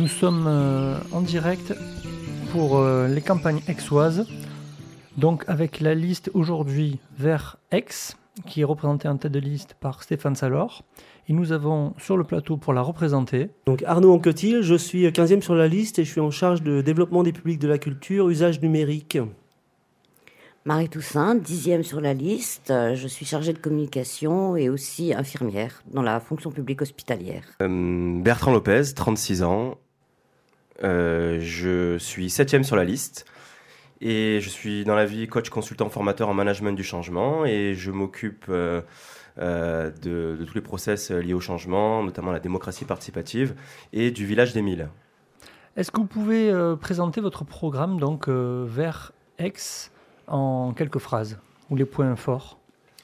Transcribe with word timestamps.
Nous 0.00 0.08
sommes 0.08 0.46
euh, 0.46 0.98
en 1.12 1.20
direct 1.20 1.74
pour 2.52 2.78
euh, 2.78 3.06
les 3.06 3.20
campagnes 3.20 3.60
aixoises, 3.68 4.26
donc 5.18 5.44
avec 5.46 5.80
la 5.80 5.94
liste 5.94 6.30
aujourd'hui 6.32 6.98
vers 7.18 7.58
Aix, 7.70 7.84
qui 8.46 8.62
est 8.62 8.64
représentée 8.64 9.08
en 9.08 9.18
tête 9.18 9.32
de 9.32 9.38
liste 9.38 9.76
par 9.78 10.02
Stéphane 10.02 10.36
Salor. 10.36 10.84
Et 11.28 11.32
nous 11.32 11.52
avons 11.52 11.92
sur 11.98 12.16
le 12.16 12.24
plateau 12.24 12.56
pour 12.56 12.72
la 12.72 12.80
représenter. 12.80 13.50
Donc 13.66 13.82
Arnaud 13.82 14.12
Anquetil, 14.12 14.62
je 14.62 14.74
suis 14.74 15.06
15e 15.06 15.42
sur 15.42 15.54
la 15.54 15.68
liste 15.68 15.98
et 15.98 16.04
je 16.04 16.10
suis 16.10 16.20
en 16.20 16.30
charge 16.30 16.62
de 16.62 16.80
développement 16.80 17.22
des 17.22 17.32
publics 17.32 17.58
de 17.58 17.68
la 17.68 17.78
culture, 17.78 18.30
usage 18.30 18.60
numérique. 18.62 19.18
Marie 20.64 20.88
Toussaint, 20.88 21.34
dixième 21.34 21.82
sur 21.82 22.00
la 22.00 22.12
liste. 22.12 22.68
Je 22.68 23.06
suis 23.08 23.24
chargée 23.24 23.52
de 23.52 23.58
communication 23.58 24.56
et 24.56 24.68
aussi 24.68 25.14
infirmière 25.14 25.82
dans 25.90 26.02
la 26.02 26.20
fonction 26.20 26.50
publique 26.50 26.82
hospitalière. 26.82 27.44
Euh, 27.62 28.20
Bertrand 28.22 28.52
Lopez, 28.52 28.94
36 28.94 29.42
ans. 29.42 29.78
Euh, 30.82 31.38
je 31.40 31.96
suis 31.98 32.28
septième 32.30 32.64
sur 32.64 32.76
la 32.76 32.84
liste. 32.84 33.26
Et 34.00 34.40
je 34.40 34.48
suis 34.48 34.84
dans 34.84 34.94
la 34.94 35.04
vie 35.04 35.28
coach 35.28 35.50
consultant 35.50 35.90
formateur 35.90 36.28
en 36.28 36.34
management 36.34 36.72
du 36.72 36.82
changement 36.82 37.44
et 37.44 37.74
je 37.74 37.90
m'occupe 37.90 38.46
euh, 38.48 38.80
euh, 39.38 39.90
de, 40.02 40.38
de, 40.40 40.44
tous 40.44 40.54
les 40.54 40.62
process 40.62 41.10
liés 41.10 41.34
au 41.34 41.40
changement, 41.40 42.02
notamment 42.02 42.32
la 42.32 42.40
démocratie 42.40 42.86
participative 42.86 43.54
et 43.92 44.10
du 44.10 44.24
village 44.24 44.54
des 44.54 44.62
Milles. 44.62 44.88
Est-ce 45.76 45.90
que 45.90 46.00
vous 46.00 46.06
pouvez 46.06 46.50
euh, 46.50 46.76
présenter 46.76 47.20
votre 47.20 47.44
programme 47.44 48.00
donc 48.00 48.28
vers 48.28 49.12
Aix 49.38 49.52
en 50.30 50.72
quelques 50.72 50.98
phrases 50.98 51.38
ou 51.68 51.76
les 51.76 51.84
points 51.84 52.16
forts 52.16 52.58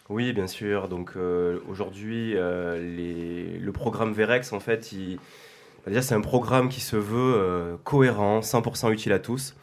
Oui, 0.09 0.33
bien 0.33 0.47
sûr. 0.47 0.89
Donc 0.89 1.15
aujourd'hui, 1.69 2.35
le 2.35 3.71
programme 3.73 4.13
Verex, 4.13 4.53
en 4.53 4.61
fait, 4.61 4.95
déjà 5.87 6.03
c'est 6.03 6.15
un 6.15 6.21
programme 6.21 6.69
qui 6.69 6.81
se 6.81 6.97
veut 6.97 7.79
cohérent, 7.85 8.41
100% 8.41 8.93
utile 8.93 9.13
à 9.13 9.19
tous. 9.19 9.55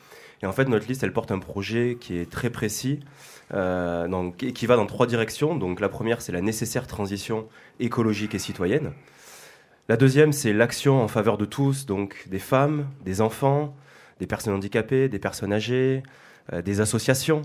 Et 0.43 0.45
en 0.45 0.51
fait, 0.51 0.67
notre 0.67 0.87
liste, 0.87 1.03
elle 1.03 1.13
porte 1.13 1.31
un 1.31 1.39
projet 1.39 1.97
qui 1.99 2.17
est 2.17 2.29
très 2.29 2.49
précis, 2.49 2.99
euh, 3.53 4.09
donc, 4.09 4.35
qui 4.35 4.65
va 4.65 4.75
dans 4.75 4.85
trois 4.85 5.07
directions. 5.07 5.55
Donc 5.55 5.79
la 5.79 5.87
première, 5.87 6.21
c'est 6.21 6.33
la 6.33 6.41
nécessaire 6.41 6.85
transition 6.85 7.47
écologique 7.79 8.35
et 8.35 8.39
citoyenne. 8.39 8.91
La 9.87 9.95
deuxième, 9.95 10.33
c'est 10.33 10.51
l'action 10.51 11.01
en 11.01 11.07
faveur 11.07 11.37
de 11.37 11.45
tous, 11.45 11.85
donc 11.85 12.27
des 12.29 12.39
femmes, 12.39 12.89
des 13.05 13.21
enfants, 13.21 13.73
des 14.19 14.27
personnes 14.27 14.53
handicapées, 14.53 15.07
des 15.07 15.19
personnes 15.19 15.53
âgées, 15.53 16.03
euh, 16.03 16.09
des 16.51 16.81
associations, 16.81 17.41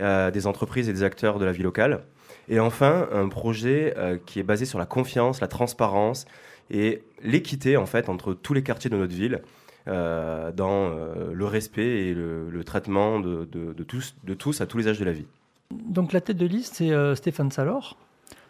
euh, 0.00 0.30
des 0.30 0.46
entreprises 0.46 0.88
et 0.88 0.92
des 0.92 1.02
acteurs 1.02 1.38
de 1.38 1.44
la 1.44 1.52
vie 1.52 1.62
locale. 1.62 2.04
Et 2.48 2.60
enfin, 2.60 3.08
un 3.12 3.28
projet 3.28 3.94
euh, 3.96 4.18
qui 4.24 4.38
est 4.38 4.44
basé 4.44 4.64
sur 4.64 4.78
la 4.78 4.86
confiance, 4.86 5.40
la 5.40 5.48
transparence 5.48 6.26
et 6.70 7.02
l'équité 7.22 7.76
en 7.76 7.86
fait 7.86 8.08
entre 8.08 8.34
tous 8.34 8.54
les 8.54 8.62
quartiers 8.62 8.90
de 8.90 8.96
notre 8.96 9.14
ville 9.14 9.42
euh, 9.88 10.52
dans 10.52 10.90
euh, 10.90 11.32
le 11.32 11.46
respect 11.46 12.08
et 12.08 12.14
le, 12.14 12.62
traitement 12.62 13.20
de, 13.20 13.46
tous, 13.84 14.60
à 14.60 14.66
tous 14.66 14.78
les 14.78 14.88
âges 14.88 14.98
de 14.98 15.04
la 15.04 15.12
vie. 15.12 15.24
Donc 15.72 16.12
la 16.12 16.20
tête 16.20 16.36
de 16.36 16.44
liste, 16.44 16.74
c'est 16.76 16.90
euh, 16.90 17.14
Stéphane 17.14 17.50
Salor. 17.50 17.96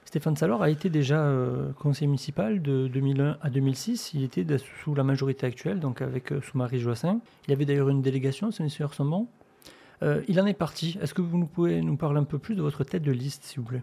Stéphane 0.05 0.37
Salor 0.37 0.63
a 0.63 0.71
été 0.71 0.89
déjà 0.89 1.31
conseiller 1.79 2.07
municipal 2.07 2.63
de 2.63 2.89
2001 2.89 3.37
à 3.43 3.51
2006. 3.51 4.15
Il 4.15 4.25
était 4.25 4.45
sous 4.83 4.95
la 4.95 5.05
majorité 5.05 5.47
actuelle, 5.47 5.81
donc 5.81 6.01
avec 6.01 6.33
sous 6.43 6.57
Marie 6.57 6.81
Joassin. 6.81 7.21
Il 7.47 7.53
avait 7.53 7.67
d'ailleurs 7.67 7.91
une 7.91 8.01
délégation, 8.01 8.51
c'est 8.51 8.67
son 8.69 9.05
bon. 9.05 9.29
Il 10.03 10.41
en 10.41 10.47
est 10.47 10.55
parti. 10.55 10.99
Est-ce 11.01 11.15
que 11.15 11.23
vous 11.23 11.47
pouvez 11.47 11.81
nous 11.81 11.97
parler 11.97 12.21
un 12.21 12.25
peu 12.25 12.39
plus 12.39 12.55
de 12.55 12.63
votre 12.63 12.85
tête 12.85 13.03
de 13.03 13.13
liste, 13.13 13.45
s'il 13.45 13.61
vous 13.61 13.67
plaît? 13.67 13.83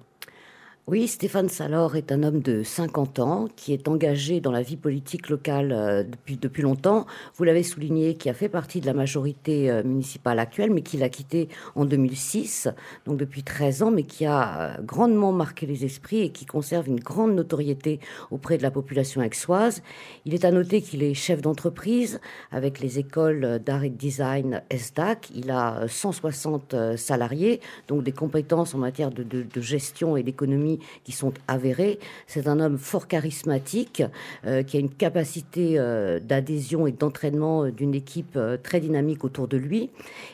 Oui, 0.88 1.08
Stéphane 1.08 1.50
Salor 1.50 1.96
est 1.96 2.12
un 2.12 2.22
homme 2.22 2.42
de 2.42 2.62
50 2.62 3.18
ans 3.18 3.48
qui 3.56 3.74
est 3.74 3.88
engagé 3.88 4.40
dans 4.40 4.52
la 4.52 4.62
vie 4.62 4.78
politique 4.78 5.30
locale 5.30 5.72
euh, 5.72 6.04
depuis, 6.44 6.62
longtemps. 6.62 7.08
Vous 7.34 7.44
l'avez 7.44 7.64
souligné, 7.64 8.14
qui 8.18 8.30
a 8.30 8.36
fait 8.36 8.50
partie 8.50 8.82
de 8.82 8.86
la 8.86 8.94
majorité 8.94 9.72
euh, 9.72 9.82
municipale 9.82 10.38
actuelle, 10.38 10.70
mais 10.70 10.84
qui 10.84 10.98
l'a 10.98 11.10
quitté 11.10 11.50
en 11.74 11.86
2006, 11.86 12.70
donc 13.08 13.18
depuis 13.18 13.42
13 13.42 13.82
ans, 13.82 13.90
mais 13.90 14.04
qui 14.04 14.28
a 14.28 14.60
euh, 14.60 14.82
grandement 14.84 15.32
marqué 15.32 15.66
les 15.66 15.86
esprits 15.86 16.20
et 16.20 16.30
qui 16.30 16.46
conserve 16.46 16.88
une 16.88 17.00
grande 17.00 17.34
notoriété 17.34 18.00
auprès 18.30 18.60
de 18.60 18.62
la 18.62 18.70
population 18.70 19.22
aixoise. 19.22 19.82
Il 20.26 20.36
est 20.36 20.46
à 20.46 20.52
noter 20.52 20.84
qu'il 20.84 21.02
est 21.02 21.16
chef 21.16 21.42
d'entreprise 21.42 22.20
avec 22.52 22.80
les 22.80 23.00
écoles 23.00 23.58
d'art 23.66 23.84
et 23.84 23.90
de 23.90 23.98
design 23.98 24.62
SDAC. 24.70 25.32
Il 25.34 25.50
a 25.50 25.88
160 25.88 26.96
salariés, 26.96 27.60
donc 27.88 28.04
des 28.04 28.12
compétences 28.12 28.76
en 28.76 28.78
matière 28.78 29.10
de 29.10 29.62
gestion 29.62 30.16
et 30.16 30.22
d'économie 30.22 30.75
qui 31.04 31.12
sont 31.12 31.34
avérés. 31.48 32.00
C'est 32.28 32.48
un 32.48 32.60
homme 32.60 32.78
fort 32.78 33.08
charismatique, 33.08 34.04
euh, 34.46 34.64
qui 34.64 34.78
a 34.78 34.80
une 34.80 34.90
capacité 34.90 35.76
euh, 35.78 36.20
d'adhésion 36.20 36.88
et 36.88 36.92
d'entraînement 36.92 37.66
euh, 37.66 37.72
d'une 37.72 37.94
équipe 37.94 38.38
très 38.64 38.80
dynamique 38.80 39.24
autour 39.24 39.48
de 39.48 39.58
lui, 39.58 39.90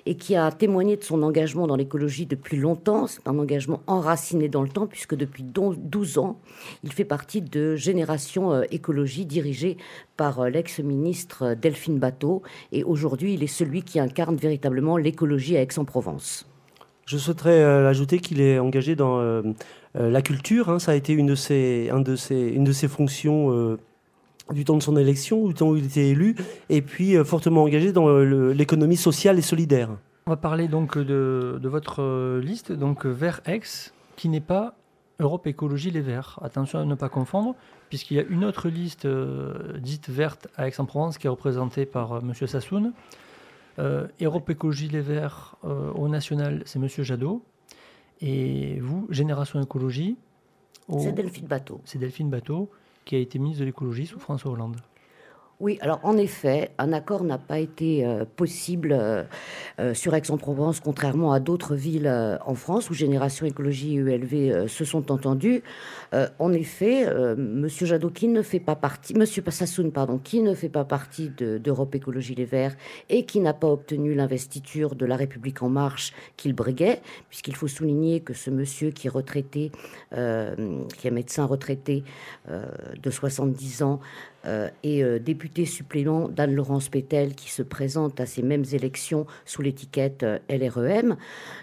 et 0.06 0.16
qui 0.16 0.36
a 0.36 0.52
témoigné 0.52 0.98
de 0.98 1.04
son 1.04 1.24
engagement 1.24 1.68
dans 1.68 1.76
l'écologie 1.76 2.26
depuis 2.26 2.58
longtemps. 2.58 3.08
C'est 3.08 3.28
un 3.28 3.38
engagement 3.38 3.82
enraciné 3.88 4.50
dans 4.50 4.62
le 4.62 4.70
temps, 4.70 4.88
puisque 4.88 5.16
depuis 5.16 5.44
12 5.44 6.18
ans, 6.18 6.40
il 6.84 6.92
fait 6.92 7.06
partie 7.06 7.42
de 7.42 7.76
Génération 7.76 8.64
Écologie, 8.64 9.26
dirigée 9.26 9.78
par 10.18 10.50
l'ex-ministre 10.50 11.56
Delphine 11.60 12.00
Bateau, 12.00 12.42
et 12.72 12.84
aujourd'hui, 12.84 13.34
il 13.34 13.44
est 13.44 13.48
celui 13.48 13.84
qui 13.84 14.00
incarne 14.00 14.36
véritablement 14.36 14.98
l'écologie 14.98 15.58
à 15.58 15.62
Aix-en-Provence. 15.62 16.48
Je 17.06 17.18
souhaiterais 17.18 17.64
ajouter 17.64 18.20
qu'il 18.20 18.40
est 18.42 18.60
engagé 18.60 18.96
dans 18.96 19.42
la 19.96 20.22
culture, 20.22 20.70
hein, 20.70 20.80
ça 20.80 20.92
a 20.92 20.96
été 20.96 21.14
une 21.14 21.28
de 21.28 21.36
ses, 21.36 22.88
fonctions 22.88 23.52
euh, 23.52 23.78
du 24.52 24.64
temps 24.64 24.78
de 24.78 24.84
son 24.84 24.96
élection, 24.96 25.48
du 25.48 25.54
temps 25.54 25.70
où 25.70 25.76
il 25.76 25.86
était 25.86 26.10
élu, 26.10 26.36
et 26.70 26.82
puis 26.82 27.18
euh, 27.18 27.24
fortement 27.24 27.64
engagé 27.64 27.92
dans 27.92 28.20
l'économie 28.20 28.98
sociale 28.98 29.38
et 29.38 29.42
solidaire. 29.42 29.90
On 30.28 30.32
va 30.32 30.38
parler 30.38 30.68
donc 30.68 30.98
de, 30.98 31.60
votre 31.64 32.40
liste, 32.40 32.72
donc 32.72 33.06
Vert 33.06 33.42
X, 33.48 33.94
qui 34.16 34.30
n'est 34.30 34.40
pas 34.40 34.76
Europe 35.20 35.46
Écologie 35.46 35.92
Les 35.92 36.02
Verts. 36.02 36.40
Attention 36.42 36.80
à 36.80 36.86
ne 36.86 36.96
pas 36.96 37.10
confondre, 37.10 37.56
puisqu'il 37.90 38.18
y 38.18 38.20
a 38.20 38.24
une 38.24 38.46
autre 38.46 38.70
liste 38.70 39.08
dite 39.80 40.10
verte 40.10 40.48
à 40.56 40.68
Aix-en-Provence 40.68 41.18
qui 41.18 41.28
est 41.28 41.30
représentée 41.30 41.86
par 41.86 42.20
M. 42.20 42.34
Sassoun. 42.34 42.94
Europe 43.78 44.50
Écologie 44.50 44.88
Les 44.88 45.02
Verts 45.02 45.56
au 45.64 46.08
national, 46.08 46.62
c'est 46.66 46.80
M. 46.80 46.88
Jadot. 46.88 47.44
Et 48.22 48.80
vous, 48.80 49.08
Génération 49.10 49.62
Écologie 49.62 50.18
C'est 51.00 51.14
Delphine 51.14 51.48
Bateau. 51.48 51.82
C'est 51.86 51.98
Delphine 51.98 52.30
Bateau 52.30 52.70
qui 53.06 53.16
a 53.16 53.20
été 53.20 53.40
ministre 53.40 53.62
de 53.62 53.66
l'écologie 53.66 54.06
sous 54.06 54.20
François 54.20 54.52
Hollande. 54.52 54.78
Oui, 55.62 55.78
alors 55.82 56.00
en 56.02 56.18
effet, 56.18 56.72
un 56.80 56.92
accord 56.92 57.24
n'a 57.24 57.38
pas 57.38 57.60
été 57.60 58.04
euh, 58.04 58.26
possible 58.26 58.98
euh, 59.00 59.24
euh, 59.80 59.94
sur 59.94 60.16
Aix-en-Provence, 60.16 60.80
contrairement 60.80 61.34
à 61.34 61.40
d'autres 61.40 61.76
villes 61.76 62.12
en 62.44 62.56
France 62.56 62.90
où 62.90 62.96
Génération 62.96 63.46
Écologie 63.46 63.98
et 63.98 64.00
ELV 64.00 64.68
se 64.68 64.86
sont 64.86 65.12
entendus. 65.12 65.62
en 66.40 66.52
effet, 66.52 67.06
Monsieur 67.36 67.86
Jadot, 67.86 68.10
qui 68.10 68.28
ne 68.28 68.42
fait 68.42 68.60
pas 68.60 68.76
partie, 68.76 69.14
Monsieur 69.14 69.44
Passassoun, 69.44 69.92
pardon, 69.92 70.18
qui 70.18 70.42
ne 70.42 70.56
fait 70.56 70.70
pas 70.70 70.84
partie 70.84 71.30
d'Europe 71.30 71.94
Écologie 71.94 72.34
Les 72.34 72.46
Verts 72.46 72.76
et 73.10 73.26
qui 73.26 73.40
n'a 73.40 73.54
pas 73.54 73.68
obtenu 73.68 74.16
l'investiture 74.16 74.96
de 74.96 75.06
La 75.06 75.16
République 75.16 75.62
en 75.62 75.70
Marche 75.70 76.14
qu'il 76.38 76.54
briguait, 76.54 77.02
puisqu'il 77.30 77.56
faut 77.56 77.68
souligner 77.68 78.22
que 78.22 78.34
ce 78.34 78.50
monsieur 78.50 78.90
qui 78.90 79.08
est 79.08 79.12
retraité, 79.12 79.72
qui 80.12 81.08
est 81.08 81.12
médecin 81.12 81.46
retraité 81.46 82.04
de 82.50 83.10
70 83.10 83.84
ans, 83.84 84.00
euh, 84.46 84.70
et 84.82 85.04
euh, 85.04 85.20
député 85.20 85.66
suppléant 85.66 86.28
d'Anne-Laurence 86.28 86.90
Pétel 86.90 87.36
qui 87.36 87.52
se 87.52 87.62
présente 87.62 88.20
à 88.20 88.26
ces 88.26 88.42
mêmes 88.42 88.64
élections 88.74 89.28
sous 89.46 89.62
l'étiquette 89.62 90.24
euh, 90.24 90.40
LREM. 90.50 91.16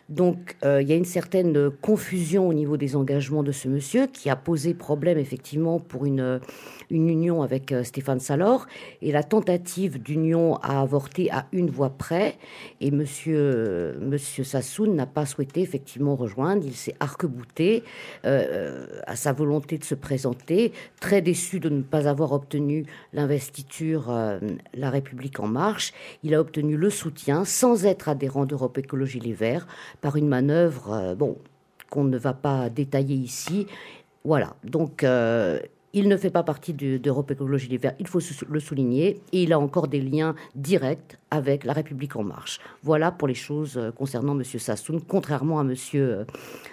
Donc 0.09 0.57
il 0.63 0.89
y 0.89 0.93
a 0.93 0.97
une 0.97 1.05
certaine 1.05 1.71
confusion 1.71 2.49
au 2.49 2.55
niveau 2.55 2.79
des 2.79 2.97
engagements 2.97 3.43
de 3.43 3.53
ce 3.53 3.69
monsieur 3.69 4.07
qui 4.07 4.31
a 4.31 4.37
posé 4.37 4.73
problème 4.73 5.19
effectivement 5.19 5.79
pour 5.81 6.07
une 6.07 6.41
une 6.91 7.11
union 7.11 7.43
avec 7.43 7.75
Stéphane 7.83 8.19
Salor 8.19 8.67
et 9.03 9.13
la 9.13 9.23
tentative 9.23 10.03
d'union 10.03 10.57
a 10.57 10.81
avorté 10.81 11.31
à 11.31 11.47
une 11.53 11.69
voix 11.69 11.91
près 11.91 12.39
et 12.81 12.91
monsieur, 12.91 13.99
monsieur 14.01 14.43
Sassoun 14.43 14.95
n'a 14.95 15.05
pas 15.05 15.27
souhaité 15.27 15.61
effectivement 15.61 16.17
rejoindre. 16.17 16.65
Il 16.65 16.75
s'est 16.75 16.95
arc-bouté 16.99 17.83
à 18.25 19.17
sa 19.17 19.35
volonté 19.35 19.77
de 19.77 19.85
se 19.85 19.95
présenter, 19.95 20.73
très 20.99 21.21
déçu 21.21 21.61
de 21.61 21.69
ne 21.69 21.83
pas 21.83 22.09
avoir 22.09 22.33
obtenu 22.33 22.68
l'investiture 23.13 24.13
La 24.75 24.91
République 24.91 25.41
en 25.41 25.47
marche. 25.47 25.93
Il 26.23 26.35
a 26.35 26.41
obtenu 26.41 26.77
le 26.77 26.91
soutien 26.91 27.45
sans 27.45 27.85
être 27.85 28.09
adhérent 28.09 28.47
d'Europe 28.47 28.79
Écologie 28.79 29.21
Les 29.21 29.33
Verts 29.33 29.67
par 30.01 30.17
une 30.17 30.29
manœuvre 30.29 31.15
bon 31.17 31.37
qu'on 31.91 32.05
ne 32.05 32.19
va 32.19 32.35
pas 32.35 32.71
détailler 32.71 33.17
ici. 33.17 33.67
Voilà, 34.25 34.57
donc 34.65 35.05
Il 35.95 36.07
ne 36.09 36.17
fait 36.19 36.31
pas 36.31 36.43
partie 36.43 36.75
d'Europe 36.75 37.31
Écologie 37.31 37.69
Les 37.69 37.79
Verts, 37.79 37.95
il 37.99 38.07
faut 38.07 38.21
le 38.49 38.61
souligner, 38.61 39.21
et 39.33 39.43
il 39.43 39.55
a 39.55 39.59
encore 39.59 39.89
des 39.89 40.03
liens 40.03 40.35
directs 40.55 41.17
avec 41.31 41.65
La 41.65 41.73
République 41.73 42.15
En 42.15 42.23
Marche. 42.23 42.61
Voilà 42.83 43.11
pour 43.11 43.27
les 43.27 43.35
choses 43.35 43.79
euh, 43.79 43.91
concernant 43.91 44.39
M. 44.39 44.45
Sassoun, 44.45 45.01
contrairement 45.01 45.61
à 45.61 45.63
M. 45.63 45.75
Euh, 45.95 46.25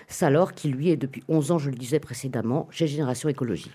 Salor, 0.09 0.53
qui 0.53 0.67
lui 0.67 0.89
est 0.89 0.97
depuis 0.97 1.23
11 1.29 1.51
ans, 1.51 1.57
je 1.57 1.69
le 1.69 1.77
disais 1.77 1.99
précédemment, 1.99 2.67
chez 2.71 2.87
Génération 2.87 3.29
Écologie. 3.29 3.71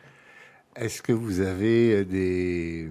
Est-ce 0.77 1.03
que 1.03 1.13
vous 1.13 1.41
avez 1.41 2.05
des, 2.05 2.89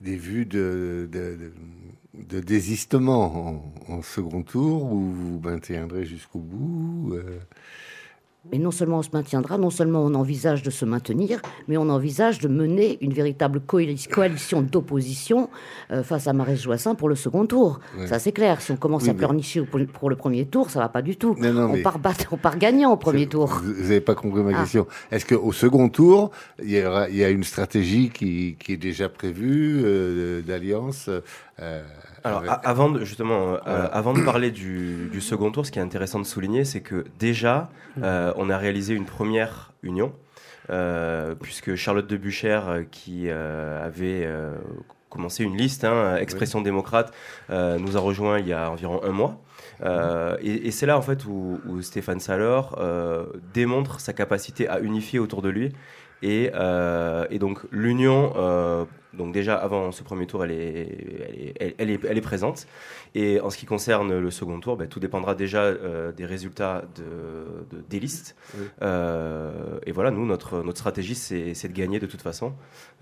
des 0.00 0.16
vues 0.16 0.46
de, 0.46 1.08
de, 1.10 2.40
désistement 2.40 3.62
en, 3.88 4.02
second 4.02 4.42
tour 4.42 4.92
ou 4.92 5.10
vous 5.10 5.40
maintiendrez 5.40 6.04
jusqu'au 6.04 6.40
bout 6.40 7.14
euh? 7.14 7.38
Mais 8.52 8.58
non 8.58 8.70
seulement 8.70 8.98
on 8.98 9.02
se 9.02 9.10
maintiendra, 9.12 9.58
non 9.58 9.68
seulement 9.68 10.00
on 10.04 10.14
envisage 10.14 10.62
de 10.62 10.70
se 10.70 10.84
maintenir, 10.84 11.40
mais 11.66 11.76
on 11.76 11.88
envisage 11.90 12.38
de 12.38 12.48
mener 12.48 12.96
une 13.02 13.12
véritable 13.12 13.60
coalition 13.60 14.62
d'opposition 14.62 15.50
euh, 15.90 16.02
face 16.02 16.28
à 16.28 16.32
Marais 16.32 16.56
Joissin 16.56 16.94
pour 16.94 17.08
le 17.08 17.14
second 17.14 17.46
tour. 17.46 17.80
Ça 18.06 18.18
c'est 18.18 18.32
clair. 18.32 18.60
Si 18.60 18.72
on 18.72 18.76
commence 18.76 19.08
à 19.08 19.14
pleurnicher 19.14 19.62
pour 19.62 20.08
le 20.08 20.16
premier 20.16 20.46
tour, 20.46 20.70
ça 20.70 20.80
va 20.80 20.88
pas 20.88 21.02
du 21.02 21.16
tout. 21.16 21.36
on, 21.38 21.82
part 21.82 21.98
on, 22.30 22.36
part 22.36 22.58
gagnant 22.58 22.92
au 22.92 22.96
premier 22.96 23.26
tour. 23.26 23.48
Vous 23.48 23.82
n'avez 23.82 24.00
pas 24.00 24.14
compris 24.14 24.42
ma 24.42 24.56
ah. 24.56 24.60
question. 24.60 24.86
Est-ce 25.10 25.26
qu'au 25.26 25.52
second 25.52 25.88
tour, 25.88 26.30
il 26.62 26.70
y, 26.70 26.76
il 26.76 27.16
y, 27.16 27.24
a 27.24 27.30
une 27.30 27.44
stratégie 27.44 28.10
qui, 28.10 28.56
qui 28.58 28.72
est 28.72 28.78
déjà 28.78 29.08
prévue 29.08 29.82
euh, 29.84 30.42
d'alliance 30.42 31.10
euh, 31.60 31.82
alors, 32.24 32.42
avant 32.64 32.90
de, 32.90 33.04
justement, 33.04 33.58
euh, 33.66 33.88
avant 33.92 34.12
de 34.12 34.22
parler 34.22 34.50
du, 34.50 35.20
second 35.20 35.50
tour, 35.50 35.66
ce 35.66 35.70
qui 35.70 35.78
est 35.78 35.82
intéressant 35.82 36.18
de 36.18 36.24
souligner, 36.24 36.64
c'est 36.64 36.80
que 36.80 37.04
déjà, 37.18 37.70
mm. 37.96 38.00
euh, 38.04 38.32
on 38.36 38.50
a 38.50 38.58
réalisé 38.58 38.94
une 38.94 39.04
première 39.04 39.72
union, 39.82 40.12
puisque 41.40 41.74
Charlotte 41.74 42.06
de 42.06 42.16
Bucher, 42.16 42.60
qui 42.90 43.30
avait 43.30 44.28
commencé 45.08 45.44
une 45.44 45.56
liste, 45.56 45.84
hein, 45.84 46.16
Expression 46.16 46.60
démocrate, 46.60 47.12
nous 47.50 47.96
a 47.96 48.00
rejoint 48.00 48.38
il 48.38 48.46
y 48.46 48.52
a 48.52 48.70
environ 48.70 49.00
un 49.02 49.12
mois. 49.12 49.40
et, 50.40 50.70
c'est 50.70 50.86
là 50.86 50.98
en 50.98 51.02
fait 51.02 51.24
où, 51.24 51.60
où 51.66 51.80
Stéphane 51.82 52.20
Salor 52.20 52.78
démontre 53.54 54.00
sa 54.00 54.12
capacité 54.12 54.68
à 54.68 54.80
unifier 54.80 55.18
autour 55.18 55.42
de 55.42 55.48
lui 55.48 55.72
et, 56.22 56.50
et 57.30 57.38
donc 57.38 57.60
l'union 57.70 58.86
donc 59.18 59.32
déjà, 59.32 59.56
avant 59.56 59.90
ce 59.90 60.02
premier 60.02 60.26
tour, 60.26 60.44
elle 60.44 60.52
est, 60.52 61.74
elle 61.78 61.90
est, 61.90 62.04
elle 62.04 62.18
est, 62.18 62.20
présente. 62.20 62.66
Et 63.14 63.40
en 63.40 63.50
ce 63.50 63.56
qui 63.56 63.64
concerne 63.64 64.18
le 64.18 64.30
second 64.30 64.60
tour, 64.60 64.76
ben, 64.76 64.86
tout 64.86 65.00
dépendra 65.00 65.34
déjà 65.34 65.62
euh, 65.62 66.12
des 66.12 66.26
résultats 66.26 66.84
de, 66.96 67.80
des 67.88 68.00
listes. 68.00 68.36
Euh, 68.82 69.78
et 69.86 69.92
voilà, 69.92 70.10
nous, 70.10 70.26
notre, 70.26 70.62
notre 70.62 70.78
stratégie, 70.78 71.14
c'est 71.14 71.68
de 71.68 71.72
gagner 71.72 71.98
de 71.98 72.06
toute 72.06 72.22
façon. 72.22 72.54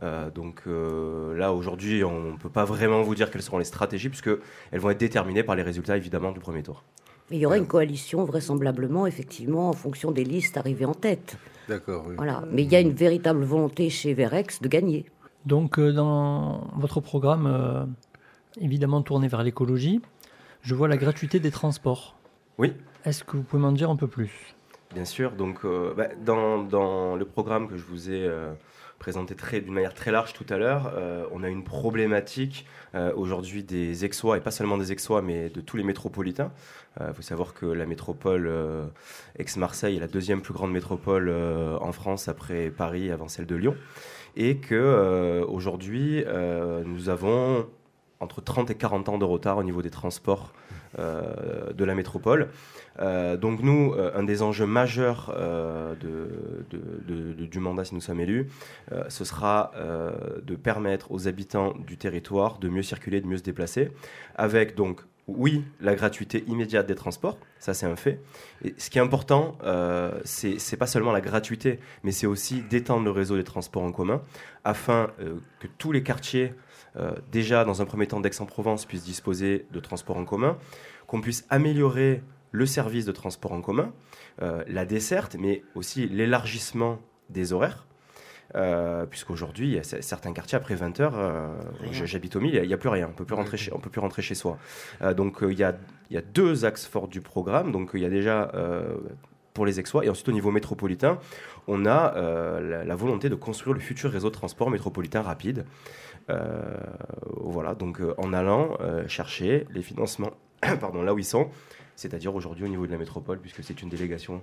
Euh, 0.02 0.30
donc 0.30 0.62
là, 0.66 1.52
aujourd'hui, 1.52 2.02
on 2.04 2.32
ne 2.32 2.36
peut 2.36 2.50
pas 2.50 2.64
vraiment 2.64 3.02
vous 3.02 3.14
dire 3.14 3.30
quelles 3.30 3.42
seront 3.42 3.58
les 3.58 3.64
stratégies, 3.64 4.08
puisqu'elles 4.08 4.40
vont 4.72 4.90
être 4.90 4.98
déterminées 4.98 5.42
par 5.42 5.56
les 5.56 5.62
résultats, 5.62 5.96
évidemment, 5.96 6.32
du 6.32 6.40
premier 6.40 6.62
tour. 6.62 6.84
Il 7.30 7.38
y 7.38 7.46
aura 7.46 7.58
une 7.58 7.66
coalition, 7.66 8.24
vraisemblablement, 8.24 9.06
effectivement, 9.06 9.68
en 9.68 9.72
fonction 9.72 10.12
des 10.12 10.24
listes 10.24 10.56
arrivées 10.56 10.84
en 10.84 10.94
tête. 10.94 11.36
D'accord, 11.68 12.06
Voilà. 12.16 12.44
Mais 12.52 12.62
il 12.62 12.70
y 12.70 12.76
a 12.76 12.80
une 12.80 12.92
véritable 12.92 13.42
volonté 13.42 13.90
chez 13.90 14.14
Verex 14.14 14.62
de 14.62 14.68
gagner. 14.68 15.06
Donc, 15.44 15.78
euh, 15.78 15.92
dans 15.92 16.68
votre 16.76 17.00
programme, 17.00 17.46
euh, 17.46 17.84
évidemment 18.60 19.02
tourné 19.02 19.26
vers 19.26 19.42
l'écologie, 19.42 20.00
je 20.62 20.74
vois 20.74 20.88
la 20.88 20.96
gratuité 20.96 21.40
des 21.40 21.50
transports. 21.50 22.16
Oui. 22.58 22.72
Est-ce 23.04 23.24
que 23.24 23.36
vous 23.36 23.42
pouvez 23.42 23.62
m'en 23.62 23.72
dire 23.72 23.90
un 23.90 23.96
peu 23.96 24.06
plus? 24.06 24.54
Bien 24.96 25.04
sûr. 25.04 25.32
Donc, 25.32 25.58
euh, 25.64 25.94
bah, 25.94 26.08
dans, 26.24 27.14
le 27.14 27.24
programme 27.24 27.68
que 27.68 27.76
je 27.76 27.84
vous 27.84 28.10
ai 28.10 28.28
présenté 28.98 29.36
d'une 29.60 29.74
manière 29.74 29.94
très 29.94 30.10
large 30.10 30.32
tout 30.32 30.46
à 30.48 30.56
l'heure, 30.56 30.92
on 31.30 31.42
a 31.42 31.48
une 31.48 31.64
problématique 31.64 32.66
aujourd'hui 33.14 33.62
des 33.62 34.04
Aixois, 34.04 34.38
et 34.38 34.40
pas 34.40 34.50
seulement 34.50 34.78
des 34.78 34.90
Aixois, 34.90 35.20
mais 35.20 35.50
de 35.50 35.60
tous 35.60 35.76
les 35.76 35.84
métropolitains. 35.84 36.50
Il 36.98 37.12
faut 37.12 37.22
savoir 37.22 37.52
que 37.52 37.66
la 37.66 37.84
métropole 37.84 38.50
Aix-Marseille 39.38 39.98
est 39.98 40.00
la 40.00 40.08
deuxième 40.08 40.40
plus 40.40 40.54
grande 40.54 40.72
métropole 40.72 41.30
en 41.30 41.92
France 41.92 42.28
après 42.28 42.70
Paris, 42.70 43.10
avant 43.10 43.28
celle 43.28 43.46
de 43.46 43.54
Lyon 43.54 43.76
et 44.36 44.58
que 44.58 44.74
euh, 44.74 45.44
aujourd'hui 45.46 46.22
euh, 46.26 46.82
nous 46.84 47.08
avons 47.08 47.66
entre 48.20 48.40
30 48.40 48.70
et 48.70 48.74
40 48.74 49.08
ans 49.08 49.18
de 49.18 49.24
retard 49.24 49.58
au 49.58 49.62
niveau 49.62 49.82
des 49.82 49.90
transports 49.90 50.52
euh, 50.98 51.72
de 51.72 51.84
la 51.84 51.94
métropole. 51.94 52.48
Donc 52.98 53.62
nous, 53.62 53.94
un 54.14 54.22
des 54.22 54.42
enjeux 54.42 54.66
majeurs 54.66 55.34
de, 56.00 57.32
du 57.32 57.58
mandat 57.58 57.84
si 57.84 57.94
nous 57.94 58.00
sommes 58.00 58.20
élus, 58.20 58.48
ce 59.08 59.24
sera 59.24 59.72
de 60.42 60.56
permettre 60.56 61.12
aux 61.12 61.28
habitants 61.28 61.74
du 61.86 61.96
territoire 61.96 62.58
de 62.58 62.68
mieux 62.68 62.82
circuler, 62.82 63.20
de 63.20 63.26
mieux 63.26 63.38
se 63.38 63.42
déplacer, 63.42 63.90
avec 64.36 64.74
donc 64.74 65.02
oui, 65.28 65.64
la 65.80 65.96
gratuité 65.96 66.44
immédiate 66.46 66.86
des 66.86 66.94
transports, 66.94 67.36
ça 67.58 67.74
c'est 67.74 67.86
un 67.86 67.96
fait. 67.96 68.20
Et 68.64 68.74
ce 68.78 68.90
qui 68.90 68.98
est 68.98 69.00
important, 69.00 69.58
euh, 69.64 70.20
c'est 70.24 70.76
pas 70.76 70.86
seulement 70.86 71.10
la 71.10 71.20
gratuité, 71.20 71.80
mais 72.04 72.12
c'est 72.12 72.28
aussi 72.28 72.62
d'étendre 72.62 73.04
le 73.04 73.10
réseau 73.10 73.36
des 73.36 73.44
transports 73.44 73.82
en 73.82 73.90
commun 73.90 74.22
afin 74.64 75.10
euh, 75.20 75.40
que 75.58 75.66
tous 75.78 75.90
les 75.90 76.04
quartiers, 76.04 76.54
euh, 76.96 77.10
déjà 77.32 77.64
dans 77.64 77.82
un 77.82 77.86
premier 77.86 78.06
temps 78.06 78.20
d'Aix-en-Provence, 78.20 78.84
puissent 78.84 79.04
disposer 79.04 79.66
de 79.72 79.80
transports 79.80 80.16
en 80.16 80.24
commun, 80.24 80.58
qu'on 81.08 81.20
puisse 81.20 81.44
améliorer 81.50 82.22
le 82.52 82.66
service 82.66 83.04
de 83.04 83.12
transport 83.12 83.52
en 83.52 83.60
commun, 83.60 83.92
euh, 84.42 84.64
la 84.68 84.84
desserte, 84.84 85.36
mais 85.38 85.62
aussi 85.74 86.08
l'élargissement 86.08 86.98
des 87.30 87.52
horaires. 87.52 87.86
Euh, 88.54 89.06
puisqu'aujourd'hui, 89.06 89.78
certains 89.82 90.32
quartiers, 90.32 90.56
après 90.56 90.76
20 90.76 91.00
heures, 91.00 91.18
euh, 91.18 91.48
j'habite 91.90 92.36
au 92.36 92.40
milieu, 92.40 92.62
il 92.62 92.68
n'y 92.68 92.74
a, 92.74 92.78
plus 92.78 92.88
rien, 92.88 93.06
on 93.06 93.10
ne 93.10 93.14
peut 93.14 93.24
plus 93.24 93.34
rentrer 93.34 93.56
chez, 93.56 93.72
on 93.72 93.78
peut 93.78 93.90
plus 93.90 94.00
rentrer 94.00 94.22
chez 94.22 94.34
soi. 94.34 94.58
Euh, 95.02 95.14
donc 95.14 95.38
il 95.42 95.58
y, 95.58 95.64
a, 95.64 95.76
y, 96.10 96.16
a, 96.16 96.22
deux 96.22 96.64
axes 96.64 96.86
forts 96.86 97.08
du 97.08 97.20
programme. 97.20 97.72
Donc 97.72 97.90
il 97.94 98.00
y 98.00 98.06
a 98.06 98.08
déjà 98.10 98.52
pour 99.52 99.66
les 99.66 99.78
Aixois, 99.78 100.04
et 100.04 100.10
ensuite 100.10 100.28
au 100.28 100.32
niveau 100.32 100.50
métropolitain, 100.50 101.18
on 101.66 101.86
a 101.86 102.14
la, 102.60 102.94
volonté 102.94 103.28
de 103.28 103.34
construire 103.34 103.74
le 103.74 103.80
futur 103.80 104.10
réseau 104.10 104.28
de 104.28 104.34
transport 104.34 104.70
métropolitain 104.70 105.22
rapide. 105.22 105.64
voilà, 107.36 107.74
donc 107.74 108.00
en 108.18 108.32
allant 108.32 108.76
chercher 109.08 109.66
les 109.70 109.82
financements 109.82 110.32
pardon, 110.80 111.02
là 111.02 111.14
où 111.14 111.18
ils 111.18 111.24
sont, 111.24 111.48
c'est-à-dire 111.96 112.34
aujourd'hui 112.34 112.64
au 112.64 112.68
niveau 112.68 112.86
de 112.86 112.92
la 112.92 112.98
métropole, 112.98 113.40
puisque 113.40 113.64
c'est 113.64 113.82
une 113.82 113.88
délégation 113.88 114.42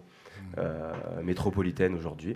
métropolitaine 1.23 1.95
aujourd'hui. 1.95 2.35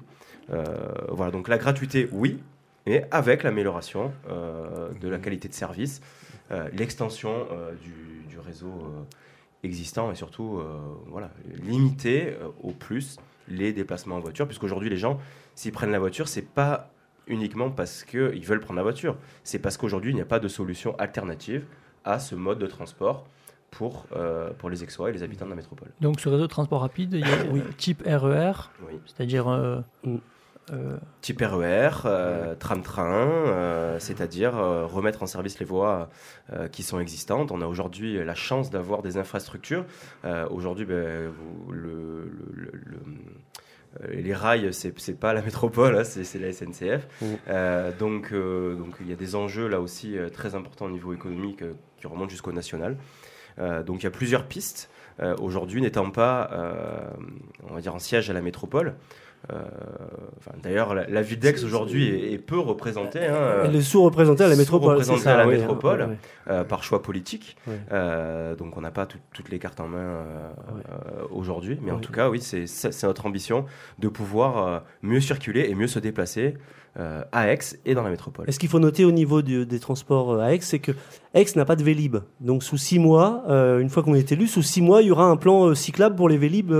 Euh, 0.50 0.64
voilà, 1.10 1.31
donc 1.31 1.48
la 1.48 1.58
gratuité, 1.58 2.08
oui, 2.12 2.40
mais 2.86 3.06
avec 3.12 3.44
l'amélioration 3.44 4.14
euh, 4.30 4.92
de 5.02 5.08
la 5.08 5.19
qualité 5.19 5.48
de 5.48 5.54
service, 5.54 6.02
euh, 6.52 6.69
l'extension 6.74 7.48
du, 7.81 8.40
réseau 8.46 8.94
existant 9.64 10.12
et 10.12 10.16
surtout 10.16 10.62
voilà, 11.07 11.31
limiter 11.64 12.38
au 12.62 12.71
plus 12.71 13.18
les 13.47 13.74
déplacements 13.74 14.16
en 14.16 14.19
voiture, 14.19 14.45
puisqu'aujourd'hui 14.45 14.92
les 14.92 14.97
gens, 14.97 15.19
s'ils 15.56 15.71
prennent 15.71 15.92
la 15.92 16.00
voiture, 16.00 16.28
c'est 16.28 16.44
pas 16.44 16.94
uniquement 17.26 17.71
parce 17.71 18.04
qu'ils 18.04 18.45
veulent 18.45 18.59
prendre 18.59 18.78
la 18.78 18.83
voiture, 18.83 19.18
c'est 19.44 19.57
parce 19.57 19.76
qu'aujourd'hui 19.76 20.12
il 20.12 20.16
n'y 20.16 20.21
a 20.21 20.26
pas 20.26 20.40
de 20.40 20.47
solution 20.47 20.95
alternative 20.97 21.66
à 22.06 22.19
ce 22.19 22.36
mode 22.36 22.59
de 22.59 22.68
transport 22.68 23.26
pour, 23.71 24.06
pour 24.57 24.69
les 24.69 24.83
Aixois 24.83 25.09
et 25.09 25.14
les 25.14 25.24
habitants 25.24 25.45
de 25.45 25.52
la 25.52 25.56
métropole. 25.56 25.90
Donc 26.02 26.19
ce 26.19 26.30
réseau 26.30 26.44
de 26.44 26.47
transport 26.47 26.81
rapide, 26.81 27.14
il 27.14 27.19
y 27.19 27.31
a 27.31 27.44
oui. 27.52 27.62
type 27.78 28.04
RER, 28.06 28.54
oui. 28.88 29.00
c'est-à-dire 29.06 29.47
mm. 30.04 30.18
Euh, 30.74 30.97
Type 31.21 31.42
RER, 31.42 31.90
euh, 32.06 32.56
tram-train, 32.56 33.30
euh, 33.30 34.00
c'est-à-dire 34.00 34.54
remettre 34.54 35.24
en 35.24 35.26
service 35.26 35.59
les 35.59 35.66
voies 35.66 36.09
qui 36.71 36.83
sont 36.83 37.00
existantes. 37.00 37.52
On 37.52 37.62
a 37.62 37.66
aujourd'hui 37.66 38.24
la 38.24 38.36
chance 38.36 38.69
d'avoir 38.69 39.02
des 39.02 39.18
infrastructures. 39.18 39.86
aujourd'hui, 40.50 40.86
ben, 40.86 41.31
le, 41.71 42.31
les 44.09 44.33
rails, 44.33 44.74
c'est 44.74 45.19
pas 45.19 45.33
la 45.33 45.42
métropole, 45.42 45.97
hein, 45.97 46.04
c'est 46.04 46.40
la 46.40 46.52
SNCF. 46.52 47.07
Mmh. 47.21 47.97
donc, 48.00 48.33
donc 48.33 48.95
il 49.02 49.09
y 49.09 49.14
a 49.14 49.16
des 49.16 49.36
enjeux 49.36 49.68
là 49.68 49.81
aussi 49.81 50.18
très 50.33 50.56
importants 50.56 50.86
au 50.86 50.92
niveau 50.92 51.14
économique 51.14 51.64
qui 52.00 52.07
remontent 52.07 52.30
jusqu'au 52.30 52.52
national. 52.52 52.97
Donc 53.57 54.02
il 54.02 54.04
y 54.04 54.07
a 54.07 54.11
plusieurs 54.11 54.44
pistes. 54.44 54.90
aujourd'hui, 55.40 55.81
n'étant 55.81 56.11
pas, 56.11 56.52
on 57.69 57.73
va 57.73 57.81
dire, 57.81 57.95
en 57.95 57.99
siège 57.99 58.30
à 58.30 58.33
la 58.33 58.42
métropole, 58.42 58.95
euh, 59.53 59.56
d'ailleurs, 60.61 60.94
la, 60.94 61.21
ville 61.21 61.39
d'Aix 61.39 61.63
aujourd'hui 61.63 62.33
est, 62.33 62.37
peu 62.37 62.59
représentée. 62.59 63.25
Hein, 63.25 63.63
Elle 63.65 63.75
est 63.75 63.81
sous-représentée 63.81 64.44
à 64.44 64.47
la 64.47 64.56
métropole. 64.56 64.89
Représentée 64.89 65.29
à 65.29 65.37
la 65.37 65.45
métropole 65.45 66.17
euh, 66.49 66.63
par 66.63 66.83
choix 66.83 67.01
politique. 67.01 67.56
Euh, 67.91 68.56
donc 68.56 68.77
on 68.77 68.81
n'a 68.81 68.91
pas 68.91 69.06
toutes 69.06 69.49
les 69.49 69.59
cartes 69.59 69.79
en 69.79 69.87
main 69.87 70.25
aujourd'hui. 71.31 71.79
Mais 71.81 71.91
en 71.91 71.99
tout 71.99 72.11
cas, 72.11 72.29
oui, 72.29 72.41
c'est 72.41 73.03
notre 73.03 73.25
ambition 73.25 73.65
de 73.99 74.07
pouvoir 74.07 74.83
mieux 75.01 75.21
circuler 75.21 75.67
et 75.69 75.75
mieux 75.75 75.87
se 75.87 75.99
déplacer 75.99 76.56
à 77.31 77.53
Aix 77.53 77.59
et 77.85 77.94
dans 77.94 78.01
la 78.01 78.09
métropole. 78.09 78.49
est 78.49 78.51
ce 78.51 78.59
qu'il 78.59 78.69
faut 78.69 78.79
noter 78.79 79.06
au 79.06 79.11
niveau 79.11 79.44
des 79.44 79.79
transports 79.79 80.39
à 80.39 80.53
Aix, 80.53 80.59
c'est 80.61 80.79
que 80.79 80.91
Aix 81.35 81.45
n'a 81.56 81.63
pas 81.63 81.75
de 81.75 81.83
Vélib. 81.83 82.17
Donc 82.41 82.63
sous 82.63 82.77
six 82.77 82.99
mois, 82.99 83.44
une 83.47 83.89
fois 83.89 84.03
qu'on 84.03 84.15
est 84.15 84.31
élu, 84.31 84.47
sous 84.47 84.63
six 84.63 84.81
mois, 84.81 85.01
il 85.01 85.07
y 85.07 85.11
aura 85.11 85.25
un 85.25 85.37
plan 85.37 85.73
cyclable 85.73 86.15
pour 86.15 86.27
les 86.27 86.37
Vélib. 86.37 86.73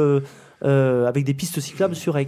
Euh, 0.64 1.06
avec 1.06 1.24
des 1.24 1.36
pistes 1.36 1.60
cyclables 1.60 1.96
sur 1.96 2.18
Aix. 2.18 2.28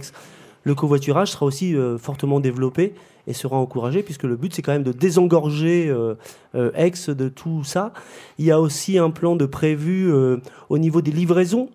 le 0.62 0.74
covoiturage 0.74 1.32
sera 1.32 1.46
aussi 1.46 1.74
fortement 1.98 2.38
développé 2.38 2.94
et 3.26 3.32
sera 3.32 3.56
encouragé, 3.56 4.02
puisque 4.02 4.24
le 4.24 4.36
but, 4.36 4.54
c'est 4.54 4.62
quand 4.62 4.72
même 4.72 4.82
de 4.82 4.92
désengorger 4.92 5.88
euh, 5.88 6.14
euh, 6.54 6.70
Aix 6.74 6.92
de 7.08 7.28
tout 7.28 7.64
ça. 7.64 7.92
Il 8.38 8.44
y 8.44 8.50
a 8.50 8.60
aussi 8.60 8.98
un 8.98 9.10
plan 9.10 9.36
de 9.36 9.46
prévu 9.46 10.12
euh, 10.12 10.38
au 10.68 10.78
niveau 10.78 11.00
des 11.00 11.12
livraisons. 11.12 11.68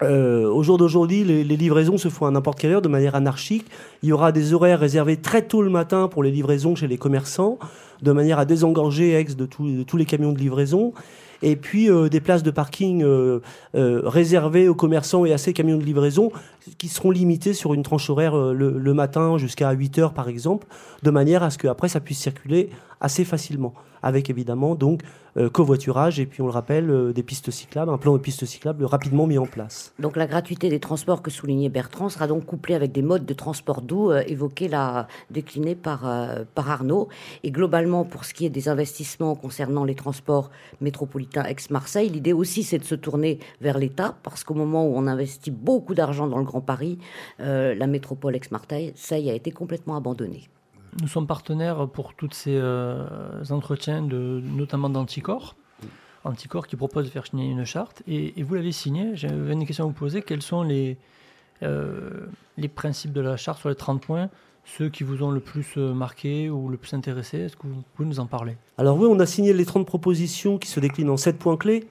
au 0.00 0.62
jour 0.64 0.78
d'aujourd'hui, 0.78 1.22
les, 1.22 1.44
livraisons 1.44 1.96
se 1.96 2.08
font 2.08 2.26
à 2.26 2.30
n'importe 2.32 2.58
quelle 2.58 2.72
heure 2.72 2.82
de 2.82 2.88
manière 2.88 3.14
anarchique. 3.14 3.66
Il 4.02 4.08
y 4.08 4.12
aura 4.12 4.32
des 4.32 4.52
horaires 4.52 4.80
réservés 4.80 5.16
très 5.16 5.42
tôt 5.42 5.62
le 5.62 5.70
matin 5.70 6.08
pour 6.08 6.24
les 6.24 6.32
livraisons 6.32 6.74
chez 6.74 6.88
les 6.88 6.98
commerçants, 6.98 7.58
de 8.02 8.10
manière 8.10 8.40
à 8.40 8.44
désengorger 8.44 9.12
Aix 9.12 9.36
de 9.36 9.46
tous 9.46 9.96
les 9.96 10.04
camions 10.04 10.32
de 10.32 10.38
livraison 10.38 10.92
et 11.42 11.56
puis 11.56 11.90
euh, 11.90 12.08
des 12.08 12.20
places 12.20 12.42
de 12.42 12.50
parking 12.50 13.02
euh, 13.02 13.40
euh, 13.74 14.02
réservées 14.04 14.68
aux 14.68 14.74
commerçants 14.74 15.24
et 15.24 15.32
à 15.32 15.38
ces 15.38 15.52
camions 15.52 15.78
de 15.78 15.84
livraison 15.84 16.30
qui 16.78 16.88
seront 16.88 17.10
limitées 17.10 17.54
sur 17.54 17.74
une 17.74 17.82
tranche 17.82 18.08
horaire 18.10 18.36
le, 18.36 18.94
matin 18.94 19.38
jusqu'à 19.38 19.70
8 19.70 19.98
heures 19.98 20.14
par 20.14 20.28
exemple, 20.28 20.66
de 21.02 21.10
manière 21.10 21.42
à 21.42 21.50
ce 21.50 21.58
qu'après 21.58 21.88
ça 21.88 22.00
puisse 22.00 22.18
circuler 22.18 22.70
assez 23.00 23.24
facilement, 23.24 23.74
avec 24.02 24.30
évidemment 24.30 24.74
donc 24.74 25.00
covoiturage 25.52 26.20
et 26.20 26.26
puis 26.26 26.42
on 26.42 26.44
le 26.44 26.52
rappelle 26.52 27.12
des 27.14 27.22
pistes 27.22 27.50
cyclables, 27.50 27.90
un 27.90 27.96
plan 27.96 28.12
de 28.12 28.18
pistes 28.18 28.44
cyclables 28.44 28.84
rapidement 28.84 29.26
mis 29.26 29.38
en 29.38 29.46
place. 29.46 29.94
Donc 29.98 30.16
la 30.16 30.26
gratuité 30.26 30.68
des 30.68 30.78
transports 30.78 31.22
que 31.22 31.30
soulignait 31.30 31.70
Bertrand 31.70 32.10
sera 32.10 32.26
donc 32.26 32.44
couplée 32.44 32.74
avec 32.74 32.92
des 32.92 33.00
modes 33.00 33.24
de 33.24 33.32
transport 33.32 33.80
doux 33.80 34.12
évoqués 34.12 34.68
là, 34.68 35.08
déclinés 35.30 35.74
par, 35.74 36.04
par 36.54 36.70
Arnaud. 36.70 37.08
Et 37.44 37.50
globalement, 37.50 38.04
pour 38.04 38.26
ce 38.26 38.34
qui 38.34 38.44
est 38.44 38.50
des 38.50 38.68
investissements 38.68 39.34
concernant 39.34 39.84
les 39.84 39.94
transports 39.94 40.50
métropolitains, 40.80 41.44
ex-Marseille. 41.44 42.08
L'idée 42.08 42.32
aussi, 42.32 42.62
c'est 42.62 42.78
de 42.78 42.84
se 42.84 42.94
tourner 42.94 43.38
vers 43.60 43.78
l'État, 43.78 44.16
parce 44.22 44.44
qu'au 44.44 44.54
moment 44.54 44.86
où 44.86 44.92
on 44.94 45.06
investit 45.06 45.50
beaucoup 45.50 45.94
d'argent 45.94 46.26
dans 46.26 46.38
le 46.38 46.44
Grand 46.52 46.60
Paris, 46.60 46.98
euh, 47.40 47.74
la 47.74 47.86
métropole 47.86 48.36
ex-Marseille, 48.36 48.92
ça 48.94 49.18
y 49.18 49.30
a 49.30 49.32
été 49.32 49.52
complètement 49.52 49.96
abandonnée. 49.96 50.50
Nous 51.00 51.08
sommes 51.08 51.26
partenaires 51.26 51.88
pour 51.88 52.12
tous 52.12 52.28
ces 52.32 52.54
euh, 52.54 53.06
entretiens, 53.48 54.02
de, 54.02 54.42
notamment 54.44 54.90
d'Anticor. 54.90 55.56
Anticor 56.24 56.66
qui 56.66 56.76
propose 56.76 57.06
de 57.06 57.10
faire 57.10 57.24
signer 57.26 57.50
une 57.50 57.64
charte. 57.64 58.02
Et, 58.06 58.42
vous 58.42 58.54
l'avez 58.54 58.72
signé. 58.72 59.16
J'avais 59.16 59.54
une 59.54 59.64
question 59.64 59.84
à 59.84 59.86
vous 59.86 59.94
poser. 59.94 60.20
Quels 60.20 60.42
sont 60.42 60.62
les, 60.62 60.98
euh, 61.62 62.26
les 62.58 62.68
principes 62.68 63.14
de 63.14 63.22
la 63.22 63.38
charte 63.38 63.60
sur 63.60 63.70
les 63.70 63.74
30 63.74 64.02
points? 64.02 64.28
Ceux 64.66 64.90
qui 64.90 65.04
vous 65.04 65.22
ont 65.22 65.30
le 65.30 65.40
plus 65.40 65.78
marqué 65.78 66.50
ou 66.50 66.68
le 66.68 66.76
plus 66.76 66.92
intéressé? 66.92 67.38
Est-ce 67.38 67.56
que 67.56 67.66
vous 67.66 67.82
pouvez 67.94 68.06
nous 68.06 68.20
en 68.20 68.26
parler? 68.26 68.58
Alors 68.76 68.98
oui, 68.98 69.08
on 69.10 69.18
a 69.20 69.26
signé 69.26 69.54
les 69.54 69.64
30 69.64 69.86
propositions 69.86 70.58
qui 70.58 70.68
se 70.68 70.80
déclinent 70.80 71.10
en 71.10 71.16
7 71.16 71.38
points 71.38 71.56
clés. 71.56 71.88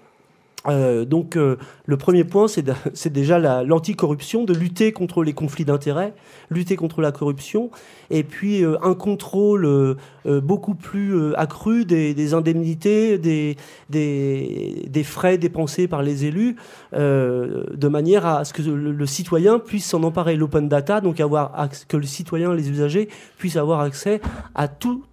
Euh, 0.67 1.05
donc 1.05 1.37
euh, 1.37 1.57
le 1.85 1.97
premier 1.97 2.23
point, 2.23 2.47
c'est 2.47 2.63
déjà 3.11 3.63
l'anticorruption, 3.63 4.43
de 4.43 4.53
lutter 4.53 4.91
contre 4.91 5.23
les 5.23 5.33
conflits 5.33 5.65
d'intérêts, 5.65 6.13
lutter 6.49 6.75
contre 6.75 7.01
la 7.01 7.11
corruption, 7.11 7.71
et 8.09 8.23
puis 8.23 8.63
euh, 8.63 8.77
un 8.83 8.93
contrôle 8.93 9.95
beaucoup 10.25 10.75
plus 10.75 11.33
accru 11.35 11.85
des, 11.85 12.33
indemnités, 12.33 13.17
des, 13.17 15.03
frais 15.03 15.37
dépensés 15.37 15.87
par 15.87 16.03
les 16.03 16.25
élus, 16.25 16.55
de 16.93 17.87
manière 17.87 18.25
à 18.25 18.45
ce 18.45 18.53
que 18.53 18.61
le, 18.61 19.05
citoyen 19.05 19.59
puisse 19.59 19.85
s'en 19.85 20.03
emparer. 20.03 20.35
L'open 20.35 20.67
data, 20.69 21.01
donc 21.01 21.19
avoir 21.19 21.69
que 21.87 21.97
le 21.97 22.05
citoyen, 22.05 22.53
les 22.53 22.69
usagers, 22.69 23.09
puissent 23.37 23.55
avoir 23.55 23.81
accès 23.81 24.21
à 24.53 24.67
tous 24.67 25.03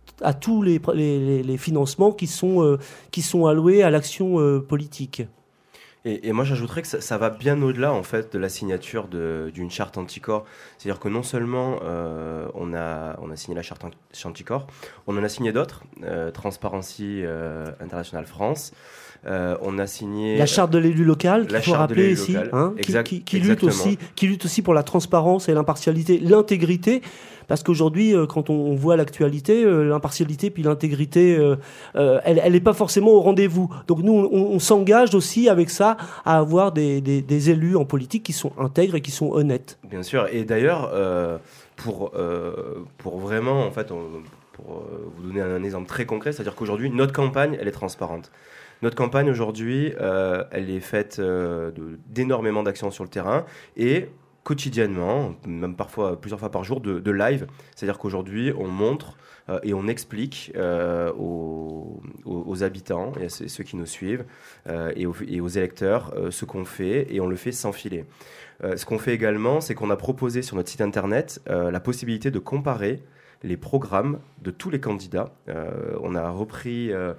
les, 0.62 0.80
les, 1.42 1.56
financements 1.56 2.12
qui 2.12 2.26
sont 2.26 3.46
alloués 3.46 3.82
à 3.82 3.90
l'action 3.90 4.60
politique. 4.60 5.22
Et, 6.08 6.32
moi, 6.32 6.44
j'ajouterais 6.44 6.80
que 6.80 6.88
ça, 6.88 7.18
va 7.18 7.28
bien 7.28 7.60
au-delà 7.60 7.92
en 7.92 8.02
fait 8.02 8.32
de 8.32 8.38
la 8.38 8.48
signature 8.48 9.08
d'une 9.08 9.70
charte 9.70 9.98
anticorps. 9.98 10.46
C'est-à-dire 10.78 11.00
que 11.00 11.08
non 11.08 11.22
seulement 11.22 11.80
euh, 11.82 12.48
on, 12.54 12.72
a, 12.72 13.36
signé 13.36 13.54
la 13.54 13.62
charte 13.62 13.84
anticorps, 14.24 14.66
on 15.06 15.18
en 15.18 15.22
a 15.22 15.28
signé 15.28 15.52
d'autres, 15.52 15.82
euh, 16.04 16.30
Transparency 16.30 17.22
euh, 17.24 17.66
International 17.80 18.26
France. 18.26 18.72
On 19.26 19.78
a 19.78 19.86
signé 19.86 20.38
la 20.38 20.46
charte 20.46 20.70
de 20.70 20.78
l'élu 20.78 21.04
local, 21.04 21.46
qu'il 21.46 21.58
faut 21.58 21.72
rappeler 21.72 22.12
ici, 22.12 22.36
hein, 22.52 22.74
qui, 22.80 23.38
lutte 23.38 23.62
aussi, 23.62 23.98
qui 24.16 24.26
lutte 24.26 24.44
aussi 24.44 24.62
pour 24.62 24.74
la 24.74 24.82
transparence 24.82 25.48
et 25.48 25.54
l'impartialité, 25.54 26.18
l'intégrité. 26.18 27.02
Parce 27.48 27.62
qu'aujourd'hui, 27.62 28.14
euh, 28.14 28.26
quand 28.26 28.50
on, 28.50 28.74
voit 28.74 28.96
l'actualité, 28.96 29.64
euh, 29.64 29.82
l'impartialité 29.82 30.50
puis 30.50 30.62
l'intégrité, 30.62 31.36
euh, 31.36 31.56
elle 32.24 32.52
n'est 32.52 32.60
pas 32.60 32.74
forcément 32.74 33.10
au 33.10 33.20
rendez-vous. 33.20 33.74
Donc 33.88 34.00
nous, 34.00 34.12
on, 34.12 34.58
s'engage 34.58 35.14
aussi 35.14 35.48
avec 35.48 35.70
ça 35.70 35.96
à 36.24 36.38
avoir 36.38 36.72
des, 36.72 37.00
des, 37.00 37.50
élus 37.50 37.76
en 37.76 37.86
politique 37.86 38.22
qui 38.22 38.34
sont 38.34 38.52
intègres 38.58 38.96
et 38.96 39.00
qui 39.00 39.10
sont 39.10 39.32
honnêtes. 39.32 39.78
Bien 39.88 40.02
sûr. 40.02 40.28
Et 40.30 40.44
d'ailleurs, 40.44 40.92
pour, 41.76 42.12
pour 42.98 43.18
vraiment, 43.18 43.64
en 43.64 43.70
fait, 43.70 43.88
pour 44.52 44.82
vous 45.16 45.22
donner 45.22 45.40
un 45.40 45.62
exemple 45.64 45.88
très 45.88 46.04
concret, 46.04 46.32
c'est-à-dire 46.32 46.54
qu'aujourd'hui, 46.54 46.90
notre 46.90 47.14
campagne, 47.14 47.56
elle 47.58 47.68
est 47.68 47.72
transparente. 47.72 48.30
Notre 48.82 48.96
campagne 48.96 49.28
aujourd'hui, 49.28 49.92
elle 49.98 50.70
est 50.70 50.80
faite 50.80 51.20
d'énormément 52.08 52.62
d'actions 52.62 52.90
sur 52.90 53.04
le 53.04 53.10
terrain 53.10 53.44
et 53.76 54.08
quotidiennement, 54.48 55.34
même 55.46 55.76
parfois 55.76 56.18
plusieurs 56.18 56.40
fois 56.40 56.50
par 56.50 56.64
jour, 56.64 56.80
de, 56.80 57.10
live. 57.10 57.46
C'est-à-dire 57.76 57.98
qu'aujourd'hui, 57.98 58.50
on 58.56 58.66
montre 58.66 59.18
euh, 59.50 59.60
et 59.62 59.74
on 59.74 59.86
explique 59.88 60.52
euh, 60.56 61.12
aux, 61.12 62.62
habitants 62.62 63.12
et 63.20 63.26
à 63.26 63.28
ceux 63.28 63.62
qui 63.62 63.76
nous 63.76 63.84
suivent 63.84 64.24
euh, 64.66 64.90
et, 64.96 65.04
aux, 65.06 65.48
électeurs 65.48 66.14
ce 66.30 66.46
qu'on 66.46 66.64
fait 66.64 67.14
et 67.14 67.20
on 67.20 67.26
le 67.26 67.36
fait 67.36 67.52
sans 67.52 67.72
filer. 67.72 68.06
ce 68.62 68.86
qu'on 68.86 68.98
fait 68.98 69.12
également, 69.12 69.60
c'est 69.60 69.74
qu'on 69.74 69.90
a 69.90 69.96
proposé 69.96 70.40
sur 70.40 70.56
notre 70.56 70.70
site 70.70 70.80
internet 70.80 71.42
la 71.46 71.80
possibilité 71.80 72.30
de 72.30 72.38
comparer 72.38 73.02
les 73.42 73.56
programmes 73.56 74.18
de 74.42 74.50
tous 74.50 74.70
les 74.70 74.80
candidats. 74.80 75.32
Euh, 75.48 75.96
on 76.02 76.14
a 76.14 76.28
repris 76.30 76.92
euh, 76.92 77.14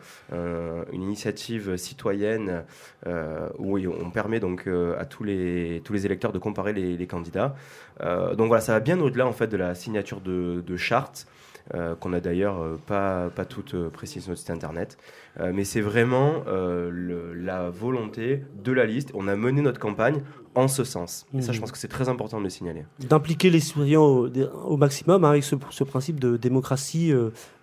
une 0.91 1.03
initiative 1.03 1.77
citoyenne 1.77 2.63
euh, 3.07 3.49
où 3.57 3.77
on 3.77 4.11
permet 4.11 4.39
donc 4.39 4.67
à 4.67 5.05
tous 5.05 5.23
les, 5.23 5.81
électeurs 6.05 6.31
de 6.31 6.39
comparer 6.39 6.73
les, 6.73 7.07
candidats. 7.07 7.55
donc 7.99 8.47
voilà, 8.47 8.61
ça 8.61 8.73
va 8.73 8.79
bien 8.79 8.99
au-delà 8.99 9.27
en 9.27 9.33
fait 9.33 9.47
de 9.47 9.57
la 9.57 9.75
signature 9.75 10.21
de, 10.21 10.63
de 10.65 10.77
charte. 10.77 11.27
Euh, 11.75 11.93
qu'on 11.93 12.13
a 12.13 12.19
d'ailleurs 12.19 12.63
euh, 12.63 12.81
pas, 12.87 13.29
pas 13.29 13.45
toutes 13.45 13.75
euh, 13.75 13.89
précises 13.91 14.23
sur 14.23 14.31
notre 14.31 14.39
site 14.39 14.49
internet. 14.49 14.97
Mais 15.37 15.63
c'est 15.63 15.81
vraiment 15.81 16.43
la 16.47 17.69
volonté 17.69 18.43
de 18.63 18.71
la 18.71 18.85
liste. 18.85 19.11
On 19.13 19.27
a 19.27 19.35
mené 19.35 19.61
notre 19.61 19.79
campagne 19.79 20.21
en 20.55 20.67
ce 20.67 20.83
sens. 20.83 21.25
Et 21.33 21.41
ça, 21.41 21.51
je 21.51 21.57
mmh. 21.57 21.61
pense 21.61 21.71
que 21.71 21.77
c'est 21.77 21.87
très 21.87 22.09
important 22.09 22.39
de 22.39 22.43
le 22.43 22.49
signaler. 22.49 22.85
D'impliquer 22.99 23.49
les 23.49 23.59
citoyens 23.59 24.01
au, 24.01 24.77
maximum 24.77 25.23
hein, 25.23 25.29
avec 25.29 25.43
ce, 25.43 25.83
principe 25.83 26.19
de 26.19 26.37
démocratie 26.37 27.13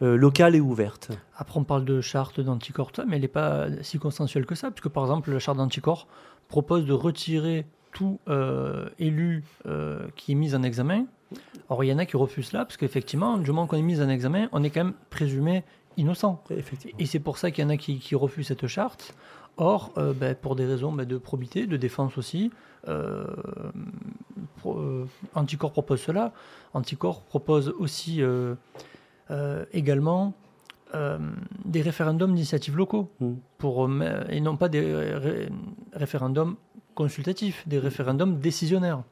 locale 0.00 0.54
et 0.54 0.60
ouverte. 0.60 1.10
Après, 1.36 1.58
on 1.58 1.64
parle 1.64 1.84
de 1.84 2.00
charte 2.00 2.40
d'anticorps, 2.40 2.92
mais 3.06 3.16
elle 3.16 3.22
n'est 3.22 3.28
pas 3.28 3.66
si 3.82 3.98
consensuelle 3.98 4.46
que 4.46 4.54
ça, 4.54 4.70
puisque 4.70 4.88
par 4.88 5.04
exemple, 5.04 5.32
la 5.32 5.38
charte 5.38 5.58
d'anticorps 5.58 6.06
propose 6.48 6.86
de 6.86 6.92
retirer 6.92 7.66
tout 7.92 8.18
élu 8.98 9.44
qui 10.14 10.32
est 10.32 10.36
mis 10.36 10.54
en 10.54 10.62
examen 10.62 11.06
Or, 11.68 11.82
il 11.82 11.88
y 11.88 11.92
en 11.92 11.98
a 11.98 12.06
qui 12.06 12.16
refusent 12.16 12.48
cela, 12.48 12.64
parce 12.64 12.76
qu'effectivement, 12.76 13.38
du 13.38 13.50
moment 13.50 13.66
qu'on 13.66 13.76
est 13.76 13.82
mis 13.82 14.00
en 14.00 14.08
examen, 14.08 14.48
on 14.52 14.62
est 14.62 14.70
quand 14.70 14.84
même 14.84 14.94
présumé 15.10 15.64
innocent. 15.96 16.42
Et 16.98 17.06
c'est 17.06 17.20
pour 17.20 17.38
ça 17.38 17.50
qu'il 17.50 17.64
y 17.64 17.66
en 17.66 17.70
a 17.70 17.76
qui, 17.76 18.14
refusent 18.14 18.48
cette 18.48 18.66
charte. 18.66 19.14
Or, 19.58 19.92
euh, 19.96 20.12
ben, 20.12 20.34
pour 20.34 20.54
des 20.54 20.66
raisons 20.66 20.92
ben, 20.92 21.06
de 21.06 21.16
probité, 21.16 21.66
de 21.66 21.76
défense 21.76 22.18
aussi, 22.18 22.50
euh, 22.88 23.26
euh, 24.66 25.04
Anticor 25.34 25.72
propose 25.72 26.00
cela. 26.00 26.32
Anticor 26.74 27.22
propose 27.22 27.70
aussi 27.78 28.20
également 29.72 30.34
des 31.64 31.82
référendums 31.82 32.34
d'initiatives 32.34 32.76
locaux, 32.76 33.10
mm. 33.20 33.32
pour, 33.58 33.88
et 34.28 34.40
non 34.40 34.56
pas 34.56 34.68
des 34.68 35.48
référendums 35.92 36.56
consultatifs, 36.94 37.66
des 37.66 37.78
référendums 37.78 38.38
décisionnaires. 38.38 39.02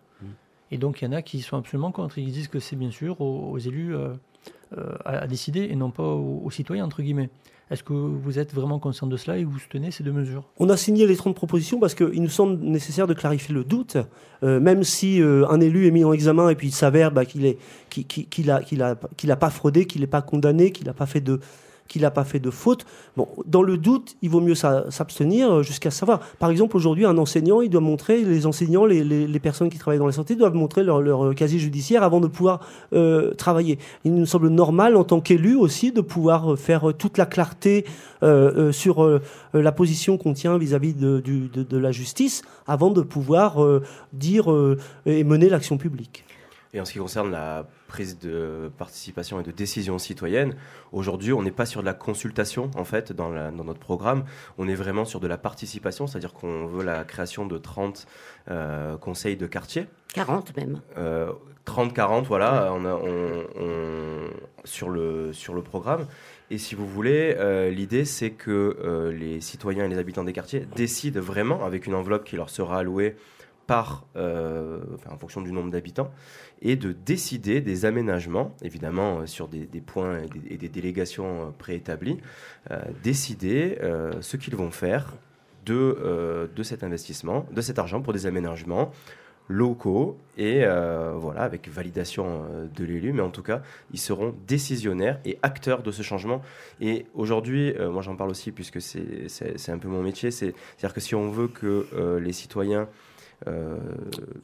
Et 0.75 0.79
donc 0.79 1.01
il 1.01 1.05
y 1.05 1.09
en 1.09 1.13
a 1.13 1.23
qui 1.23 1.41
sont 1.41 1.57
absolument 1.57 1.93
contre. 1.93 2.19
Ils 2.19 2.33
disent 2.33 2.49
que 2.49 2.59
c'est 2.59 2.75
bien 2.75 2.91
sûr 2.91 3.21
aux, 3.21 3.59
élus 3.59 3.95
euh, 3.95 4.09
euh, 4.09 4.15
à, 5.05 5.27
décider 5.27 5.69
et 5.71 5.77
non 5.77 5.91
pas 5.91 6.03
aux, 6.03 6.51
citoyens, 6.51 6.85
entre 6.85 7.03
guillemets. 7.03 7.31
Est-ce 7.71 7.83
que 7.83 7.95
vous 7.95 8.39
êtes 8.39 8.53
vraiment 8.53 8.79
conscient 8.79 9.07
de 9.07 9.17
cela 9.17 9.39
et 9.39 9.45
vous 9.45 9.59
soutenez 9.59 9.91
ces 9.91 10.05
deux 10.05 10.13
mesures? 10.13 10.45
On 10.59 10.69
a 10.69 10.77
signé 10.77 11.07
les 11.07 11.17
30 11.17 11.35
propositions 11.35 11.81
parce 11.81 11.95
qu'il 11.95 12.23
nous 12.23 12.29
semble 12.29 12.63
nécessaire 12.63 13.07
de 13.07 13.15
clarifier 13.15 13.55
le 13.55 13.65
doute. 13.65 13.97
Euh, 14.43 14.61
même 14.61 14.85
si 14.85 15.23
un 15.23 15.61
élu 15.61 15.87
est 15.87 15.91
mis 15.91 16.05
en 16.05 16.13
examen 16.13 16.51
et 16.51 16.55
puis 16.55 16.69
il 16.69 16.73
s'avère 16.73 17.11
bah, 17.11 17.25
qu'il 17.25 17.57
n'a 18.47 19.37
pas 19.37 19.51
fraudé, 19.51 19.87
qu'il 19.87 20.03
n'est 20.03 20.07
pas 20.07 20.23
condamné, 20.23 20.73
qu'il 20.73 20.87
n'a 20.87 20.93
pas 20.93 21.07
fait 21.07 21.23
de, 21.23 21.41
qu'il 21.89 22.03
n'a 22.03 22.11
pas 22.11 22.25
fait 22.25 22.39
de 22.39 22.51
faute. 22.51 22.87
Bon, 23.17 23.29
dans 23.47 23.63
le 23.63 23.77
doute, 23.77 24.17
il 24.23 24.31
vaut 24.31 24.41
mieux 24.41 24.55
s'abstenir 24.55 25.53
euh, 25.53 25.63
jusqu'à 25.63 25.91
savoir. 25.91 26.21
Par 26.39 26.51
exemple, 26.51 26.77
aujourd'hui, 26.77 27.05
un 27.05 27.19
enseignant, 27.19 27.61
il 27.61 27.71
doit 27.71 27.81
montrer, 27.81 28.23
les 28.25 28.47
enseignants, 28.47 28.87
les, 28.87 29.39
personnes 29.39 29.69
qui 29.69 29.79
travaillent 29.79 29.99
dans 29.99 30.07
la 30.07 30.13
santé 30.13 30.37
doivent 30.37 30.55
montrer 30.55 30.83
leur, 30.83 31.01
euh, 31.01 31.35
casier 31.35 31.59
judiciaire 31.59 32.03
avant 32.03 32.21
de 32.21 32.27
pouvoir 32.27 32.61
euh, 32.95 33.35
travailler. 33.35 33.79
Il 34.05 34.15
nous 34.15 34.27
semble 34.27 34.49
normal, 34.49 34.97
en 34.97 35.05
tant 35.05 35.21
qu'élu 35.21 35.55
aussi, 35.55 35.93
de 35.93 36.01
pouvoir 36.01 36.59
faire 36.59 36.93
toute 36.97 37.19
la 37.19 37.27
clarté 37.27 37.85
sur 38.73 39.21
la 39.53 39.73
position 39.73 40.17
qu'on 40.17 40.33
tient 40.33 40.57
vis-à-vis 40.57 40.95
de, 40.95 41.77
la 41.77 41.93
justice 41.93 42.43
avant 42.67 42.91
de 42.91 43.03
pouvoir 43.03 43.59
dire 44.15 44.47
et 45.05 45.25
mener 45.25 45.51
l'action 45.51 45.77
publique. 45.77 46.25
Et 46.75 46.81
en 46.81 46.85
ce 46.85 46.93
qui 46.93 46.99
concerne 46.99 47.31
la 47.31 47.67
prise 47.87 48.19
de 48.19 48.71
participation 48.77 49.41
et 49.41 49.45
de 49.45 49.53
décision 49.53 49.99
citoyenne, 49.99 50.57
aujourd'hui, 50.91 51.33
on 51.33 51.43
n'est 51.43 51.53
pas 51.53 51.67
sur 51.67 51.81
de 51.81 51.87
la 51.87 51.95
consultation, 51.95 52.71
en 52.77 52.85
fait, 52.85 53.13
dans, 53.13 53.31
dans, 53.53 53.65
notre 53.65 53.79
programme. 53.79 54.25
On 54.59 54.67
est 54.67 54.75
vraiment 54.75 55.05
sur 55.05 55.21
de 55.21 55.29
la 55.29 55.39
participation, 55.39 56.09
c'est-à-dire 56.09 56.35
qu'on 56.35 56.67
veut 56.67 56.85
la 56.85 57.05
création 57.05 57.47
de 57.47 57.59
30 57.59 58.07
euh, 58.51 58.97
conseils 58.99 59.37
de 59.37 59.47
quartier. 59.47 59.87
40 60.15 60.57
même. 60.57 60.81
30-40, 61.67 62.25
voilà, 62.25 62.73
on 62.75 62.85
on, 62.85 64.31
sur, 64.65 64.91
le, 64.91 65.33
sur 65.33 65.55
le 65.55 65.63
programme. 65.63 66.07
Et 66.51 66.59
si 66.59 66.75
vous 66.75 66.87
voulez, 66.87 67.35
euh, 67.39 67.71
l'idée 67.71 68.05
c'est 68.05 68.31
que 68.31 68.77
euh, 68.85 69.13
les 69.13 69.41
citoyens 69.41 69.87
et 69.87 69.89
les 69.89 69.99
habitants 69.99 70.25
des 70.25 70.33
quartiers 70.33 70.67
décident 70.77 71.21
vraiment, 71.21 71.65
avec 71.65 71.87
une 71.87 71.95
enveloppe 71.95 72.25
qui 72.25 72.37
leur 72.37 72.51
sera 72.51 72.79
allouée 72.79 73.17
par, 73.67 74.07
euh, 74.17 74.81
en 75.11 75.17
fonction 75.17 75.43
du 75.43 75.53
nombre 75.53 75.71
d'habitants, 75.71 76.11
et 76.63 76.77
de 76.77 76.93
décider 76.93 77.61
des 77.61 77.85
aménagements, 77.85 78.55
évidemment 78.63 79.27
sur 79.27 79.49
des, 79.49 79.67
points 79.81 80.21
et 80.49 80.57
des, 80.57 80.69
délégations 80.69 81.53
préétablies, 81.59 82.19
décider 83.03 83.79
ce 84.21 84.37
qu'ils 84.39 84.57
vont 84.57 84.71
faire 84.71 85.15
de, 85.67 86.49
de 86.55 86.63
cet 86.63 86.83
investissement, 86.83 87.47
de 87.53 87.61
cet 87.61 87.79
argent 87.79 88.01
pour 88.01 88.15
des 88.15 88.25
aménagements 88.25 88.93
locaux 89.49 90.19
et 90.39 90.65
euh, 90.65 91.13
voilà 91.17 91.43
avec 91.43 91.69
validation 91.69 92.45
euh, 92.51 92.67
de 92.75 92.85
l'élu. 92.85 93.13
Mais 93.13 93.23
en 93.23 93.31
tout 93.31 93.43
cas 93.43 93.63
ils 93.93 93.99
seront 93.99 94.35
décisionnaires 94.47 95.21
et 95.25 95.39
acteurs 95.43 95.83
de 95.83 95.91
ce 95.91 96.03
changement. 96.03 96.43
Et 96.81 97.07
aujourd'hui 97.15 97.73
euh, 97.73 97.91
moi 97.91 98.03
j'en 98.03 98.17
parle 98.17 98.31
aussi 98.31 98.53
puisque 98.53 98.81
c'est 98.81 99.71
un 99.71 99.79
peu 99.79 99.89
mon 99.89 100.03
métier. 100.03 100.31
C'est 100.31 100.51
à 100.51 100.81
dire 100.81 100.95
que 100.95 101.01
si 101.01 101.15
on 101.15 101.29
veut 101.31 101.49
que 101.49 101.87
les 102.19 102.33
citoyens 102.33 102.89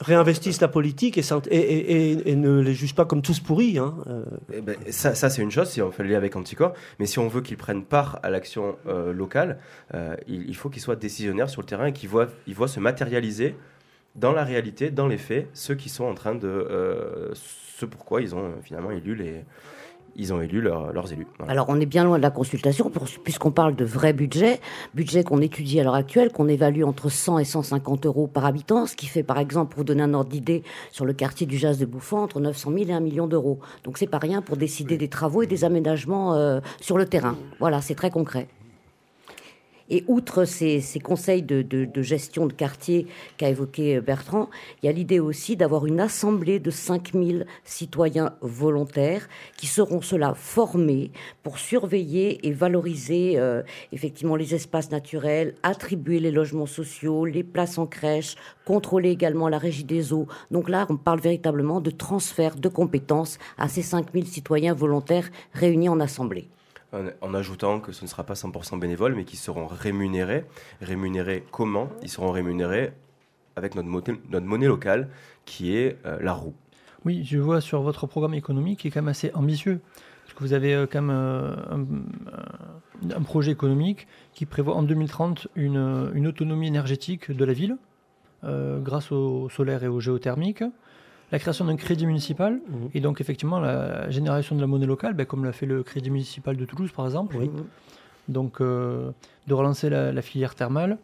réinvestissent 0.01 0.61
la 0.61 0.69
politique 0.69 1.19
et, 1.19 2.31
et, 2.31 2.37
ne 2.37 2.61
les 2.61 2.75
jugent 2.75 2.95
pas 2.95 3.05
comme 3.05 3.23
tous 3.23 3.41
pourris. 3.41 3.79
Hein. 3.79 3.95
Eh 4.53 4.61
ben, 4.61 4.77
ça, 4.91 5.15
c'est 5.15 5.43
une 5.43 5.51
chose, 5.51 5.69
si 5.69 5.83
on 5.83 5.91
fait 5.91 6.03
le 6.03 6.11
lien 6.11 6.17
avec 6.17 6.37
Anticorps, 6.37 6.75
mais 6.99 7.07
si 7.07 7.19
on 7.19 7.29
veut 7.29 7.41
qu'ils 7.41 7.57
prennent 7.57 7.85
part 7.85 8.19
à 8.23 8.31
l'action 8.31 8.77
locale, 8.85 9.59
il, 10.27 10.49
il, 10.49 10.57
faut 10.57 10.69
qu'ils 10.69 10.83
soient 10.83 10.97
décisionnaires 10.97 11.51
sur 11.51 11.63
le 11.63 11.67
terrain 11.67 11.87
et 11.87 11.93
qu'ils 11.93 12.09
voient, 12.09 12.29
ils 12.47 12.55
voient 12.55 12.69
se 12.69 12.81
matérialiser 12.81 13.55
dans 14.15 14.33
la 14.33 14.45
réalité, 14.45 14.91
dans 14.91 15.07
les 15.07 15.19
faits, 15.19 15.49
ceux 15.53 15.75
qui 15.75 15.89
sont 15.89 16.05
en 16.05 16.15
train 16.15 16.35
de... 16.35 16.49
Euh, 16.49 17.31
ce 17.35 17.87
pourquoi 17.87 18.21
ils 18.21 18.35
ont 18.35 18.45
euh, 18.45 18.61
finalement 18.63 18.91
élu 18.91 19.15
les... 19.15 19.45
Ils 20.17 20.33
ont 20.33 20.41
élu 20.41 20.61
leurs 20.61 21.13
élus. 21.13 21.27
Alors, 21.49 21.67
on 21.69 21.81
est 21.81 21.87
bien 21.87 22.05
loin 22.05 22.19
de 22.19 22.23
la 22.23 22.31
consultation, 22.31 22.91
puisqu'on 23.25 23.51
parle 23.51 23.75
de 23.75 23.85
vrai 23.85 24.13
budget, 24.13 24.61
budget 24.95 25.25
qu'on 25.25 25.41
étudie 25.41 25.81
à 25.81 25.85
l'heure 25.85 25.95
actuelle, 25.95 26.31
qu'on 26.33 26.49
évalue 26.49 26.83
entre 26.83 27.09
100 27.09 27.39
et 27.39 27.45
150 27.45 28.07
euros 28.07 28.27
par 28.27 28.45
habitant, 28.45 28.87
ce 28.87 28.97
qui 28.97 29.07
fait, 29.07 29.23
par 29.23 29.39
exemple, 29.39 29.73
pour 29.73 29.79
vous 29.79 29.85
donner 29.85 30.03
un 30.03 30.15
ordre 30.15 30.31
d'idée, 30.31 30.63
sur 30.91 31.05
le 31.05 31.13
quartier 31.13 31.47
du 31.47 31.57
Jazz 31.57 31.79
de 31.79 31.87
Bouffant, 31.87 32.23
entre 32.23 32.41
900 32.41 32.73
000 32.73 32.91
et 32.91 32.93
1 32.93 33.01
million 33.01 33.27
d'euros. 33.27 33.61
Donc, 33.85 33.99
c'est 33.99 34.07
pas 34.07 34.19
rien 34.19 34.43
pour 34.43 34.57
décider 34.57 34.99
des 34.99 35.09
travaux 35.09 35.43
et 35.43 35.47
des 35.47 35.65
aménagements 35.65 36.35
euh, 36.35 36.61
sur 36.81 36.99
le 36.99 37.07
terrain. 37.07 37.37
Voilà, 37.59 37.81
c'est 37.81 37.95
très 37.95 38.11
concret. 38.11 38.49
Et 39.91 40.05
outre 40.07 40.45
ces, 40.45 40.81
conseils 41.03 41.43
de, 41.43 42.03
gestion 42.03 42.47
de 42.47 42.53
quartier 42.53 43.09
qu'a 43.37 43.49
évoqué 43.49 43.97
euh, 43.97 44.01
Bertrand, 44.01 44.49
il 44.83 44.87
y 44.87 44.89
a 44.89 44.93
l'idée 44.93 45.19
aussi 45.19 45.57
d'avoir 45.57 45.87
une 45.87 46.01
assemblée 46.01 46.61
de 46.61 46.71
5000 46.71 47.47
citoyens 47.65 48.35
volontaires 48.41 49.29
qui 49.57 49.67
seront 49.67 50.01
cela 50.01 50.35
formés 50.35 51.11
pour 51.43 51.59
surveiller 51.59 52.47
et 52.47 52.53
valoriser 52.53 53.35
euh, 53.37 53.63
effectivement 53.93 54.37
les 54.37 54.55
espaces 54.55 54.93
naturels, 54.93 55.55
attribuer 55.65 56.21
les 56.21 56.31
logements 56.31 56.67
sociaux, 56.67 57.25
les 57.25 57.43
places 57.43 57.77
en 57.79 57.87
crèche, 57.87 58.37
contrôler 58.65 59.11
également 59.11 59.49
la 59.49 59.59
régie 59.59 59.85
des 59.85 60.13
eaux. 60.13 60.29
Donc 60.53 60.69
là, 60.69 60.87
on 60.89 60.97
parle 60.97 61.21
véritablement 61.21 61.81
de 61.81 61.91
transfert 61.91 62.55
de 62.55 62.69
compétences 62.69 63.39
à 63.59 63.69
ces 63.69 63.83
5000 63.83 64.29
citoyens 64.29 64.75
volontaires 64.75 65.31
réunis 65.53 65.89
en 65.89 65.99
assemblée 65.99 66.49
en, 66.93 67.35
ajoutant 67.35 67.81
que 67.81 67.93
ce 67.93 68.05
ne 68.05 68.09
sera 68.09 68.25
pas 68.25 68.35
100% 68.35 68.79
bénévole, 68.79 69.15
mais 69.15 69.25
qu'ils 69.25 69.39
seront 69.39 69.67
rémunérés. 69.67 70.45
Rémunérés 70.81 71.45
comment? 71.51 71.89
Ils 72.03 72.09
seront 72.09 72.31
rémunérés 72.31 72.93
avec 73.57 73.75
notre, 73.75 73.89
monnaie 74.41 74.67
locale, 74.67 75.09
qui 75.45 75.77
est 75.77 75.99
euh, 76.07 76.19
la 76.21 76.33
roue. 76.33 76.55
Oui, 77.05 77.25
je 77.25 77.39
vois 77.39 77.61
sur 77.61 77.83
votre 77.83 78.07
programme 78.07 78.35
économique 78.35 78.81
qui 78.81 78.89
est 78.89 78.91
quand 78.91 79.03
même 79.03 79.09
assez 79.09 79.31
ambitieux. 79.35 79.81
Parce 80.25 80.35
que 80.35 80.45
vous 80.45 80.53
avez 80.53 80.75
euh, 80.75 80.87
quand 80.91 81.03
même 81.03 81.17
euh, 81.17 83.15
un, 83.15 83.23
projet 83.23 83.53
économique 83.53 84.07
qui 84.33 84.47
prévoit 84.47 84.75
en 84.75 84.83
2030 84.83 85.49
une, 85.57 86.11
une 86.15 86.27
autonomie 86.27 86.67
énergétique 86.69 87.31
de 87.31 87.45
la 87.45 87.53
ville, 87.53 87.77
grâce 88.43 89.13
au 89.13 89.51
solaire 89.51 89.85
et 89.85 89.89
au 89.89 90.01
géothermique 90.01 90.65
la 91.33 91.39
création 91.39 91.65
d'un 91.65 91.77
crédit 91.77 92.07
municipal 92.07 92.55
mmh. 92.55 92.87
et 92.95 93.01
donc 93.01 93.21
effectivement 93.21 93.61
la 93.61 94.11
génération 94.11 94.57
de 94.57 94.61
la 94.61 94.67
monnaie 94.67 94.87
locale, 94.87 95.15
ben, 95.15 95.27
comme 95.27 95.45
l'a 95.45 95.53
fait 95.53 95.67
le 95.67 95.83
crédit 95.83 96.11
municipal 96.11 96.57
de 96.57 96.65
Toulouse 96.65 96.93
par 96.93 97.05
exemple. 97.05 97.37
Donc 98.29 98.61
euh, 98.61 99.11
de 99.47 99.55
relancer 99.55 99.91
la, 99.91 100.23
filière 100.23 100.55
thermale. 100.55 100.99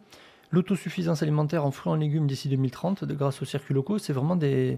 L'autosuffisance 0.51 1.23
alimentaire 1.23 1.65
en 1.65 1.71
fruits 1.71 1.91
et 1.91 1.95
en 1.95 1.97
légumes 1.97 2.27
d'ici 2.27 2.47
2030 2.47 3.03
grâce 3.03 3.41
aux 3.41 3.45
circuits 3.45 3.73
locaux, 3.73 3.97
c'est 3.97 4.13
vraiment, 4.13 4.37
des, 4.37 4.77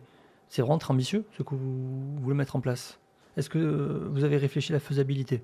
c'est 0.49 0.63
vraiment 0.63 0.79
très 0.79 0.91
ambitieux 0.91 1.25
ce 1.37 1.43
que 1.43 1.53
vous 1.53 2.17
voulez 2.21 2.35
mettre 2.35 2.55
en 2.55 2.59
place. 2.59 2.99
Est-ce 3.37 3.49
que 3.49 4.07
vous 4.11 4.23
avez 4.23 4.37
réfléchi 4.37 4.71
à 4.71 4.75
la 4.75 4.79
faisabilité? 4.79 5.43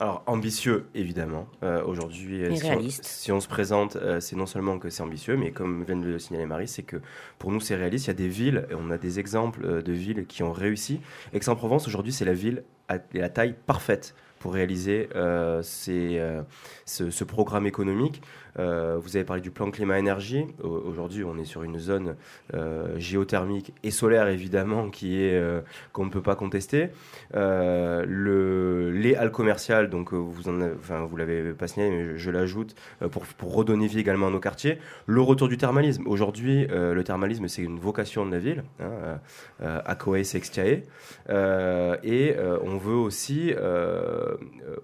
Alors, 0.00 0.22
ambitieux, 0.26 0.86
évidemment. 0.94 1.48
Euh, 1.64 1.82
aujourd'hui, 1.84 2.44
euh, 2.44 2.54
si, 3.02 3.32
on 3.32 3.40
se 3.40 3.48
présente, 3.48 3.96
euh, 3.96 4.20
c'est 4.20 4.36
non 4.36 4.46
seulement 4.46 4.78
que 4.78 4.90
c'est 4.90 5.02
ambitieux, 5.02 5.36
mais 5.36 5.50
comme 5.50 5.82
vient 5.82 5.96
de 5.96 6.06
le 6.06 6.20
signaler 6.20 6.46
Marie, 6.46 6.68
c'est 6.68 6.84
que 6.84 6.98
pour 7.40 7.50
nous, 7.50 7.58
c'est 7.58 7.74
réaliste. 7.74 8.06
Il 8.06 8.08
y 8.08 8.10
a 8.12 8.14
des 8.14 8.28
villes, 8.28 8.68
et 8.70 8.74
on 8.74 8.92
a 8.92 8.98
des 8.98 9.18
exemples 9.18 9.82
de 9.82 9.92
villes 9.92 10.26
qui 10.26 10.44
ont 10.44 10.52
réussi. 10.52 11.00
Aix-en-Provence, 11.32 11.88
aujourd'hui, 11.88 12.12
c'est 12.12 12.24
la 12.24 12.32
ville 12.32 12.62
à 12.86 12.98
la 13.12 13.28
taille 13.28 13.56
parfaite 13.66 14.14
pour 14.38 14.54
réaliser 14.54 15.08
ce, 15.14 16.44
ce, 16.86 17.24
programme 17.24 17.66
économique. 17.66 18.22
Euh, 18.58 18.98
vous 19.00 19.16
avez 19.16 19.24
parlé 19.24 19.42
du 19.42 19.50
plan 19.50 19.70
climat-énergie. 19.70 20.46
Aujourd'hui, 20.62 21.24
on 21.24 21.38
est 21.38 21.44
sur 21.44 21.62
une 21.62 21.78
zone 21.78 22.16
euh, 22.54 22.98
géothermique 22.98 23.72
et 23.82 23.90
solaire, 23.90 24.28
évidemment, 24.28 24.90
qui 24.90 25.16
euh, 25.18 25.60
qu'on 25.92 26.04
ne 26.04 26.10
peut 26.10 26.22
pas 26.22 26.34
contester. 26.34 26.88
le, 27.34 28.90
les 28.90 29.14
halles 29.14 29.30
commerciales, 29.30 29.90
donc 29.90 30.12
vous 30.12 31.16
l'avez 31.16 31.52
pas 31.52 31.68
signalé, 31.68 31.90
mais 31.90 32.18
je, 32.18 32.30
l'ajoute 32.30 32.74
pour, 33.10 33.54
redonner 33.54 33.86
vie 33.86 34.00
également 34.00 34.28
à 34.28 34.30
nos 34.30 34.40
quartiers. 34.40 34.78
Le 35.06 35.20
retour 35.20 35.48
du 35.48 35.56
thermalisme. 35.56 36.06
Aujourd'hui, 36.06 36.66
le 36.68 37.02
thermalisme, 37.02 37.48
c'est 37.48 37.62
une 37.62 37.78
vocation 37.78 38.26
de 38.26 38.32
la 38.32 38.38
ville, 38.38 38.64
hein, 38.80 39.20
à 39.60 39.96
Sextiae. 40.24 40.82
et 41.28 42.36
on 42.62 42.76
veut 42.76 42.94
aussi 42.94 43.52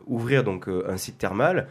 ouvrir 0.07 0.45
donc 0.45 0.69
un 0.69 0.97
site 0.97 1.19
thermal 1.19 1.69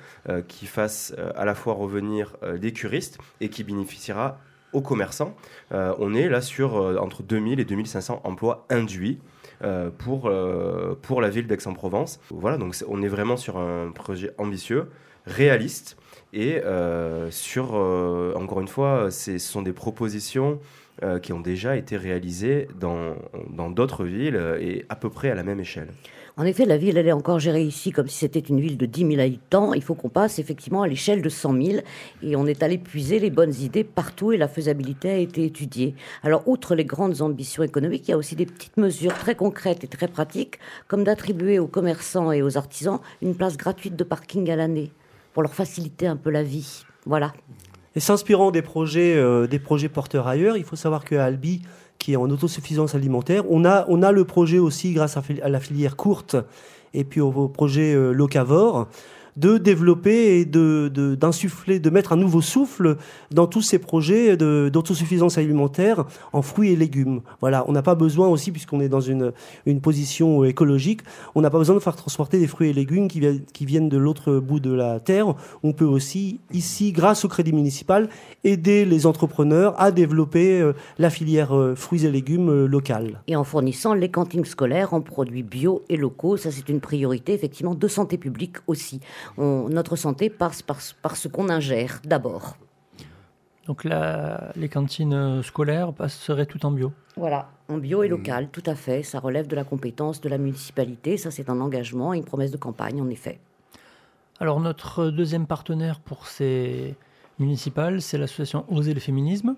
qui 0.47 0.65
fasse 0.65 1.15
à 1.35 1.45
la 1.45 1.55
fois 1.55 1.73
revenir 1.73 1.92
venir 1.93 2.35
euh, 2.43 2.57
des 2.57 2.73
curistes 2.73 3.17
et 3.39 3.49
qui 3.49 3.63
bénéficiera 3.63 4.39
aux 4.73 4.81
commerçants. 4.81 5.35
Euh, 5.71 5.93
on 5.99 6.15
est 6.15 6.27
là 6.27 6.41
sur 6.41 6.77
euh, 6.77 6.97
entre 6.97 7.21
2000 7.21 7.59
et 7.59 7.65
2500 7.65 8.21
emplois 8.23 8.65
induits. 8.69 9.19
pour, 9.97 10.29
pour 11.01 11.21
la 11.21 11.29
ville 11.29 11.47
d'Aix-en-Provence. 11.47 12.19
Voilà, 12.29 12.57
donc 12.57 12.75
on 12.89 13.01
est 13.01 13.07
vraiment 13.07 13.37
sur 13.37 13.57
un 13.57 13.91
projet 13.91 14.31
ambitieux, 14.37 14.89
réaliste, 15.25 15.95
et 16.33 16.61
sur, 17.29 17.73
encore 18.35 18.59
une 18.59 18.67
fois, 18.67 19.09
ce 19.09 19.37
sont 19.37 19.61
des 19.61 19.71
propositions 19.71 20.59
qui 21.21 21.31
ont 21.31 21.39
déjà 21.39 21.77
été 21.77 21.95
réalisées 21.95 22.67
dans 22.75 23.69
d'autres 23.69 24.03
villes 24.03 24.35
et 24.59 24.85
à 24.89 24.97
peu 24.97 25.09
près 25.09 25.29
à 25.29 25.35
la 25.35 25.43
même 25.43 25.61
échelle. 25.61 25.93
En 26.35 26.45
effet, 26.45 26.65
la 26.65 26.77
ville, 26.77 26.97
elle 26.97 27.07
est 27.07 27.11
encore 27.11 27.37
gérée 27.37 27.61
ici 27.61 27.91
comme 27.91 28.07
si 28.07 28.17
c'était 28.17 28.39
une 28.39 28.59
ville 28.59 28.75
de 28.75 28.87
10 28.87 29.07
000 29.07 29.21
habitants. 29.21 29.73
Il 29.75 29.83
faut 29.83 29.93
qu'on 29.93 30.09
passe 30.09 30.39
effectivement 30.39 30.81
à 30.81 30.87
l'échelle 30.87 31.21
de 31.21 31.29
100 31.29 31.61
000. 31.61 31.77
Et 32.23 32.35
on 32.35 32.47
est 32.47 32.63
allé 32.63 32.79
puiser 32.79 33.19
les 33.19 33.29
bonnes 33.29 33.53
idées 33.53 33.83
partout 33.83 34.31
et 34.31 34.37
la 34.37 34.47
faisabilité 34.47 35.11
a 35.11 35.17
été 35.17 35.45
étudiée. 35.45 35.93
Alors, 36.23 36.47
outre 36.47 36.73
les 36.73 36.85
grandes 36.85 37.21
ambitions 37.21 37.61
économiques, 37.61 38.07
il 38.07 38.11
y 38.11 38.13
a 38.15 38.17
aussi 38.17 38.35
des 38.35 38.47
petites 38.47 38.77
mesures 38.77 39.13
très 39.13 39.35
concrètes 39.35 39.83
et 39.83 39.87
très 39.87 40.07
pratiques, 40.07 40.57
comme 40.87 41.03
d'attribuer 41.03 41.59
aux 41.59 41.67
commerçants 41.67 42.31
et 42.31 42.41
aux 42.41 42.57
artisans 42.57 42.99
une 43.21 43.35
place 43.35 43.55
gratuite 43.55 43.95
de 43.95 44.03
parking 44.03 44.49
à 44.49 44.55
l'année 44.55 44.89
pour 45.33 45.43
leur 45.43 45.53
faciliter 45.53 46.07
un 46.07 46.15
peu 46.15 46.31
la 46.31 46.41
vie. 46.41 46.83
Voilà. 47.05 47.33
Et 47.95 47.99
s'inspirant 47.99 48.49
des 48.49 48.63
projets, 48.63 49.15
euh, 49.15 49.45
des 49.45 49.59
projets 49.59 49.89
porteurs 49.89 50.27
ailleurs, 50.27 50.57
il 50.57 50.63
faut 50.63 50.75
savoir 50.75 51.05
que 51.05 51.13
Albi, 51.13 51.61
qui 52.03 52.11
est 52.11 52.17
en 52.17 52.29
autosuffisance 52.29 52.95
alimentaire. 52.95 53.45
On 53.49 53.63
a, 53.63 54.11
le 54.11 54.25
projet 54.25 54.59
aussi 54.59 54.91
grâce 54.91 55.15
à, 55.15 55.23
la 55.47 55.59
filière 55.61 55.95
courte 55.95 56.35
et 56.93 57.05
puis 57.05 57.21
au, 57.21 57.47
projet 57.47 57.93
euh, 57.95 58.11
Locavor 58.11 58.89
de 59.37 59.57
développer 59.57 60.39
et 60.39 60.45
de 60.45 60.89
d'insuffler, 61.19 61.79
de, 61.79 61.89
mettre 61.89 62.13
un 62.13 62.17
nouveau 62.17 62.41
souffle 62.41 62.97
dans 63.31 63.47
tous 63.47 63.61
ces 63.61 63.79
projets 63.79 64.37
d'autosuffisance 64.37 65.37
alimentaire 65.37 66.05
en 66.33 66.41
fruits 66.41 66.71
et 66.71 66.75
légumes. 66.75 67.21
Voilà, 67.41 67.65
on 67.67 67.71
n'a 67.71 67.81
pas 67.81 67.95
besoin 67.95 68.27
aussi, 68.27 68.51
puisqu'on 68.51 68.79
est 68.79 68.89
dans 68.89 69.01
une, 69.01 69.31
une 69.65 69.81
position 69.81 70.43
écologique, 70.43 71.01
on 71.35 71.41
n'a 71.41 71.49
pas 71.49 71.57
besoin 71.57 71.75
de 71.75 71.79
faire 71.79 71.95
transporter 71.95 72.39
des 72.39 72.47
fruits 72.47 72.69
et 72.69 72.73
légumes 72.73 73.07
qui, 73.07 73.21
qui 73.53 73.65
viennent 73.65 73.89
de 73.89 73.97
l'autre 73.97 74.39
bout 74.39 74.59
de 74.59 74.71
la 74.71 74.99
terre. 74.99 75.33
On 75.63 75.73
peut 75.73 75.85
aussi, 75.85 76.39
ici, 76.51 76.91
grâce 76.91 77.25
au 77.25 77.27
crédit 77.27 77.53
municipal, 77.53 78.09
aider 78.43 78.85
les 78.85 79.05
entrepreneurs 79.05 79.79
à 79.79 79.91
développer 79.91 80.61
euh, 80.61 80.73
la 80.97 81.09
filière 81.09 81.55
euh, 81.55 81.75
fruits 81.75 82.05
et 82.05 82.11
légumes 82.11 82.49
euh, 82.49 82.65
locale. 82.67 83.21
Et 83.27 83.35
en 83.35 83.43
fournissant 83.43 83.93
les 83.93 84.09
cantines 84.09 84.45
scolaires 84.45 84.93
en 84.93 85.01
produits 85.01 85.43
bio 85.43 85.83
et 85.89 85.97
locaux, 85.97 86.37
ça 86.37 86.51
c'est 86.51 86.69
une 86.69 86.79
priorité 86.79 87.33
effectivement 87.33 87.75
de 87.75 87.87
santé 87.87 88.17
publique 88.17 88.57
aussi. 88.67 88.99
Notre 89.37 89.95
santé 89.95 90.29
passe 90.29 90.61
par, 90.61 90.79
par 91.01 91.15
ce 91.15 91.27
qu'on 91.27 91.49
ingère 91.49 92.01
d'abord. 92.03 92.57
Donc 93.67 93.85
les 93.85 94.69
cantines 94.69 95.41
scolaires 95.41 95.93
seraient 96.07 96.45
tout 96.45 96.65
en 96.65 96.71
bio 96.71 96.91
Voilà, 97.15 97.49
en 97.69 97.77
bio 97.77 98.03
et 98.03 98.09
local, 98.09 98.49
tout 98.51 98.63
à 98.65 98.75
fait. 98.75 99.03
Ça 99.03 99.19
relève 99.19 99.47
de 99.47 99.55
la 99.55 99.63
compétence 99.63 100.19
de 100.19 100.29
la 100.29 100.37
municipalité. 100.37 101.17
Ça, 101.17 101.31
c'est 101.31 101.49
un 101.49 101.61
engagement, 101.61 102.13
une 102.13 102.25
promesse 102.25 102.51
de 102.51 102.57
campagne, 102.57 103.01
en 103.01 103.09
effet. 103.09 103.39
Alors, 104.39 104.59
notre 104.59 105.09
deuxième 105.09 105.47
partenaire 105.47 105.99
pour 105.99 106.27
ces 106.27 106.95
municipales, 107.39 108.01
c'est 108.01 108.17
l'association 108.17 108.65
Oser 108.67 108.93
le 108.93 108.99
féminisme. 108.99 109.55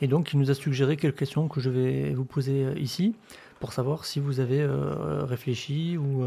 Et 0.00 0.08
donc, 0.08 0.32
il 0.32 0.38
nous 0.38 0.50
a 0.50 0.54
suggéré 0.54 0.96
quelques 0.96 1.18
questions 1.18 1.48
que 1.48 1.60
je 1.60 1.70
vais 1.70 2.14
vous 2.14 2.24
poser 2.24 2.64
euh, 2.64 2.78
ici 2.78 3.14
pour 3.60 3.72
savoir 3.72 4.04
si 4.04 4.18
vous 4.18 4.40
avez 4.40 4.60
euh, 4.60 5.24
réfléchi 5.24 5.96
ou 5.96 6.24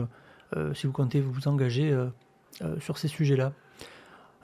euh, 0.56 0.74
si 0.74 0.88
vous 0.88 0.94
comptez 0.94 1.20
vous 1.20 1.48
engager 1.48 1.94
sur 2.80 2.98
ces 2.98 3.08
sujets-là. 3.08 3.52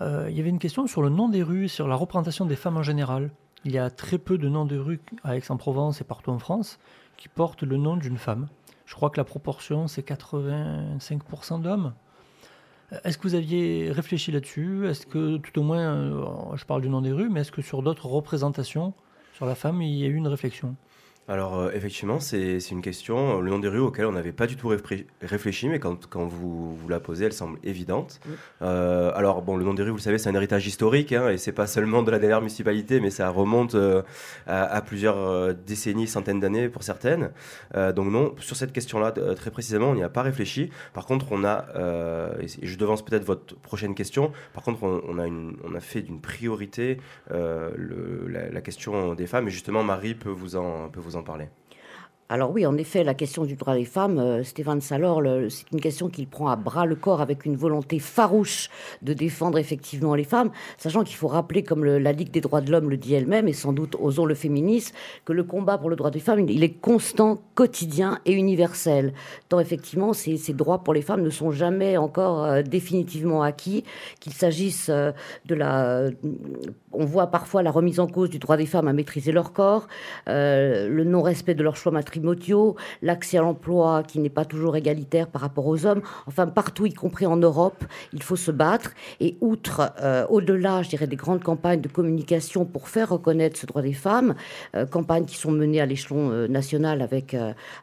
il 0.02 0.36
y 0.36 0.40
avait 0.40 0.50
une 0.50 0.60
question 0.60 0.88
sur 0.88 1.02
le 1.02 1.10
nom 1.10 1.30
des 1.30 1.44
rues, 1.44 1.68
sur 1.68 1.88
la 1.88 1.96
représentation 1.96 2.46
des 2.46 2.56
femmes 2.56 2.78
en 2.78 2.84
général. 2.84 3.32
Il 3.64 3.72
y 3.72 3.78
a 3.78 3.90
très 3.90 4.18
peu 4.18 4.38
de 4.38 4.50
noms 4.50 4.66
de 4.66 4.78
rues 4.78 5.02
à 5.24 5.38
Aix-en-Provence 5.38 6.02
et 6.02 6.04
partout 6.04 6.32
en 6.32 6.40
France 6.40 6.80
qui 7.18 7.30
portent 7.30 7.64
le 7.64 7.78
nom 7.78 7.96
d'une 7.96 8.18
femme. 8.18 8.48
Je 8.86 8.96
crois 8.96 9.10
que 9.10 9.18
la 9.18 9.24
proportion, 9.24 9.88
c'est 9.88 10.06
85% 10.06 11.62
d'hommes. 11.62 11.94
Est-ce 13.04 13.18
que 13.18 13.24
vous 13.24 13.36
aviez 13.36 13.92
réfléchi 13.92 14.32
là-dessus? 14.32 14.88
Est-ce 14.88 15.06
que, 15.06 15.38
tout 15.38 15.58
au 15.60 15.64
moins, 15.64 15.80
euh, 15.80 16.56
je 16.56 16.66
parle 16.66 16.82
du 16.82 16.90
nom 16.90 17.02
des 17.02 17.14
rues, 17.14 17.30
mais 17.30 17.42
est-ce 17.42 17.52
que 17.52 17.62
sur 17.62 17.84
d'autres 17.84 18.08
représentations 18.08 18.94
sur 19.34 19.46
la 19.46 19.56
femme, 19.56 19.82
il 19.82 19.96
y 19.96 20.04
a 20.04 20.08
eu 20.08 20.16
une 20.16 20.28
réflexion? 20.28 20.76
Alors 21.28 21.60
euh, 21.60 21.72
effectivement, 21.74 22.20
c'est 22.20 22.58
une 22.72 22.82
question, 22.82 23.42
le 23.42 23.52
nom 23.52 23.60
des 23.60 23.68
rues 23.68 23.80
auquel 23.80 24.06
on 24.06 24.12
n'avait 24.12 24.32
pas 24.32 24.48
du 24.48 24.56
tout 24.56 24.74
réfléchi, 25.22 25.70
mais 25.70 25.80
quand, 25.80 26.08
quand 26.08 26.26
vous, 26.26 26.76
vous, 26.76 26.90
la 26.90 27.00
posez, 27.00 27.26
elle 27.26 27.34
semble 27.34 27.60
évidente. 27.64 28.20
Euh, 28.62 29.12
alors 29.14 29.44
bon, 29.44 29.56
le 29.56 29.64
nom 29.64 29.76
des 29.76 29.84
rues, 29.84 29.92
vous 29.92 29.98
le 29.98 30.02
savez, 30.02 30.18
c'est 30.18 30.30
un 30.30 30.34
héritage 30.34 30.66
historique, 30.66 31.14
hein, 31.14 31.30
et 31.30 31.38
c'est 31.38 31.52
pas 31.52 31.68
seulement 31.68 32.02
de 32.02 32.10
la 32.10 32.18
dernière 32.18 32.42
municipalité, 32.42 33.00
mais 33.00 33.12
ça 33.12 33.30
remonte 33.30 33.76
euh, 33.76 34.02
à, 34.48 34.82
plusieurs 34.82 35.54
décennies, 35.54 36.08
centaines 36.08 36.40
d'années 36.40 36.70
pour 36.70 36.84
certaines. 36.84 37.30
donc 37.76 38.12
non, 38.12 38.34
sur 38.40 38.56
cette 38.56 38.74
question-là, 38.74 39.12
très 39.12 39.52
précisément, 39.52 39.92
on 39.92 39.96
n'y 39.96 40.04
a 40.04 40.10
pas 40.10 40.24
réfléchi. 40.24 40.72
Par 40.94 41.06
contre, 41.06 41.32
on 41.32 41.46
a, 41.46 41.66
et 42.42 42.68
je 42.68 42.78
devance 42.78 43.06
peut-être 43.06 43.24
votre 43.24 43.56
prochaine 43.58 43.94
question, 43.94 44.32
par 44.54 44.64
contre, 44.64 44.84
on, 44.84 45.20
a, 45.20 45.28
une, 45.28 45.56
on 45.64 45.76
a 45.76 45.80
fait 45.80 46.02
d'une 46.02 46.20
priorité 46.20 46.98
le, 47.30 48.28
la, 48.28 48.50
la, 48.50 48.62
question 48.62 49.14
des 49.14 49.28
femmes, 49.28 49.48
et 49.48 49.52
justement, 49.52 49.84
Marie 49.84 50.16
peut 50.16 50.30
vous 50.30 50.56
en, 50.56 50.90
peut 50.90 51.00
vous 51.00 51.11
en 51.16 51.24
parler. 51.24 51.61
Alors 52.34 52.50
oui, 52.52 52.66
en 52.66 52.78
effet, 52.78 53.04
la 53.04 53.14
question 53.14 53.44
du 53.44 53.58
droit 53.58 53.76
des 53.76 53.84
femmes, 53.84 54.18
euh, 54.18 54.42
Stéphane 54.42 54.80
Salor, 54.80 55.22
c'est 55.50 55.70
une 55.74 55.82
question 55.82 56.08
qu'il 56.08 56.28
prend 56.28 56.48
à 56.48 56.56
bras 56.56 56.86
le 56.86 56.96
corps 56.96 57.20
avec 57.20 57.44
une 57.44 57.58
volonté 57.58 58.00
farouche 58.00 58.70
de 59.02 59.12
défendre 59.12 59.58
effectivement 59.58 60.16
les 60.16 60.24
femmes, 60.24 60.50
sachant 60.78 61.04
qu'il 61.04 61.18
faut 61.18 61.28
rappeler, 61.28 61.62
comme 61.62 61.84
la 61.84 62.12
Ligue 62.14 62.32
des 62.32 62.40
droits 62.40 62.62
de 62.62 62.72
l'homme 62.72 62.90
le 62.90 62.96
dit 62.96 63.16
elle-même, 63.16 63.50
et 63.50 63.54
sans 63.54 63.74
doute 63.74 63.98
osons 64.00 64.24
le 64.24 64.34
féminisme, 64.34 64.96
que 65.26 65.34
le 65.34 65.44
combat 65.44 65.78
pour 65.78 65.90
le 65.90 65.98
droit 65.98 66.10
des 66.10 66.22
femmes, 66.22 66.40
il 66.48 66.64
est 66.64 66.80
constant, 66.80 67.42
quotidien 67.54 68.20
et 68.26 68.32
universel. 68.32 69.12
Tant 69.50 69.60
effectivement, 69.60 70.14
ces, 70.14 70.38
droits 70.54 70.86
pour 70.86 70.94
les 70.94 71.02
femmes 71.02 71.24
ne 71.24 71.30
sont 71.30 71.52
jamais 71.52 71.98
encore 71.98 72.46
euh, 72.46 72.62
définitivement 72.62 73.44
acquis, 73.44 73.84
qu'il 74.22 74.32
s'agisse 74.32 74.88
euh, 74.88 75.12
de 75.48 75.56
la... 75.56 76.06
on 76.94 77.04
voit 77.04 77.28
parfois 77.28 77.62
la 77.62 77.72
remise 77.72 78.00
en 78.00 78.08
cause 78.08 78.30
du 78.30 78.40
droit 78.40 78.56
des 78.56 78.66
femmes 78.66 78.88
à 78.88 78.94
maîtriser 78.94 79.34
leur 79.34 79.52
corps, 79.52 79.90
le 80.28 81.04
non-respect 81.04 81.56
de 81.56 81.64
leur 81.64 81.76
choix 81.76 81.92
matrimonial, 81.92 82.21
l'accès 83.02 83.38
à 83.38 83.42
l'emploi 83.42 84.04
qui 84.04 84.20
n'est 84.20 84.30
pas 84.30 84.46
toujours 84.46 84.76
égalitaire 84.76 85.28
par 85.28 85.42
rapport 85.42 85.68
aux 85.68 85.86
hommes. 85.86 86.02
Enfin, 86.28 86.48
partout, 86.48 86.86
y 86.86 86.94
compris 86.94 87.26
en 87.26 87.38
Europe, 87.38 87.84
il 88.14 88.24
faut 88.24 88.36
se 88.36 88.52
battre. 88.52 88.92
Et 89.20 89.38
outre, 89.42 89.94
euh, 90.02 90.26
au-delà, 90.30 90.82
je 90.84 90.90
dirais, 90.90 91.08
des 91.08 91.16
grandes 91.16 91.44
campagnes 91.44 91.82
de 91.82 91.88
communication 91.88 92.66
pour 92.66 92.88
faire 92.90 93.10
reconnaître 93.10 93.58
ce 93.58 93.66
droit 93.66 93.82
des 93.82 93.94
femmes, 93.94 94.36
euh, 94.76 94.86
campagnes 94.86 95.26
qui 95.26 95.38
sont 95.38 95.52
menées 95.52 95.82
à 95.82 95.86
l'échelon 95.86 96.32
euh, 96.32 96.48
national 96.48 97.02
avec, 97.02 97.36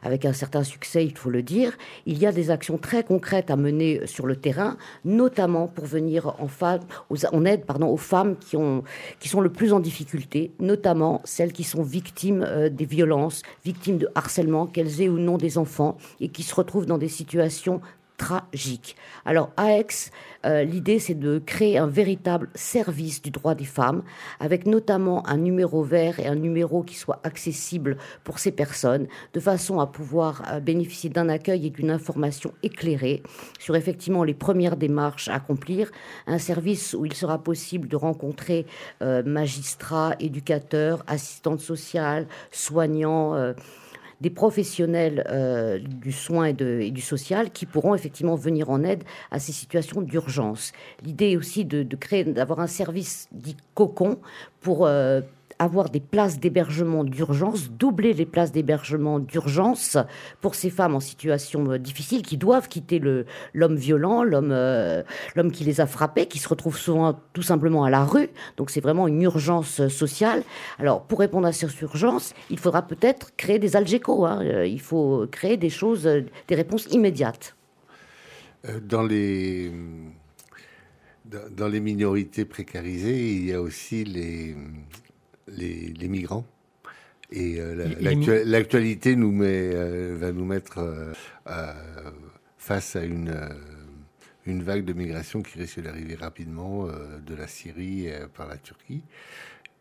avec 0.03 0.25
un 0.25 0.33
certain 0.33 0.63
succès, 0.63 1.05
il 1.05 1.17
faut 1.17 1.29
le 1.29 1.43
dire, 1.43 1.77
il 2.05 2.17
y 2.17 2.25
a 2.25 2.31
des 2.31 2.51
actions 2.51 2.77
très 2.77 3.03
concrètes 3.03 3.51
à 3.51 3.55
mener 3.55 4.05
sur 4.05 4.25
le 4.25 4.35
terrain, 4.35 4.77
notamment 5.05 5.67
pour 5.67 5.85
venir 5.85 6.35
en, 6.39 7.45
aide 7.45 7.63
aux 7.81 7.97
femmes 7.97 8.35
qui, 8.37 8.57
qui 9.19 9.29
sont 9.29 9.41
le 9.41 9.49
plus 9.49 9.73
en 9.73 9.79
difficulté, 9.79 10.51
notamment 10.59 11.21
celles 11.23 11.53
qui 11.53 11.63
sont 11.63 11.83
victimes 11.83 12.45
des 12.71 12.85
violences, 12.85 13.41
victimes 13.63 13.97
de 13.97 14.09
harcèlement 14.19 14.67
qu'elles 14.67 15.01
aient 15.01 15.09
ou 15.09 15.17
non 15.17 15.37
des 15.37 15.57
enfants, 15.57 15.97
et 16.19 16.29
qui 16.29 16.43
se 16.43 16.53
retrouvent 16.53 16.85
dans 16.85 16.99
des 16.99 17.07
situations 17.07 17.81
tragiques. 18.19 18.95
Alors 19.25 19.49
à 19.57 19.71
Aix, 19.71 20.11
euh, 20.45 20.63
l'idée 20.63 20.99
c'est 20.99 21.17
de 21.17 21.39
créer 21.39 21.77
un 21.77 21.87
véritable 21.87 22.49
service 22.53 23.21
du 23.21 23.31
droit 23.31 23.55
des 23.55 23.65
femmes, 23.65 24.03
avec 24.39 24.67
notamment 24.67 25.25
un 25.27 25.37
numéro 25.37 25.81
vert 25.83 26.19
et 26.19 26.27
un 26.27 26.35
numéro 26.35 26.83
qui 26.83 26.95
soit 26.95 27.21
accessible 27.23 27.97
pour 28.23 28.37
ces 28.37 28.51
personnes, 28.51 29.07
de 29.33 29.39
façon 29.39 29.79
à 29.79 29.87
pouvoir 29.87 30.43
euh, 30.51 30.59
bénéficier 30.59 31.09
d'un 31.09 31.29
accueil 31.29 31.67
et 31.67 31.69
d'une 31.69 31.89
information 31.89 32.51
éclairée 32.61 33.23
sur 33.57 33.75
effectivement 33.75 34.23
les 34.23 34.33
premières 34.33 34.75
démarches 34.75 35.29
à 35.29 35.35
accomplir, 35.35 35.89
un 36.27 36.39
service 36.39 36.93
où 36.93 37.05
il 37.05 37.13
sera 37.13 37.41
possible 37.41 37.87
de 37.87 37.95
rencontrer 37.95 38.65
euh, 39.01 39.23
magistrats, 39.23 40.15
éducateurs, 40.19 41.03
assistantes 41.07 41.61
sociales, 41.61 42.27
soignants 42.51 43.53
des 44.21 44.29
professionnels 44.29 45.25
euh, 45.29 45.79
du 45.79 46.11
soin 46.11 46.45
et, 46.45 46.91
du 46.91 47.01
social 47.01 47.51
qui 47.51 47.65
pourront 47.65 47.95
effectivement 47.95 48.35
venir 48.35 48.69
en 48.69 48.83
aide 48.83 49.03
à 49.31 49.39
ces 49.39 49.51
situations 49.51 50.01
d'urgence. 50.01 50.71
L'idée 51.03 51.37
aussi 51.37 51.65
de, 51.65 51.83
créer, 51.95 52.23
d'avoir 52.23 52.59
un 52.59 52.67
service 52.67 53.27
dit 53.31 53.55
cocon 53.73 54.19
pour 54.61 54.85
euh, 54.85 55.21
avoir 55.59 55.89
des 55.89 55.99
places 55.99 56.39
d'hébergement 56.39 57.03
d'urgence, 57.03 57.69
doubler 57.69 58.13
les 58.13 58.25
places 58.25 58.53
d'hébergement 58.53 59.19
d'urgence 59.19 59.97
pour 60.39 60.55
ces 60.55 60.69
femmes 60.69 60.95
en 60.95 61.01
situation 61.01 61.71
euh, 61.71 61.77
difficile 61.77 62.21
qui 62.21 62.37
doivent 62.37 62.69
quitter 62.69 63.01
l'homme 63.53 63.75
violent, 63.75 64.23
l'homme 64.23 64.51
euh, 64.51 65.03
l'homme 65.35 65.51
qui 65.51 65.65
les 65.65 65.81
a 65.81 65.85
frappées, 65.85 66.27
qui 66.27 66.39
se 66.39 66.47
retrouvent 66.47 66.77
souvent 66.77 67.19
tout 67.33 67.41
simplement 67.41 67.83
à 67.83 67.89
la 67.89 68.05
rue. 68.05 68.29
Donc 68.55 68.69
c'est 68.69 68.79
vraiment 68.79 69.07
une 69.07 69.21
urgence 69.21 69.81
euh, 69.81 69.89
sociale. 69.89 70.43
Alors 70.79 71.03
pour 71.03 71.19
répondre 71.19 71.45
à 71.45 71.51
cette 71.51 71.79
urgence, 71.81 72.33
il 72.49 72.57
faudra 72.57 72.81
peut-être 72.87 73.35
créer 73.35 73.59
des 73.59 73.75
algécos. 73.75 74.25
Hein. 74.25 74.63
Il 74.63 74.79
faut 74.79 75.27
créer 75.29 75.57
des 75.57 75.69
choses, 75.69 76.03
des 76.03 76.55
réponses 76.55 76.87
immédiates. 76.91 77.55
Dans 78.83 79.03
les 79.03 79.71
dans 81.55 81.67
les 81.67 81.79
minorités 81.79 82.43
précarisées, 82.45 83.33
il 83.33 83.45
y 83.45 83.53
a 83.53 83.61
aussi 83.61 84.03
les, 84.03 84.55
les, 85.57 86.07
migrants. 86.07 86.45
Et 87.31 87.57
euh, 87.59 88.43
l'actualité 88.45 89.15
nous 89.15 89.31
met, 89.31 89.71
euh, 89.73 90.15
va 90.17 90.31
nous 90.31 90.45
mettre 90.45 90.79
euh, 90.79 91.73
face 92.57 92.95
à 92.95 93.03
une, 93.03 93.35
une 94.45 94.63
vague 94.63 94.83
de 94.83 94.93
migration 94.93 95.41
qui 95.43 95.59
risque 95.59 95.81
d'arriver 95.81 96.15
rapidement 96.15 96.87
de 96.87 97.35
la 97.35 97.47
Syrie 97.47 98.07
par 98.35 98.47
la 98.47 98.57
Turquie. 98.57 99.03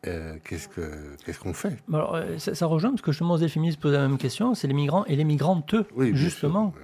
qu'est-ce 0.02 0.68
que 0.68 1.16
qu'est-ce 1.24 1.40
qu'on 1.40 1.54
fait? 1.54 1.78
Alors, 1.92 2.20
ça, 2.38 2.66
rejoint 2.66 2.90
parce 2.90 3.02
que 3.02 3.12
je 3.12 3.20
demande 3.20 3.42
aux 3.42 3.48
féministes 3.48 3.80
pose 3.80 3.92
la 3.92 4.06
même 4.06 4.18
question, 4.18 4.54
c'est 4.54 4.68
les 4.68 4.74
migrants 4.74 5.04
et 5.06 5.16
les 5.16 5.24
migrantes, 5.24 5.74
oui, 5.96 6.12
justement. 6.14 6.74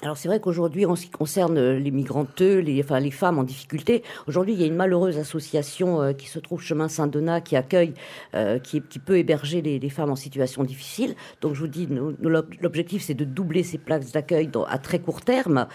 Alors 0.00 0.16
c'est 0.16 0.28
vrai 0.28 0.38
qu'aujourd'hui, 0.38 0.86
en 0.86 0.94
ce 0.94 1.06
qui 1.06 1.10
concerne 1.10 1.58
euh, 1.58 1.76
les 1.76 1.90
migranteux, 1.90 2.60
les, 2.60 2.80
enfin, 2.84 3.00
les 3.00 3.10
femmes 3.10 3.36
en 3.40 3.42
difficulté, 3.42 4.04
aujourd'hui 4.28 4.54
il 4.54 4.60
y 4.60 4.62
a 4.62 4.66
une 4.68 4.76
malheureuse 4.76 5.18
association 5.18 6.00
euh, 6.00 6.12
qui 6.12 6.28
se 6.28 6.38
trouve 6.38 6.62
chemin 6.62 6.86
Saint-Donat 6.86 7.40
qui 7.40 7.56
accueille, 7.56 7.94
euh, 8.36 8.60
qui, 8.60 8.80
peut 8.80 9.18
héberger 9.18 9.60
les, 9.60 9.80
les, 9.80 9.90
femmes 9.90 10.10
en 10.12 10.16
situation 10.16 10.62
difficile. 10.62 11.16
Donc 11.40 11.54
je 11.54 11.60
vous 11.60 11.66
dis, 11.66 11.88
l'objectif 11.90 13.02
c'est 13.02 13.14
de 13.14 13.24
doubler 13.24 13.64
ces 13.64 13.78
places 13.78 14.12
d'accueil 14.12 14.48
à 14.68 14.78
très 14.78 15.00
court 15.00 15.22
terme. 15.22 15.66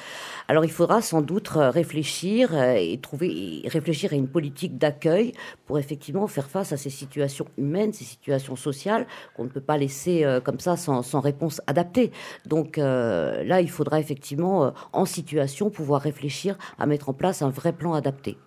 Alors 0.48 0.64
il 0.64 0.72
faudra 0.72 1.02
sans 1.02 1.22
doute 1.22 1.50
réfléchir 1.50 2.54
et 2.58 2.98
trouver, 3.02 3.64
réfléchir 3.66 4.14
à 4.14 4.16
une 4.16 4.30
politique 4.30 4.78
d'accueil 4.78 5.34
pour 5.66 5.80
effectivement 5.80 6.28
faire 6.28 6.50
face 6.50 6.72
à 6.72 6.78
ces 6.78 6.90
situations 6.90 7.48
humaines, 7.58 7.92
ces 7.92 8.06
situations 8.06 8.56
sociales 8.56 9.06
qu'on 9.36 9.44
ne 9.44 9.50
peut 9.50 9.62
pas 9.62 9.78
laisser 9.78 10.26
comme 10.46 10.60
ça 10.60 10.78
sans, 10.78 11.02
sans 11.02 11.20
réponse 11.20 11.60
adaptée. 11.68 12.12
Donc 12.46 12.78
là 12.78 13.60
il 13.60 13.70
faudra 13.70 14.00
effectivement 14.00 14.13
effectivement, 14.14 14.66
euh, 14.66 14.72
en 14.94 15.06
situation, 15.06 15.72
pouvoir 15.72 16.02
réfléchir 16.02 16.56
à 16.78 16.86
mettre 16.86 17.10
en 17.10 17.14
place 17.14 17.42
un 17.42 17.50
vrai 17.50 17.74
plan 17.74 17.94
adapté. 17.94 18.38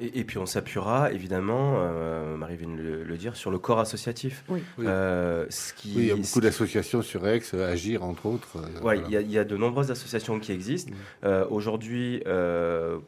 Et, 0.00 0.24
puis 0.24 0.38
on 0.38 0.46
s'appuiera 0.46 1.12
évidemment, 1.12 1.74
euh, 1.78 2.36
Marie 2.36 2.56
vient 2.56 2.68
de 2.68 3.04
le, 3.06 3.16
dire, 3.16 3.36
sur 3.36 3.50
le 3.50 3.58
corps 3.58 3.78
associatif. 3.78 4.44
Oui, 4.48 4.62
euh, 4.80 5.46
ce 5.50 5.72
qui, 5.72 5.94
il 5.94 6.06
y 6.06 6.10
a 6.10 6.16
beaucoup 6.16 6.40
d'associations 6.40 7.02
sur 7.02 7.26
Aix, 7.26 7.40
euh, 7.54 7.72
Agir 7.72 8.02
entre 8.02 8.26
autres. 8.26 8.58
Oui, 8.82 8.96
il, 9.08 9.30
y 9.30 9.38
a 9.38 9.44
de 9.44 9.56
nombreuses 9.56 9.90
associations 9.90 10.40
qui 10.40 10.52
existent. 10.52 10.92
Mm. 11.22 11.26
Aujourd'hui, 11.50 12.22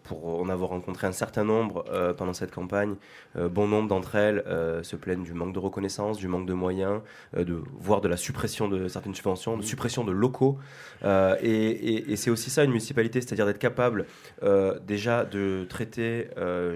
pour 0.04 0.40
en 0.40 0.48
avoir 0.48 0.70
rencontré 0.70 1.06
un 1.06 1.12
certain 1.12 1.44
nombre 1.44 1.84
pendant 2.16 2.32
cette 2.32 2.52
campagne, 2.52 2.94
bon 3.34 3.66
nombre 3.68 3.88
d'entre 3.88 4.14
elles 4.14 4.44
se 4.82 4.96
plaignent 4.96 5.24
du 5.24 5.34
manque 5.34 5.54
de 5.54 5.58
reconnaissance, 5.58 6.18
du 6.18 6.28
manque 6.28 6.46
de 6.46 6.54
moyens, 6.54 7.00
de, 7.36 7.62
voire 7.78 8.00
de 8.00 8.08
la 8.08 8.16
suppression 8.16 8.68
de 8.68 8.88
certaines 8.88 9.14
subventions, 9.14 9.56
de 9.56 9.62
suppression 9.62 10.04
de 10.04 10.12
locaux. 10.12 10.58
et, 11.04 12.12
et 12.12 12.16
c'est 12.16 12.30
aussi 12.30 12.50
ça 12.50 12.64
une 12.64 12.70
municipalité, 12.70 13.20
c'est-à-dire 13.20 13.46
d'être 13.46 13.58
capable 13.58 14.06
déjà 14.86 15.24
de 15.24 15.66
traiter 15.68 16.28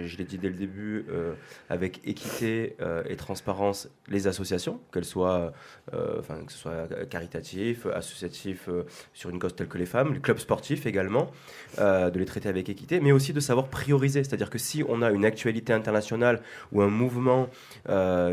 je 0.06 0.16
l'ai 0.16 0.24
dit 0.24 0.38
dès 0.38 0.48
le 0.48 0.54
début, 0.54 1.06
euh, 1.10 1.32
avec 1.68 2.00
équité 2.04 2.76
euh, 2.80 3.02
et 3.08 3.16
transparence 3.16 3.88
les 4.08 4.26
associations, 4.26 4.80
qu'elles 4.92 5.04
soient, 5.04 5.52
euh, 5.94 6.18
enfin, 6.18 6.44
que 6.44 6.52
ce 6.52 6.58
soit 6.58 6.88
caritatif, 7.08 7.86
associatif 7.86 8.68
sur 9.12 9.30
une 9.30 9.38
cause 9.38 9.54
telle 9.54 9.68
que 9.68 9.78
les 9.78 9.86
femmes, 9.86 10.14
les 10.14 10.20
clubs 10.20 10.38
sportifs 10.38 10.86
également, 10.86 11.30
de 11.78 12.18
les 12.18 12.24
traiter 12.24 12.48
avec 12.48 12.68
équité, 12.68 13.00
mais 13.00 13.12
aussi 13.12 13.32
de 13.32 13.40
savoir 13.40 13.68
prioriser. 13.68 14.24
C'est-à-dire 14.24 14.50
que 14.50 14.58
si 14.58 14.84
on 14.88 15.02
a 15.02 15.10
une 15.10 15.24
actualité 15.24 15.72
internationale 15.72 16.42
ou 16.72 16.82
un 16.82 16.88
mouvement 16.88 17.48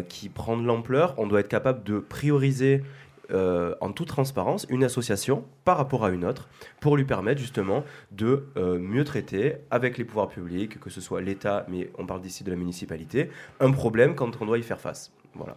qui 0.09 0.29
prend 0.29 0.57
de 0.57 0.65
l'ampleur, 0.65 1.15
on 1.17 1.27
doit 1.27 1.39
être 1.39 1.47
capable 1.47 1.83
de 1.83 1.99
prioriser 1.99 2.83
euh, 3.31 3.75
en 3.81 3.91
toute 3.91 4.07
transparence 4.07 4.65
une 4.69 4.83
association 4.83 5.43
par 5.65 5.77
rapport 5.77 6.05
à 6.05 6.09
une 6.09 6.25
autre 6.25 6.47
pour 6.79 6.95
lui 6.95 7.05
permettre 7.05 7.41
justement 7.41 7.83
de 8.11 8.47
euh, 8.57 8.79
mieux 8.79 9.03
traiter 9.03 9.57
avec 9.69 9.97
les 9.97 10.05
pouvoirs 10.05 10.29
publics, 10.29 10.79
que 10.79 10.89
ce 10.89 11.01
soit 11.01 11.21
l'État, 11.21 11.65
mais 11.69 11.89
on 11.97 12.05
parle 12.05 12.21
d'ici 12.21 12.43
de 12.43 12.49
la 12.49 12.55
municipalité, 12.55 13.29
un 13.59 13.71
problème 13.71 14.15
quand 14.15 14.41
on 14.41 14.45
doit 14.45 14.57
y 14.57 14.63
faire 14.63 14.79
face. 14.79 15.11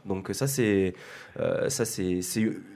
Donc 0.07 0.31
ça 0.33 0.47
c'est 0.47 0.95
euh, 1.39 1.69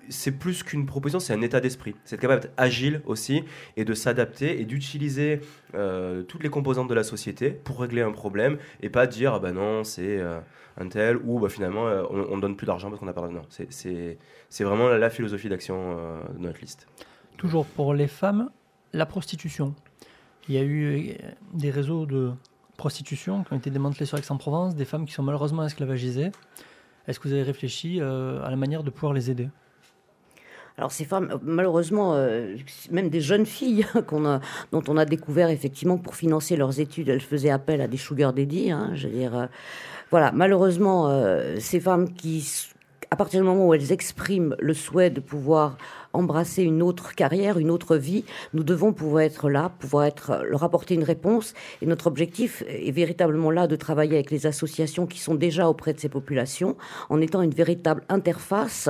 c'est 0.09 0.33
plus 0.33 0.63
qu'une 0.63 0.87
proposition, 0.87 1.21
c'est 1.21 1.33
un 1.33 1.43
état 1.43 1.61
d'esprit. 1.61 1.95
C'est 2.05 2.21
capable 2.21 2.43
d'être 2.43 2.55
agile 2.57 3.03
aussi 3.07 3.45
et 3.77 3.85
de 3.85 3.95
s'adapter 3.95 4.61
et 4.61 4.65
d'utiliser 4.65 5.41
toutes 6.29 6.43
les 6.43 6.51
composantes 6.51 6.89
de 6.89 6.95
la 6.95 7.05
société 7.05 7.51
pour 7.51 7.81
régler 7.81 8.03
un 8.03 8.13
problème 8.13 8.59
et 8.81 8.91
pas 8.91 9.07
dire 9.07 9.35
ah 9.35 9.41
ben 9.41 9.53
non 9.53 9.83
c'est 9.83 10.21
un 10.77 10.89
tel 10.89 11.17
ou 11.17 11.41
bah, 11.41 11.49
finalement 11.49 11.85
on, 12.11 12.37
ne 12.37 12.41
donne 12.41 12.57
plus 12.57 12.67
d'argent 12.67 12.89
parce 12.89 13.01
qu'on 13.01 13.07
n'a 13.07 13.13
pas 13.13 13.23
d'argent. 13.23 13.43
C'est 13.49 14.19
c'est 14.55 14.63
vraiment 14.63 14.89
la, 14.89 15.11
philosophie 15.11 15.49
d'action 15.49 15.97
euh, 15.99 16.21
de 16.39 16.45
notre 16.45 16.61
liste. 16.61 16.87
Toujours 17.37 17.67
pour 17.67 17.93
les 17.93 18.07
femmes, 18.07 18.51
la 18.93 19.05
prostitution. 19.05 19.75
Il 20.49 20.55
y 20.55 20.59
a 20.59 20.63
eu 20.63 21.11
euh, 21.11 21.15
des 21.55 21.73
réseaux 21.73 22.07
de 22.07 22.31
prostitution 22.77 23.43
qui 23.43 23.53
ont 23.53 23.57
été 23.57 23.71
démantelés 23.71 24.07
sur 24.07 24.17
Aix-en-Provence, 24.17 24.77
des 24.77 24.85
femmes 24.85 25.07
qui 25.07 25.13
sont 25.13 25.25
malheureusement 25.25 25.65
esclavagisées. 25.65 26.31
Est-ce 27.07 27.21
que 27.21 27.29
vous 27.29 27.35
avez 27.35 27.43
réfléchi 27.43 27.99
euh, 28.01 28.43
à 28.43 28.51
la 28.51 28.57
manière 28.57 28.83
de 28.83 28.91
pouvoir 28.91 29.13
les 29.13 29.31
aider? 29.31 29.49
Alors 30.77 30.91
ces 30.91 31.05
femmes, 31.05 31.39
malheureusement, 31.43 32.17
même 32.91 33.09
des 33.09 33.21
jeunes 33.21 33.47
filles 33.47 33.87
dont 34.73 34.83
on 34.89 34.97
a 34.97 35.05
découvert 35.05 35.49
effectivement 35.49 35.99
pour 35.99 36.17
financer 36.17 36.57
leurs 36.57 36.81
études, 36.81 37.09
elles 37.09 37.21
faisaient 37.21 37.51
appel 37.51 37.81
à 37.81 37.87
des 37.87 37.97
sugar 37.97 38.33
daddy. 38.33 38.73
Hein, 38.73 38.91
je 38.95 39.07
veux 39.07 39.49
voilà, 40.11 40.33
malheureusement, 40.33 41.09
ces 41.61 41.79
femmes 41.79 42.13
qui 42.13 42.73
à 43.15 43.17
partir 43.17 43.41
du 43.41 43.47
moment 43.47 43.69
où 43.69 43.75
elles 43.75 43.93
expriment 43.93 44.57
le 44.59 44.75
souhait 44.75 45.11
de 45.11 45.21
pouvoir 45.21 45.79
embrasser 46.15 46.63
une 46.63 46.83
autre 46.83 47.15
carrière, 47.15 47.59
une 47.59 47.71
autre 47.71 47.97
vie, 47.97 48.25
nous 48.53 48.65
devons 48.65 48.93
pouvoir 48.93 49.23
être 49.23 49.51
là, 49.51 49.71
pouvoir 49.79 50.05
être, 50.05 50.43
leur 50.49 50.63
apporter 50.65 50.95
une 50.95 51.05
réponse. 51.05 51.55
Et 51.83 51.87
notre 51.87 52.07
objectif 52.07 52.63
est 52.69 52.93
véritablement 52.93 53.51
là 53.51 53.67
de 53.67 53.77
travailler 53.77 54.15
avec 54.15 54.31
les 54.31 54.47
associations 54.47 55.07
qui 55.07 55.19
sont 55.19 55.35
déjà 55.35 55.69
auprès 55.69 55.93
de 55.93 56.01
ces 56.01 56.09
populations, 56.09 56.77
en 57.11 57.21
étant 57.21 57.43
une 57.43 57.51
véritable 57.51 58.03
interface, 58.09 58.89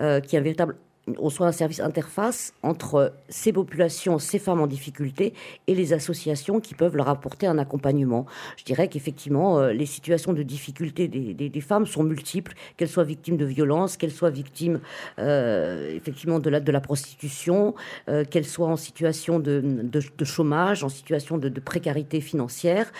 euh, 0.00 0.20
qui 0.20 0.36
est 0.36 0.38
un 0.38 0.42
véritable 0.42 0.76
on 1.18 1.30
soit 1.30 1.46
un 1.46 1.52
service 1.52 1.80
interface 1.80 2.52
entre 2.62 3.12
ces 3.28 3.52
populations, 3.52 4.18
ces 4.18 4.38
femmes 4.38 4.60
en 4.60 4.66
difficulté 4.66 5.34
et 5.66 5.74
les 5.74 5.92
associations 5.92 6.60
qui 6.60 6.74
peuvent 6.74 6.96
leur 6.96 7.08
apporter 7.08 7.46
un 7.46 7.58
accompagnement. 7.58 8.26
Je 8.56 8.64
dirais 8.64 8.88
qu'effectivement, 8.88 9.58
euh, 9.58 9.72
les 9.72 9.86
situations 9.86 10.32
de 10.32 10.42
difficulté 10.42 11.08
des, 11.08 11.60
femmes 11.60 11.86
sont 11.86 12.02
multiples, 12.02 12.54
qu'elles 12.76 12.88
soient 12.88 13.04
victimes 13.04 13.36
de 13.36 13.44
violences, 13.44 13.96
qu'elles 13.96 14.12
soient 14.12 14.30
victimes 14.30 14.80
euh, 15.18 15.94
effectivement 15.94 16.38
de 16.38 16.50
la, 16.50 16.60
de 16.60 16.78
prostitution, 16.78 17.74
euh, 18.08 18.24
qu'elles 18.24 18.44
soient 18.44 18.68
en 18.68 18.76
situation 18.76 19.38
de, 19.38 19.90
chômage, 20.24 20.84
en 20.84 20.88
situation 20.88 21.38
de 21.38 21.48
précarité 21.60 22.20
financière. 22.20 22.92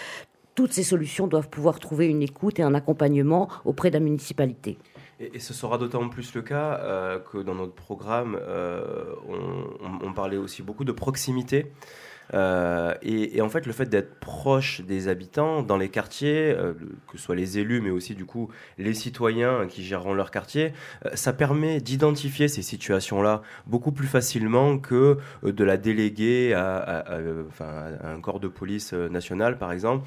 Toutes 0.55 0.73
ces 0.73 0.83
solutions 0.83 1.27
doivent 1.27 1.51
pouvoir 1.51 1.79
trouver 1.81 2.07
une 2.07 2.23
écoute 2.23 2.59
et 2.59 2.63
un 2.63 2.75
accompagnement 2.75 3.49
auprès 3.65 3.91
de 3.91 3.95
la 3.95 4.01
municipalité. 4.01 4.79
Et, 5.19 5.39
ce 5.39 5.55
sera 5.55 5.79
d'autant 5.79 6.09
plus 6.09 6.35
le 6.35 6.43
cas 6.43 6.79
euh, 6.81 7.19
que 7.19 7.39
dans 7.39 7.55
notre 7.55 7.75
programme, 7.75 8.39
euh, 8.41 9.15
on, 10.03 10.13
parlait 10.13 10.37
aussi 10.37 10.63
beaucoup 10.63 10.85
de 10.85 10.93
proximité. 10.93 11.73
Euh, 12.35 12.95
et, 13.03 13.41
en 13.41 13.49
fait, 13.49 13.67
le 13.67 13.73
fait 13.73 13.87
d'être 13.87 14.19
proche 14.19 14.81
des 14.81 15.09
habitants 15.09 15.63
dans 15.63 15.77
les 15.77 15.89
quartiers, 15.89 16.55
euh, 16.57 16.73
que 17.07 17.19
ce 17.19 17.25
soit 17.25 17.35
les 17.35 17.59
élus, 17.59 17.81
mais 17.81 17.91
aussi 17.91 18.15
du 18.15 18.25
coup 18.25 18.49
les 18.79 18.95
citoyens 18.95 19.67
qui 19.69 19.85
géreront 19.85 20.15
leur 20.15 20.31
quartier, 20.31 20.73
euh, 21.05 21.11
ça 21.15 21.33
permet 21.33 21.81
d'identifier 21.81 22.49
ces 22.49 22.63
situations-là 22.63 23.43
beaucoup 23.67 23.93
plus 23.93 24.07
facilement 24.07 24.79
que 24.79 25.19
de 25.43 25.65
la 25.65 25.77
déléguer 25.77 26.55
à, 26.55 27.05
un 28.03 28.21
corps 28.21 28.41
de 28.41 28.49
police 28.49 28.93
nationale, 28.93 29.59
par 29.59 29.73
exemple. 29.73 30.07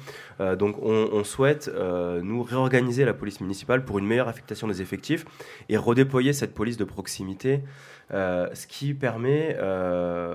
donc, 0.58 0.76
on, 0.82 1.08
on 1.12 1.24
souhaite 1.24 1.70
nous 2.22 2.42
réorganiser 2.42 3.04
la 3.04 3.14
police 3.14 3.40
municipale 3.40 3.84
pour 3.84 3.98
une 3.98 4.06
meilleure 4.06 4.28
affectation 4.28 4.68
des 4.68 4.82
effectifs 4.82 5.24
et 5.68 5.76
redéployer 5.76 6.32
cette 6.32 6.54
police 6.54 6.76
de 6.76 6.84
proximité. 6.84 7.62
Euh, 8.12 8.48
ce 8.54 8.66
qui 8.66 8.92
permet 8.92 9.56
euh, 9.60 10.34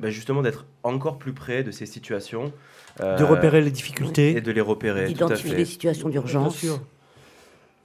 bah, 0.00 0.10
justement 0.10 0.42
d'être 0.42 0.66
encore 0.82 1.16
plus 1.18 1.32
près 1.32 1.62
de 1.62 1.70
ces 1.70 1.86
situations. 1.86 2.52
de 3.00 3.24
repérer 3.24 3.60
les 3.60 3.70
difficultés. 3.70 4.36
Et 4.36 4.40
de 4.40 4.50
les 4.50 4.60
repérer. 4.60 5.06
D'identifier 5.06 5.54
les 5.54 5.64
situations 5.64 6.08
d'urgence. 6.08 6.64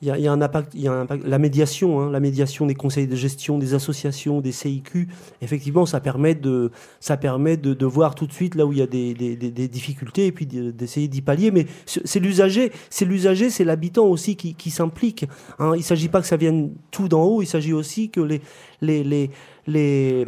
Il 0.02 0.08
y, 0.08 0.28
a, 0.28 0.32
un 0.32 0.42
impact, 0.42 0.72
il 0.76 0.82
y 0.82 0.88
a 0.88 0.94
un 0.94 1.02
impact, 1.02 1.28
la 1.28 1.38
médiation, 1.40 2.00
hein, 2.00 2.10
la 2.10 2.22
médiation 2.22 2.66
des 2.66 2.74
conseils 2.74 3.06
de 3.06 3.18
gestion, 3.18 3.58
des 3.58 3.74
associations, 3.74 4.40
des 4.40 4.54
CIQ. 4.54 5.10
Effectivement, 5.42 5.86
ça 5.86 6.00
permet 6.00 6.36
de, 6.36 6.72
ça 7.02 7.18
permet 7.18 7.58
de, 7.58 7.74
de 7.74 7.86
voir 7.86 8.16
tout 8.16 8.26
de 8.26 8.32
suite 8.32 8.56
là 8.56 8.66
où 8.66 8.72
il 8.72 8.80
y 8.80 8.82
a 8.82 8.88
des, 8.88 9.14
des, 9.14 9.36
des 9.36 9.68
difficultés 9.68 10.28
et 10.28 10.32
puis 10.32 10.46
d'essayer 10.46 11.10
d'y 11.10 11.22
pallier. 11.22 11.52
Mais 11.52 11.66
c'est 11.86 12.22
l'usager, 12.22 12.72
c'est 12.90 13.04
l'usager, 13.04 13.50
c'est 13.50 13.66
l'habitant 13.66 14.06
aussi 14.06 14.38
qui, 14.38 14.54
qui 14.54 14.72
s'implique. 14.72 15.26
Hein. 15.60 15.72
Il 15.76 15.80
ne 15.80 15.84
s'agit 15.84 16.08
pas 16.08 16.22
que 16.22 16.28
ça 16.28 16.38
vienne 16.38 16.72
tout 16.92 17.10
d'en 17.10 17.24
haut. 17.24 17.42
Il 17.42 17.48
s'agit 17.48 17.74
aussi 17.74 18.10
que 18.10 18.22
les, 18.22 18.42
les, 18.82 19.04
les 19.04 19.30
les, 19.70 20.26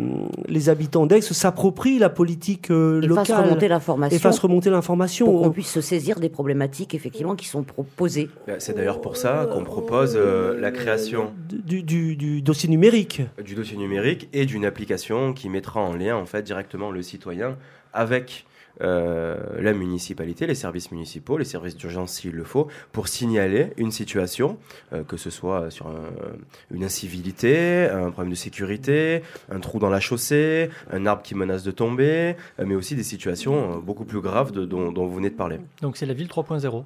les 0.48 0.70
habitants 0.70 1.06
d'Aix 1.06 1.22
s'approprient 1.22 2.00
la 2.00 2.10
politique 2.10 2.72
euh, 2.72 3.02
locale. 3.02 3.26
Fassent 3.26 3.38
remonter 3.38 3.68
l'information. 3.68 4.16
Et 4.16 4.20
fassent 4.20 4.40
remonter 4.40 4.70
l'information. 4.70 5.26
Pour 5.26 5.42
qu'on 5.42 5.52
puisse 5.52 5.72
se 5.72 5.82
saisir 5.82 6.20
des 6.20 6.30
problématiques, 6.30 6.94
effectivement, 6.94 7.36
qui 7.36 7.48
sont 7.48 7.64
proposées. 7.64 8.30
C'est 8.60 8.76
d'ailleurs 8.76 9.02
pour 9.02 9.18
ça 9.18 9.48
qu'on 9.52 9.64
propose 9.64 10.14
euh, 10.16 10.60
la 10.60 10.72
création... 10.72 11.32
Du, 11.50 11.84
du, 11.84 12.16
du, 12.16 12.42
dossier 12.42 12.70
numérique. 12.70 13.22
Du 13.44 13.56
dossier 13.56 13.78
numérique 13.78 14.30
et 14.34 14.46
d'une 14.46 14.66
application 14.66 15.34
qui 15.34 15.50
mettra 15.50 15.82
en 15.82 15.94
lien, 15.94 16.16
en 16.16 16.26
fait, 16.26 16.44
directement 16.44 16.92
le 16.92 17.02
citoyen 17.02 17.58
avec 17.94 18.46
euh, 18.46 18.51
la 18.80 19.74
municipalité, 19.74 20.48
les 20.48 20.56
services 20.56 20.92
municipaux, 20.92 21.38
les 21.38 21.46
services 21.46 21.76
d'urgence 21.76 22.14
s'il 22.14 22.32
le 22.32 22.44
faut, 22.44 22.68
pour 22.92 23.08
signaler 23.08 23.74
une 23.78 23.92
situation, 23.92 24.58
euh, 24.94 25.04
que 25.04 25.18
ce 25.18 25.30
soit 25.30 25.70
sur 25.70 25.92
une 26.72 26.84
incivilité, 26.84 27.88
un 27.90 28.12
problème 28.12 28.32
de 28.32 28.38
sécurité, 28.38 29.24
un 29.50 29.60
trou 29.60 29.80
dans 29.80 29.90
la 29.90 30.00
chaussée, 30.00 30.70
un 30.92 31.06
arbre 31.06 31.24
qui 31.24 31.36
menace 31.36 31.64
de 31.64 31.72
tomber, 31.72 32.36
euh, 32.60 32.66
mais 32.66 32.76
aussi 32.76 32.96
des 32.96 33.04
situations 33.04 33.80
beaucoup 33.80 34.06
plus 34.06 34.22
graves 34.22 34.52
dont 34.52 35.06
vous 35.06 35.16
venez 35.16 35.30
de 35.30 35.36
parler. 35.36 35.60
Donc 35.82 35.98
c'est 35.98 36.06
la 36.06 36.14
ville 36.14 36.28
3.0 36.28 36.84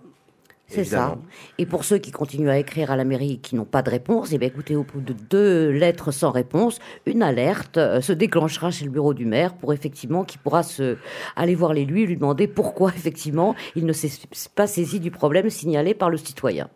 c'est 0.68 0.84
ça. 0.84 1.18
Et 1.58 1.66
pour 1.66 1.86
ceux 1.86 2.00
qui 2.00 2.12
continuent 2.12 2.50
à 2.50 2.58
écrire 2.58 2.92
à 2.92 2.96
la 2.96 3.04
mairie 3.04 3.34
et 3.34 3.38
qui 3.38 3.56
n'ont 3.56 3.66
pas 3.66 3.84
de 3.84 3.90
réponse, 3.90 4.30
eh 4.32 4.38
bien 4.38 4.48
écoutez, 4.48 4.76
au 4.76 4.84
bout 4.84 5.00
de 5.00 5.14
deux 5.14 5.70
lettres 5.70 6.12
sans 6.12 6.32
réponse, 6.32 6.80
une 7.06 7.22
alerte 7.22 7.78
euh, 7.78 8.02
se 8.02 8.14
déclenchera 8.14 8.72
chez 8.72 8.86
le 8.86 8.92
bureau 8.92 9.14
du 9.14 9.26
maire 9.26 9.54
pour 9.54 9.74
effectivement 9.74 10.24
qui 10.24 10.38
pourra 10.38 10.64
se 10.64 10.98
aller 11.36 11.56
voir 11.56 11.74
l'élu 11.74 12.02
et 12.02 12.06
lui 12.08 12.16
demander 12.16 12.48
pourquoi 12.48 12.90
effectivement 12.96 13.56
il 13.76 13.86
ne 13.86 13.94
s'est 13.94 14.12
pas 14.56 14.68
saisi 14.68 15.00
du 15.00 15.12
problème 15.12 15.50
signalé 15.50 15.94
par 15.94 16.10
le 16.10 16.18
citoyen. 16.18 16.70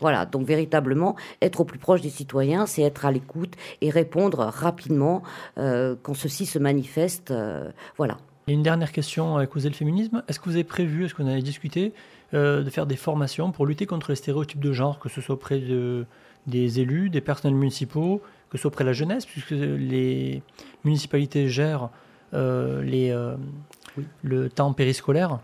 Voilà, 0.00 0.26
donc 0.26 0.46
véritablement, 0.46 1.14
être 1.40 1.60
au 1.60 1.64
plus 1.64 1.78
proche 1.78 2.00
des 2.00 2.10
citoyens, 2.10 2.66
c'est 2.66 2.82
être 2.82 3.04
à 3.04 3.12
l'écoute 3.12 3.54
et 3.80 3.90
répondre 3.90 4.38
rapidement 4.38 5.22
euh, 5.58 5.94
quand 6.02 6.14
ceci 6.14 6.46
se 6.46 6.58
manifeste. 6.58 7.30
Euh, 7.30 7.70
voilà. 7.96 8.18
Et 8.48 8.52
une 8.52 8.62
dernière 8.62 8.92
question 8.92 9.36
à 9.36 9.46
causer 9.46 9.68
le 9.68 9.74
féminisme. 9.74 10.22
Est-ce 10.28 10.40
que 10.40 10.46
vous 10.46 10.56
avez 10.56 10.64
prévu, 10.64 11.04
est-ce 11.04 11.14
qu'on 11.14 11.26
avait 11.26 11.42
discuté 11.42 11.92
euh, 12.34 12.62
de 12.62 12.70
faire 12.70 12.86
des 12.86 12.96
formations 12.96 13.52
pour 13.52 13.66
lutter 13.66 13.86
contre 13.86 14.10
les 14.10 14.16
stéréotypes 14.16 14.60
de 14.60 14.72
genre, 14.72 14.98
que 14.98 15.08
ce 15.08 15.20
soit 15.20 15.34
auprès 15.34 15.58
de, 15.58 16.06
des 16.46 16.80
élus, 16.80 17.10
des 17.10 17.20
personnels 17.20 17.56
municipaux, 17.56 18.22
que 18.50 18.58
ce 18.58 18.62
soit 18.62 18.68
auprès 18.68 18.84
de 18.84 18.90
la 18.90 18.94
jeunesse, 18.94 19.26
puisque 19.26 19.50
les 19.50 20.42
municipalités 20.84 21.48
gèrent 21.48 21.90
les, 22.32 23.16
le 24.22 24.48
temps 24.48 24.72
périscolaire 24.72 25.38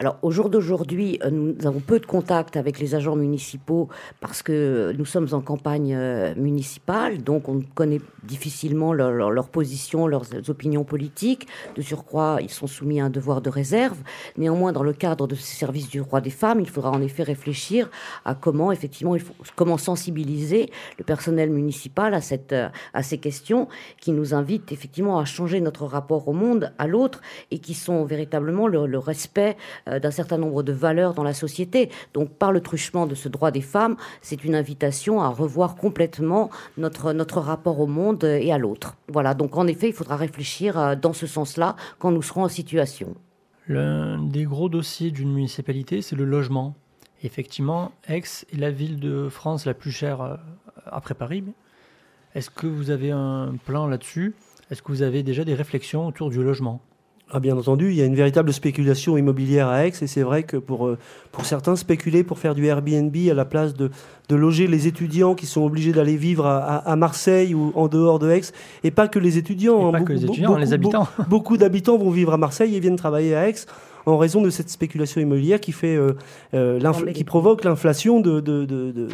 alors 0.00 0.18
au 0.22 0.32
jour 0.32 0.50
d'aujourd'hui, 0.50 1.20
euh, 1.22 1.30
nous 1.30 1.54
avons 1.66 1.78
peu 1.78 2.00
de 2.00 2.06
contact 2.06 2.56
avec 2.56 2.80
les 2.80 2.96
agents 2.96 3.14
municipaux 3.14 3.88
parce 4.20 4.42
que 4.42 4.92
nous 4.98 5.04
sommes 5.04 5.28
en 5.32 5.40
campagne 5.40 5.94
euh, 5.94 6.34
municipale, 6.34 7.22
donc 7.22 7.48
on 7.48 7.62
connaît 7.74 8.00
difficilement 8.24 8.92
leur, 8.92 9.48
position, 9.48 10.06
leurs 10.08 10.26
opinions 10.48 10.82
politiques. 10.82 11.46
De 11.76 11.82
surcroît, 11.82 12.38
ils 12.40 12.50
sont 12.50 12.66
soumis 12.66 13.00
à 13.00 13.04
un 13.04 13.10
devoir 13.10 13.40
de 13.40 13.50
réserve. 13.50 13.98
Néanmoins, 14.36 14.72
dans 14.72 14.82
le 14.82 14.92
cadre 14.92 15.26
de 15.28 15.34
ces 15.34 15.56
services 15.56 15.88
du 15.88 15.98
droit 15.98 16.20
des 16.20 16.30
femmes, 16.30 16.60
il 16.60 16.68
faudra 16.68 16.90
en 16.90 17.00
effet 17.00 17.22
réfléchir 17.22 17.88
à 18.24 18.34
comment 18.34 18.72
effectivement, 18.72 19.16
comment 19.54 19.78
sensibiliser 19.78 20.70
le 20.98 21.04
personnel 21.04 21.50
municipal 21.50 22.14
à, 22.14 22.20
cette, 22.20 22.54
à 22.54 23.02
ces 23.02 23.18
questions 23.18 23.68
qui 24.00 24.10
nous 24.10 24.34
invitent 24.34 24.72
effectivement 24.72 25.18
à 25.18 25.24
changer 25.24 25.60
notre 25.60 25.84
rapport 25.84 26.26
au 26.26 26.32
monde, 26.32 26.72
à 26.78 26.86
l'autre, 26.86 27.20
et 27.50 27.58
qui 27.58 27.74
sont 27.74 28.04
véritablement 28.04 28.66
le, 28.66 28.98
respect 28.98 29.56
euh, 29.83 29.83
d'un 29.86 30.10
certain 30.10 30.38
nombre 30.38 30.62
de 30.62 30.72
valeurs 30.72 31.14
dans 31.14 31.22
la 31.22 31.34
société. 31.34 31.90
Donc 32.14 32.30
par 32.30 32.52
le 32.52 32.60
truchement 32.60 33.06
de 33.06 33.14
ce 33.14 33.28
droit 33.28 33.50
des 33.50 33.60
femmes, 33.60 33.96
c'est 34.22 34.44
une 34.44 34.54
invitation 34.54 35.20
à 35.20 35.28
revoir 35.28 35.76
complètement 35.76 36.50
notre, 36.78 37.12
notre 37.12 37.40
rapport 37.40 37.80
au 37.80 37.86
monde 37.86 38.24
et 38.24 38.52
à 38.52 38.58
l'autre. 38.58 38.96
Voilà, 39.08 39.34
donc 39.34 39.56
en 39.56 39.66
effet, 39.66 39.88
il 39.88 39.92
faudra 39.92 40.16
réfléchir 40.16 40.78
euh, 40.78 40.94
dans 40.94 41.12
ce 41.12 41.26
sens-là 41.26 41.76
quand 41.98 42.10
nous 42.10 42.22
serons 42.22 42.44
en 42.44 42.48
situation. 42.48 43.14
L'un 43.66 44.22
des 44.22 44.44
gros 44.44 44.68
dossiers 44.68 45.10
d'une 45.10 45.32
municipalité, 45.32 46.02
c'est 46.02 46.16
le 46.16 46.24
logement. 46.24 46.74
Effectivement, 47.22 47.92
Aix 48.08 48.22
est 48.52 48.58
la 48.58 48.70
ville 48.70 49.00
de 49.00 49.28
France 49.28 49.64
la 49.64 49.74
plus 49.74 49.90
chère 49.90 50.20
euh, 50.20 50.36
après 50.86 51.14
Paris. 51.14 51.44
Est-ce 52.34 52.50
que 52.50 52.66
vous 52.66 52.90
avez 52.90 53.10
un 53.10 53.54
plan 53.64 53.86
là-dessus? 53.86 54.34
Est-ce 54.70 54.82
que 54.82 54.88
vous 54.88 55.02
avez 55.02 55.22
déjà 55.22 55.44
des 55.44 55.54
réflexions 55.54 56.06
autour 56.06 56.30
du 56.30 56.42
logement? 56.42 56.80
Ah, 57.30 57.40
bien 57.40 57.56
entendu, 57.56 57.88
il 57.90 57.96
y 57.96 58.02
a 58.02 58.04
une 58.04 58.14
véritable 58.14 58.52
spéculation 58.52 59.16
immobilière 59.16 59.68
à 59.68 59.86
Aix 59.86 59.92
et 60.02 60.06
c'est 60.06 60.22
vrai 60.22 60.42
que 60.42 60.58
pour, 60.58 60.86
euh, 60.86 60.98
pour 61.32 61.46
certains, 61.46 61.74
spéculer 61.74 62.22
pour 62.22 62.38
faire 62.38 62.54
du 62.54 62.66
Airbnb 62.66 63.16
à 63.30 63.34
la 63.34 63.46
place 63.46 63.74
de, 63.74 63.90
de 64.28 64.36
loger 64.36 64.66
les 64.66 64.86
étudiants 64.86 65.34
qui 65.34 65.46
sont 65.46 65.62
obligés 65.62 65.92
d'aller 65.92 66.16
vivre 66.16 66.46
à, 66.46 66.96
Marseille 66.96 67.54
ou 67.54 67.72
en 67.74 67.88
dehors 67.88 68.18
de 68.18 68.30
Aix, 68.30 68.42
et 68.84 68.90
pas 68.90 69.08
que 69.08 69.18
les 69.18 69.38
étudiants. 69.38 69.88
Hein, 69.88 69.92
pas 69.92 70.00
que 70.02 70.12
les 70.12 70.24
étudiants, 70.24 70.56
les 70.56 70.74
habitants. 70.74 71.08
Beaucoup, 71.28 71.56
d'habitants 71.56 71.96
vont 71.96 72.10
vivre 72.10 72.32
à 72.32 72.36
Marseille 72.36 72.76
et 72.76 72.80
viennent 72.80 72.96
travailler 72.96 73.34
à 73.34 73.48
Aix 73.48 73.54
en 74.06 74.18
raison 74.18 74.42
de 74.42 74.50
cette 74.50 74.68
spéculation 74.68 75.20
immobilière 75.20 75.60
qui, 75.60 75.72
fait, 75.72 75.96
euh, 75.96 76.12
euh, 76.52 77.12
qui 77.14 77.24
provoque 77.24 77.64
l'inflation 77.64 78.20
de, 78.20 78.40
de, 78.40 78.66
de, 78.66 79.08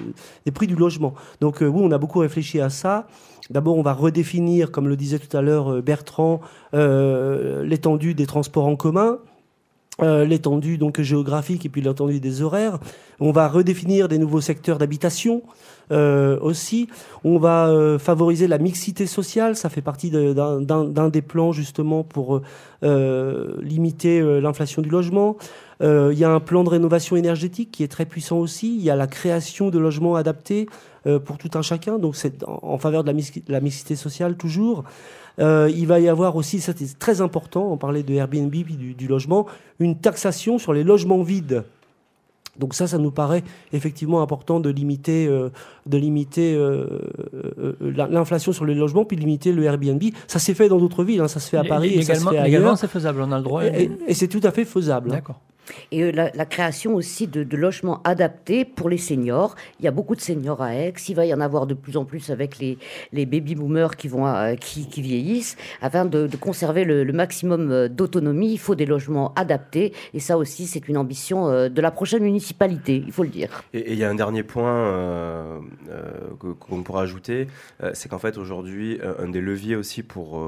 des 0.45 0.51
prix 0.51 0.67
du 0.67 0.75
logement. 0.75 1.15
Donc 1.41 1.59
oui, 1.61 1.69
on 1.73 1.93
a 1.93 1.99
beaucoup 1.99 2.19
réfléchi 2.19 2.61
à 2.61 2.71
ça. 2.71 3.07
D'abord, 3.51 3.77
on 3.77 3.83
va 3.83 3.93
redéfinir, 3.93 4.71
comme 4.71 4.89
le 4.89 4.97
disait 4.97 5.19
tout 5.19 5.37
à 5.37 5.43
l'heure 5.43 5.73
euh, 5.73 5.83
Bertrand, 5.83 6.41
euh, 6.73 7.65
l'étendue 7.65 8.15
des 8.15 8.27
transports 8.27 8.67
en 8.67 8.77
commun. 8.77 9.19
Euh, 10.03 10.25
l'étendue 10.25 10.79
donc 10.79 10.99
géographique 11.03 11.67
et 11.67 11.69
puis 11.69 11.83
l'étendue 11.83 12.21
des 12.21 12.41
horaires. 12.41 12.79
On 13.19 13.33
va 13.33 13.49
redéfinir 13.49 14.09
des 14.09 14.17
nouveaux 14.17 14.41
secteurs 14.41 14.79
d'habitation 14.79 15.43
aussi. 15.91 16.89
On 17.25 17.39
va 17.39 17.99
favoriser 17.99 18.47
la 18.47 18.59
mixité 18.59 19.09
sociale. 19.09 19.57
Ça 19.57 19.69
fait 19.69 19.83
partie 19.83 20.13
d'un 20.13 21.09
des 21.09 21.21
plans 21.21 21.51
justement 21.51 22.05
pour 22.05 22.43
limiter 22.81 24.41
l'inflation 24.41 24.83
du 24.83 24.89
logement. 24.89 25.37
Il 25.83 26.13
y 26.13 26.23
a 26.23 26.31
un 26.31 26.39
plan 26.39 26.63
de 26.63 26.69
rénovation 26.69 27.17
énergétique 27.17 27.73
qui 27.73 27.83
est 27.83 27.89
très 27.89 28.07
puissant 28.07 28.39
aussi. 28.39 28.77
Il 28.77 28.83
y 28.83 28.89
a 28.89 28.95
la 28.95 29.09
création 29.09 29.69
de 29.69 29.81
logements 29.81 30.15
adaptés 30.15 30.69
pour 31.25 31.39
tout 31.39 31.51
un 31.55 31.63
chacun. 31.63 31.99
Donc 31.99 32.17
c'est 32.17 32.45
en, 32.47 32.79
faveur 32.79 33.05
de 33.05 33.13
la, 33.49 33.61
mixité 33.61 33.97
sociale 33.97 34.37
toujours. 34.37 34.85
Euh, 35.39 35.71
il 35.75 35.87
va 35.87 36.01
y 36.01 36.09
avoir 36.09 36.37
aussi, 36.37 36.61
c'est 36.61 36.99
très 36.99 37.21
important, 37.21 37.73
on 37.73 37.77
parlait 37.77 38.03
de 38.03 38.15
Airbnb 38.15 38.51
puis 38.51 38.77
du, 38.77 39.07
logement, 39.07 39.47
une 39.79 39.97
taxation 39.97 40.59
sur 40.59 40.73
les 40.73 40.85
logements 40.85 41.23
vides. 41.23 41.65
Donc 42.59 42.75
ça, 42.75 42.87
ça 42.87 42.99
nous 42.99 43.11
paraît 43.11 43.43
effectivement 43.73 44.21
important 44.21 44.61
de 44.61 44.69
limiter, 44.69 45.27
euh, 45.27 45.51
de 45.87 45.97
limiter 45.97 46.59
l'inflation 47.81 48.53
sur 48.53 48.67
les 48.67 48.75
logements, 48.75 49.05
puis 49.05 49.17
limiter 49.17 49.53
le 49.53 49.63
Airbnb. 49.65 50.03
Ça 50.27 50.39
s'est 50.39 50.55
fait 50.55 50.69
dans 50.69 50.79
d'autres 50.79 51.05
villes, 51.05 51.23
hein. 51.23 51.29
ça 51.29 51.41
se 51.41 51.49
fait 51.49 51.57
à 51.57 51.65
Paris 51.65 51.95
et, 51.95 52.03
ça 52.03 52.17
se 52.17 52.23
fait 52.23 52.29
ailleurs. 52.31 52.47
Également, 52.47 52.77
c'est 52.77 52.89
faisable, 52.91 53.23
on 53.23 53.33
a 53.33 53.39
le 53.39 53.45
droit. 53.45 53.65
Et, 53.65 53.91
et 54.07 54.15
c'est 54.15 54.29
tout 54.29 54.41
à 54.43 54.51
fait 54.51 54.65
faisable. 54.67 55.11
Hein. 55.11 55.15
D'accord 55.15 55.41
et 55.93 56.03
euh, 56.03 56.13
la, 56.13 56.47
création 56.47 56.95
aussi 56.95 57.27
de, 57.27 57.57
logements 57.57 58.01
adaptés 58.05 58.65
pour 58.65 58.89
les 58.89 58.99
seniors. 58.99 59.55
Il 59.79 59.85
y 59.85 59.89
a 59.89 59.91
beaucoup 59.91 60.15
de 60.15 60.21
seniors 60.21 60.63
à 60.63 60.75
Aix. 60.75 60.95
Il 61.09 61.17
va 61.17 61.27
y 61.27 61.35
en 61.35 61.41
avoir 61.41 61.67
de 61.67 61.75
plus 61.75 61.97
en 61.97 62.05
plus 62.05 62.31
avec 62.31 62.59
les, 62.59 62.79
les 63.13 63.27
baby 63.27 63.55
boomers 63.55 63.97
qui, 63.97 64.09
vont, 64.09 64.27
euh, 64.27 64.55
qui, 64.55 64.89
qui, 64.89 65.03
vieillissent. 65.03 65.57
Afin 65.83 66.05
de, 66.05 66.29
conserver 66.41 66.85
le, 66.85 67.11
maximum 67.13 67.71
euh, 67.71 67.89
d'autonomie, 67.89 68.53
il 68.53 68.59
faut 68.59 68.75
des 68.75 68.87
logements 68.87 69.33
adaptés. 69.35 69.93
Et 70.15 70.21
ça 70.21 70.39
aussi, 70.39 70.67
c'est 70.67 70.89
une 70.89 70.97
ambition 70.97 71.69
de 71.69 71.81
la 71.81 71.91
prochaine 71.91 72.23
municipalité, 72.23 73.03
il 73.05 73.13
faut 73.13 73.23
le 73.23 73.29
dire. 73.29 73.63
Et 73.75 73.93
il 73.93 73.99
y 73.99 74.05
a 74.05 74.11
un 74.11 74.15
dernier 74.15 74.43
point 74.43 75.61
qu'on 76.39 76.83
pourra 76.83 77.03
ajouter, 77.03 77.49
c'est 77.93 78.09
qu'en 78.09 78.19
fait 78.19 78.39
aujourd'hui, 78.39 78.99
un 79.19 79.29
des 79.29 79.41
leviers 79.41 79.77
aussi 79.77 80.03
pour, 80.03 80.41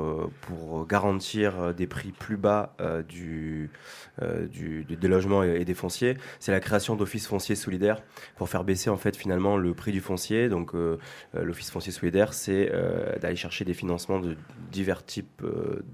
pour 0.43 0.87
garantir 0.87 1.75
des 1.75 1.87
prix 1.87 2.13
plus 2.13 2.37
bas 2.37 2.75
du, 3.09 3.71
du, 4.21 4.85
de 4.85 5.09
logements 5.09 5.43
et, 5.43 5.65
des 5.65 5.75
fonciers, 5.75 6.17
c'est 6.39 6.53
la 6.53 6.61
création 6.61 6.97
d'offices 6.97 7.27
fonciers 7.27 7.57
solidaires 7.57 8.03
pour 8.37 8.49
faire 8.49 8.65
baisser 8.65 8.91
en 8.91 8.97
fait 8.97 9.17
finalement 9.17 9.57
le 9.57 9.75
prix 9.75 9.93
du 9.93 10.01
foncier. 10.01 10.49
Donc 10.49 10.75
euh, 10.75 10.99
euh, 11.35 11.45
l'office 11.45 11.71
foncier 11.71 11.93
solidaire, 11.93 12.35
c'est 12.35 12.71
euh, 12.73 13.19
d'aller 13.19 13.37
chercher 13.37 13.65
des 13.65 13.75
financements 13.75 14.21
de 14.21 14.37
divers 14.71 15.05
types 15.05 15.43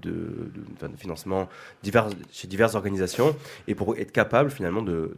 de, 0.01 0.51
financements 0.97 1.49
divers, 1.83 2.09
chez 2.31 2.47
diverses 2.47 2.75
organisations 2.75 3.35
et 3.67 3.75
pour 3.75 3.97
être 3.97 4.11
capable 4.11 4.49
finalement 4.49 4.81
de 4.81 5.15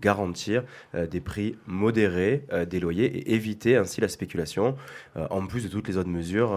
garantir 0.00 0.64
des 0.94 1.20
prix 1.20 1.56
modérés 1.66 2.44
des 2.68 2.80
loyers 2.80 3.06
et 3.06 3.34
éviter 3.34 3.76
ainsi 3.76 4.00
la 4.00 4.08
spéculation 4.08 4.76
en 5.14 5.46
plus 5.46 5.64
de 5.64 5.68
toutes 5.68 5.88
les 5.88 5.96
autres 5.96 6.08
mesures 6.08 6.50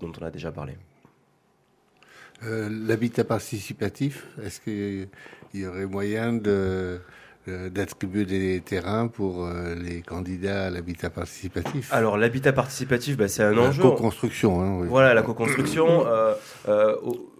dont 0.00 0.12
on 0.20 0.24
a 0.24 0.30
déjà 0.30 0.52
parlé. 0.52 0.76
L'habitat 2.44 3.24
participatif, 3.24 4.26
est-ce 4.44 4.60
que 4.60 5.06
il 5.54 5.60
y 5.60 5.66
aurait 5.66 5.86
moyen 5.86 6.32
de 6.32 6.98
euh, 7.48 7.68
d'attribuer 7.70 8.24
des 8.24 8.60
terrains 8.60 9.08
pour 9.08 9.44
euh, 9.44 9.74
les 9.74 10.00
candidats 10.00 10.66
à 10.66 10.70
l'habitat 10.70 11.10
participatif? 11.10 11.92
Alors 11.92 12.16
l'habitat 12.16 12.52
participatif, 12.52 13.16
bah, 13.16 13.28
c'est 13.28 13.42
un 13.42 13.52
la 13.52 13.62
enjeu. 13.62 13.82
La 13.82 13.90
co-construction. 13.90 14.60
Hein, 14.60 14.86
Voilà, 14.88 15.12
la 15.12 15.22
co-construction. 15.22 16.06
euh, 16.06 16.94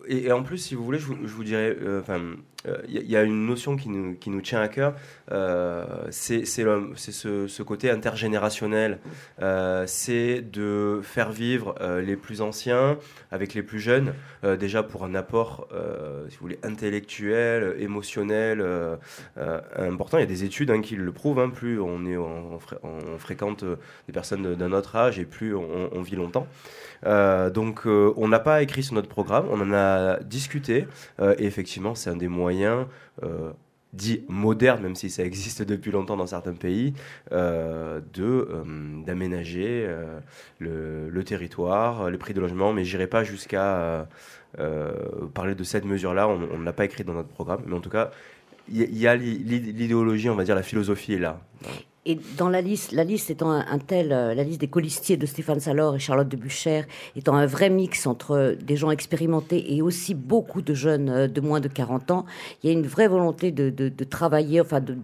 et, 0.08 0.32
en 0.32 0.42
plus, 0.42 0.58
si 0.58 0.74
vous 0.74 0.84
voulez, 0.84 0.98
je 0.98 1.06
vous, 1.06 1.44
dirais, 1.44 1.76
euh, 1.80 2.00
enfin, 2.00 2.20
il 2.88 3.10
y, 3.10 3.16
a 3.16 3.22
une 3.22 3.46
notion 3.46 3.76
qui 3.76 3.88
nous, 3.88 4.14
qui 4.14 4.30
nous 4.30 4.40
tient 4.40 4.60
à 4.60 4.68
cœur, 4.68 4.94
euh, 5.30 5.84
c'est 6.10 6.44
ce, 6.44 7.46
ce, 7.48 7.62
côté 7.62 7.90
intergénérationnel, 7.90 8.98
euh, 9.40 9.84
c'est 9.86 10.42
de 10.42 11.00
faire 11.02 11.32
vivre 11.32 11.74
les 12.04 12.16
plus 12.16 12.40
anciens 12.40 12.98
avec 13.30 13.54
les 13.54 13.62
plus 13.62 13.80
jeunes, 13.80 14.14
déjà 14.58 14.82
pour 14.82 15.04
un 15.04 15.14
apport, 15.14 15.68
si 16.28 16.36
vous 16.36 16.42
voulez, 16.42 16.58
intellectuel, 16.62 17.76
émotionnel 17.78 18.64
important. 19.76 20.18
Il 20.18 20.20
y 20.20 20.24
a 20.24 20.26
des 20.26 20.44
études 20.44 20.70
hein, 20.70 20.80
qui 20.80 20.96
le 20.96 21.12
prouvent, 21.12 21.40
hein, 21.40 21.50
plus 21.50 21.80
on, 21.80 22.06
est, 22.06 22.16
on, 22.16 22.58
fréquente 23.18 23.64
des 23.64 24.12
personnes 24.12 24.54
d'un 24.54 24.72
autre 24.72 24.96
âge 24.96 25.18
et 25.18 25.24
plus 25.24 25.54
on 25.54 26.02
vit 26.02 26.16
longtemps. 26.16 26.46
Euh, 27.04 27.50
donc 27.50 27.86
euh, 27.86 28.12
on 28.16 28.28
n'a 28.28 28.38
pas 28.38 28.62
écrit 28.62 28.82
sur 28.82 28.94
notre 28.94 29.08
programme, 29.08 29.46
on 29.50 29.60
en 29.60 29.72
a 29.72 30.20
discuté 30.20 30.86
euh, 31.20 31.34
et 31.38 31.46
effectivement 31.46 31.94
c'est 31.94 32.10
un 32.10 32.16
des 32.16 32.28
moyens 32.28 32.51
dit 33.92 34.24
moderne, 34.28 34.82
même 34.82 34.94
si 34.94 35.10
ça 35.10 35.22
existe 35.22 35.62
depuis 35.62 35.90
longtemps 35.90 36.16
dans 36.16 36.26
certains 36.26 36.54
pays, 36.54 36.94
de 37.30 38.48
d'aménager 39.04 39.86
le, 40.58 41.22
territoire, 41.24 42.10
les 42.10 42.18
prix 42.18 42.34
de 42.34 42.40
logement. 42.40 42.72
Mais 42.72 42.84
j'irai 42.84 43.06
pas 43.06 43.24
jusqu'à 43.24 44.08
parler 45.34 45.54
de 45.54 45.64
cette 45.64 45.84
mesure-là. 45.84 46.28
On 46.28 46.58
ne 46.58 46.64
l'a 46.64 46.72
pas 46.72 46.84
écrit 46.84 47.04
dans 47.04 47.14
notre 47.14 47.28
programme, 47.28 47.62
mais 47.66 47.74
en 47.74 47.80
tout 47.80 47.90
cas, 47.90 48.10
il 48.68 48.96
y, 48.96 49.06
a 49.06 49.16
l'idéologie, 49.16 50.30
on 50.30 50.36
va 50.36 50.44
dire, 50.44 50.54
la 50.54 50.62
philosophie 50.62 51.14
est 51.14 51.18
là. 51.18 51.40
Et 52.04 52.18
dans 52.36 52.48
la 52.48 52.60
liste, 52.60 52.90
la 52.90 53.04
liste 53.04 53.30
étant 53.30 53.52
un, 53.52 53.78
tel, 53.78 54.12
euh, 54.12 54.34
la 54.34 54.42
liste 54.42 54.60
des 54.60 54.66
colistiers 54.66 55.16
de 55.16 55.24
Stéphane 55.24 55.60
Salor 55.60 55.94
et 55.94 55.98
Charlotte 56.00 56.28
de 56.28 56.36
Buchère 56.36 56.84
étant 57.14 57.36
un 57.36 57.46
vrai 57.46 57.70
mix 57.70 58.08
entre 58.08 58.56
des 58.60 58.74
gens 58.74 58.90
expérimentés 58.90 59.72
et 59.72 59.82
aussi 59.82 60.14
beaucoup 60.14 60.62
de 60.62 60.74
jeunes 60.74 61.08
euh, 61.08 61.28
de 61.28 61.40
moins 61.40 61.60
de 61.60 61.68
40 61.68 62.10
ans, 62.10 62.26
il 62.62 62.66
y 62.66 62.70
a 62.70 62.72
une 62.72 62.88
vraie 62.88 63.06
volonté 63.06 63.52
de, 63.52 63.88
travailler, 64.04 64.60
enfin 64.60 64.80
de, 64.80 64.96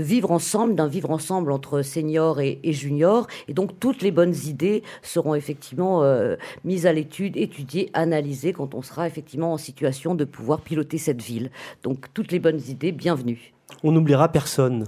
vivre 0.00 0.30
ensemble, 0.30 0.74
d'un 0.74 0.86
vivre 0.86 1.10
ensemble 1.10 1.52
entre 1.52 1.82
seniors 1.82 2.40
et, 2.40 2.58
juniors. 2.64 3.26
Et 3.48 3.52
donc 3.52 3.78
toutes 3.78 4.00
les 4.00 4.10
bonnes 4.10 4.34
idées 4.46 4.82
seront 5.02 5.34
effectivement 5.34 6.02
euh, 6.02 6.36
mises 6.64 6.86
à 6.86 6.94
l'étude, 6.94 7.36
étudiées, 7.36 7.90
analysées 7.92 8.54
quand 8.54 8.74
on 8.74 8.80
sera 8.80 9.06
effectivement 9.06 9.52
en 9.52 9.58
situation 9.58 10.14
de 10.14 10.24
pouvoir 10.24 10.62
piloter 10.62 10.96
cette 10.96 11.20
ville. 11.20 11.50
Donc 11.82 12.06
toutes 12.14 12.32
les 12.32 12.38
bonnes 12.38 12.60
idées, 12.68 12.90
bienvenue. 12.90 13.52
On 13.84 13.92
n'oubliera 13.92 14.32
personne. 14.32 14.86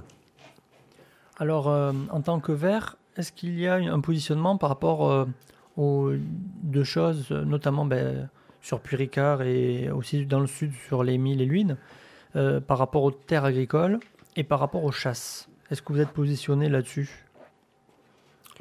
Alors, 1.43 1.69
euh, 1.69 1.93
en 2.11 2.21
tant 2.21 2.39
que 2.39 2.53
vert, 2.53 2.99
est-ce 3.17 3.33
qu'il 3.33 3.59
y 3.59 3.67
a 3.67 3.75
un 3.75 3.99
positionnement 3.99 4.57
par 4.59 4.69
rapport 4.69 5.11
euh, 5.11 5.25
aux 5.77 6.13
deux 6.63 6.85
choses, 6.85 7.33
notamment 7.33 7.85
ben, 7.85 8.31
sur 8.61 8.79
Puricard 8.79 9.43
et 9.43 9.91
aussi 9.91 10.25
dans 10.25 10.39
le 10.39 10.47
sud 10.47 10.73
sur 10.87 11.03
les 11.03 11.19
Milles 11.19 11.43
et 11.43 11.45
l'Huine, 11.45 11.79
euh, 12.37 12.61
par 12.61 12.79
rapport 12.79 13.03
aux 13.03 13.11
terres 13.11 13.45
agricoles 13.45 13.99
et 14.37 14.45
par 14.45 14.61
rapport 14.61 14.85
aux 14.85 14.93
chasses? 14.93 15.49
Est-ce 15.73 15.83
que 15.83 15.93
vous 15.93 15.99
êtes 15.99 16.11
positionné 16.11 16.69
là-dessus? 16.69 17.27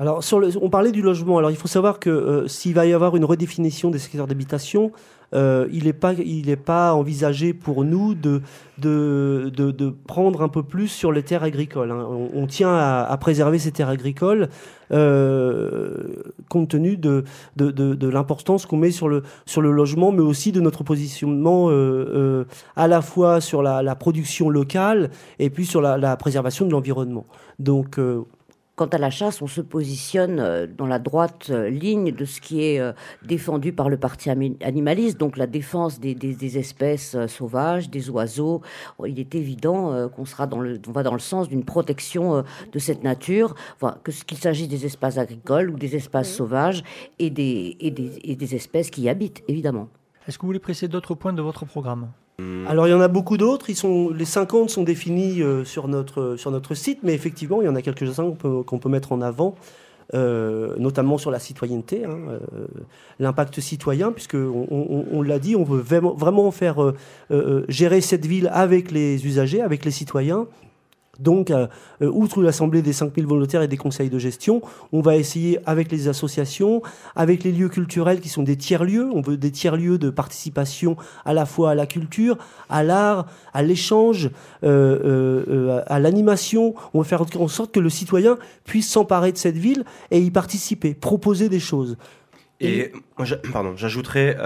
Alors, 0.02 0.24
on 0.60 0.70
parlait 0.72 0.92
du 0.92 1.04
logement. 1.04 1.38
Alors, 1.38 1.52
il 1.52 1.58
faut 1.58 1.68
savoir 1.68 2.00
que 2.00 2.10
euh, 2.10 2.48
s'il 2.48 2.74
va 2.74 2.88
y 2.88 2.94
avoir 2.94 3.16
une 3.16 3.24
redéfinition 3.24 3.92
des 3.92 4.00
secteurs 4.00 4.26
d'habitation, 4.26 4.92
euh, 5.36 5.68
il 5.72 5.84
n'est 5.84 5.94
pas, 5.94 6.14
pas 6.66 6.96
envisagé 6.96 7.54
pour 7.54 7.84
nous 7.86 8.16
de, 8.16 8.42
de, 8.80 9.52
de, 9.54 9.94
prendre 10.08 10.42
un 10.42 10.50
peu 10.50 10.64
plus 10.64 10.88
sur 10.88 11.12
les 11.12 11.22
terres 11.22 11.44
agricoles. 11.44 11.92
hein. 11.92 12.08
On, 12.34 12.48
tient 12.48 12.74
à, 12.76 13.16
préserver 13.22 13.60
ces 13.60 13.72
terres 13.72 13.90
agricoles 13.90 14.50
euh, 14.92 15.96
compte 16.50 16.70
tenu 16.70 16.98
de, 16.98 17.24
de, 17.56 17.70
de, 17.70 18.10
l'importance 18.10 18.66
qu'on 18.66 18.78
met 18.78 18.90
sur 18.90 19.08
le, 19.08 19.22
sur 19.46 19.62
le 19.62 19.72
logement, 19.72 20.12
mais 20.12 20.24
aussi 20.24 20.52
de 20.52 20.62
notre 20.62 20.84
positionnement 20.84 21.70
à 22.76 22.88
la 22.88 23.02
fois 23.04 23.40
sur 23.40 23.62
la, 23.62 23.96
production 23.96 24.50
locale 24.50 25.12
et 25.38 25.52
puis 25.52 25.68
sur 25.68 25.80
la, 25.80 26.00
la 26.00 26.18
préservation 26.18 26.66
de 26.66 26.72
l'environnement. 26.72 27.28
Donc, 27.60 28.00
Quant 28.82 28.88
à 28.88 28.98
la 28.98 29.12
chasse, 29.12 29.44
on 29.44 29.48
se 29.48 29.62
positionne 29.62 30.40
euh, 30.40 30.66
dans 30.66 30.88
la 30.88 30.98
droite 30.98 31.52
euh, 31.52 31.70
ligne 31.70 32.12
de 32.12 32.26
ce 32.26 32.42
qui 32.42 32.64
est 32.64 32.80
euh, 32.80 32.94
défendu 33.24 33.74
par 33.74 33.90
le 33.90 33.98
parti 33.98 34.32
animaliste, 34.32 35.20
donc 35.20 35.38
la 35.38 35.46
défense 35.46 36.00
des, 36.00 36.16
des- 36.16 36.34
des 36.34 36.58
espèces 36.58 37.16
sauvages, 37.28 37.92
des 37.92 38.10
oiseaux. 38.10 38.62
Il 39.06 39.20
est 39.20 39.36
évident 39.36 40.10
qu'on 40.10 40.26
sera 40.26 40.48
dans 40.48 40.60
le, 40.60 40.82
on 40.88 40.92
va 40.94 41.04
dans 41.04 41.14
le 41.14 41.20
sens 41.20 41.48
d'une 41.48 41.64
protection 41.64 42.44
de 42.72 42.80
cette 42.80 43.04
nature, 43.04 43.54
enfin, 43.76 43.98
que 44.04 44.12
ce 44.12 44.24
qu'il 44.24 44.40
s'agisse 44.40 44.68
des 44.68 44.84
espaces 44.88 45.20
agricoles 45.20 45.70
ou 45.70 45.78
des 45.78 45.96
espaces 45.96 46.34
sauvages 46.34 46.84
et 47.20 47.30
des, 47.30 47.78
et 47.80 47.92
des, 47.92 48.18
et 48.24 48.36
des 48.36 48.56
espèces 48.56 48.90
qui 48.90 49.04
y 49.04 49.10
habitent, 49.10 49.44
évidemment. 49.48 49.90
Est-ce 50.28 50.40
que 50.40 50.42
vous 50.42 50.48
voulez 50.48 50.60
préciser 50.60 50.88
d'autres 50.88 51.14
points 51.14 51.34
de 51.34 51.42
votre 51.44 51.66
programme? 51.66 52.08
Alors 52.68 52.88
il 52.88 52.92
y 52.92 52.94
en 52.94 53.02
a 53.02 53.08
beaucoup 53.08 53.38
d'autres. 53.38 53.72
Sont 53.74 54.10
les 54.10 54.26
50 54.26 54.70
sont 54.70 54.84
définis 54.84 55.42
euh, 55.42 55.66
sur 55.66 55.88
notre 55.88 56.76
site, 56.76 57.00
mais 57.04 57.14
effectivement 57.14 57.62
il 57.62 57.66
y 57.66 57.68
en 57.68 57.76
a 57.76 57.82
quelques-uns 57.82 58.32
qu'on 58.32 58.80
peut, 58.80 58.90
mettre 58.90 59.12
en 59.12 59.22
avant, 59.22 59.56
euh, 60.14 60.76
notamment 60.78 61.18
sur 61.18 61.32
la 61.32 61.40
citoyenneté, 61.40 62.06
hein, 62.06 62.18
euh, 62.30 62.68
l'impact 63.20 63.60
citoyen, 63.60 64.12
puisque 64.12 64.36
on, 64.36 65.22
l'a 65.22 65.40
dit, 65.40 65.56
on 65.56 65.64
veut 65.64 65.82
vraiment, 65.82 66.52
faire 66.52 66.94
gérer 67.68 68.02
cette 68.02 68.26
ville 68.26 68.50
avec 68.54 68.92
les 68.92 69.26
usagers, 69.26 69.62
avec 69.62 69.86
les 69.86 69.92
citoyens. 69.92 70.48
Donc, 71.22 71.52
euh, 71.52 71.68
euh, 72.02 72.10
outre 72.10 72.42
l'Assemblée 72.42 72.82
des 72.82 72.94
5000 72.94 73.26
volontaires 73.26 73.62
et 73.62 73.68
des 73.68 73.78
conseils 73.78 74.10
de 74.10 74.18
gestion, 74.18 74.62
on 74.92 75.02
va 75.02 75.16
essayer 75.18 75.60
avec 75.66 75.92
les 75.92 76.08
associations, 76.08 76.82
avec 77.16 77.44
les 77.44 77.52
lieux 77.52 77.70
culturels 77.70 78.20
qui 78.20 78.30
sont 78.30 78.44
des 78.44 78.58
tiers-lieux, 78.58 79.10
on 79.14 79.22
veut 79.22 79.38
des 79.38 79.52
tiers-lieux 79.52 79.98
de 79.98 80.10
participation 80.10 80.98
à 81.24 81.34
la 81.34 81.46
fois 81.46 81.72
à 81.72 81.76
la 81.76 81.86
culture, 81.86 82.38
à 82.70 82.84
l'art, 82.84 83.28
à 83.54 83.62
l'échange, 83.62 84.32
euh, 84.64 85.82
à 85.86 86.00
l'animation. 86.00 86.74
On 86.94 87.00
va 87.00 87.06
faire 87.06 87.22
en 87.22 87.48
sorte 87.48 87.72
que 87.72 87.80
le 87.80 87.90
citoyen 87.90 88.38
puisse 88.66 88.90
s'emparer 88.90 89.32
de 89.32 89.38
cette 89.38 89.58
ville 89.58 89.86
et 90.10 90.20
y 90.20 90.32
participer, 90.32 90.94
proposer 90.96 91.50
des 91.50 91.60
choses. 91.60 91.98
Et 92.60 92.92
moi, 93.18 93.28
pardon, 93.52 93.74
j'ajouterais 93.76 94.38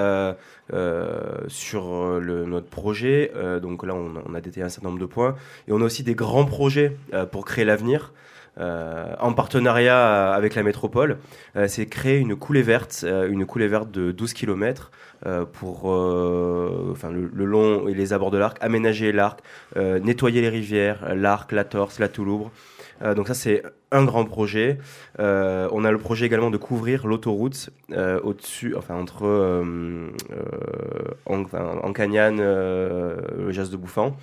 sur 1.48 1.84
euh, 1.94 2.46
notre 2.46 2.68
projet, 2.68 3.32
euh, 3.36 3.60
donc 3.60 3.84
là 3.86 3.94
on, 3.96 4.34
a- 4.36 4.42
détaillé 4.42 4.66
un 4.66 4.70
certain 4.70 4.90
nombre 4.90 5.00
de 5.02 5.06
points, 5.06 5.36
et 5.68 5.72
on 5.72 5.82
a 5.82 5.86
aussi 5.86 6.04
des 6.04 6.16
grands 6.16 6.46
projets 6.46 6.98
euh, 7.14 7.26
pour 7.26 7.46
créer 7.46 7.66
l'avenir. 7.66 8.12
euh, 8.58 9.14
en 9.20 9.34
partenariat 9.34 10.32
avec 10.34 10.56
la 10.56 10.64
métropole, 10.64 11.18
Euh, 11.58 11.68
c'est 11.68 11.86
créer 11.88 12.18
une 12.20 12.36
coulée 12.38 12.62
verte, 12.64 13.02
euh, 13.04 13.28
une 13.30 13.46
coulée 13.46 13.68
verte 13.68 13.92
de 13.92 14.12
12 14.12 14.34
km 14.34 14.92
pour 15.54 15.92
euh, 15.92 16.90
enfin, 16.92 17.10
le, 17.12 17.30
le 17.34 17.46
long 17.46 17.88
et 17.88 17.94
les 17.94 18.14
abords 18.14 18.32
de 18.32 18.38
l'arc, 18.38 18.58
aménager 18.62 19.12
l'arc, 19.12 19.40
euh, 19.76 20.00
nettoyer 20.00 20.40
les 20.42 20.50
rivières, 20.50 21.16
l'arc, 21.16 21.52
la 21.52 21.64
Torse, 21.64 22.00
la 22.00 22.08
Touloubre. 22.10 22.52
Euh, 23.02 23.14
donc 23.14 23.28
ça 23.28 23.34
c'est 23.34 23.64
un 23.92 24.04
grand 24.06 24.26
projet. 24.26 24.78
Euh, 25.20 25.68
on 25.72 25.84
a 25.86 25.92
le 25.92 25.98
projet 25.98 26.26
également 26.26 26.50
de 26.50 26.58
couvrir 26.58 27.08
l'autoroute 27.08 27.70
euh, 27.92 28.20
au-dessus, 28.22 28.76
entre 28.90 29.26
An- 31.26 31.42
enfin, 31.44 31.80
Ancagnane, 31.84 32.38
euh, 32.40 33.18
le 33.38 33.52
Jas 33.52 33.68
de 33.72 33.78
Bouffan. 33.78 34.16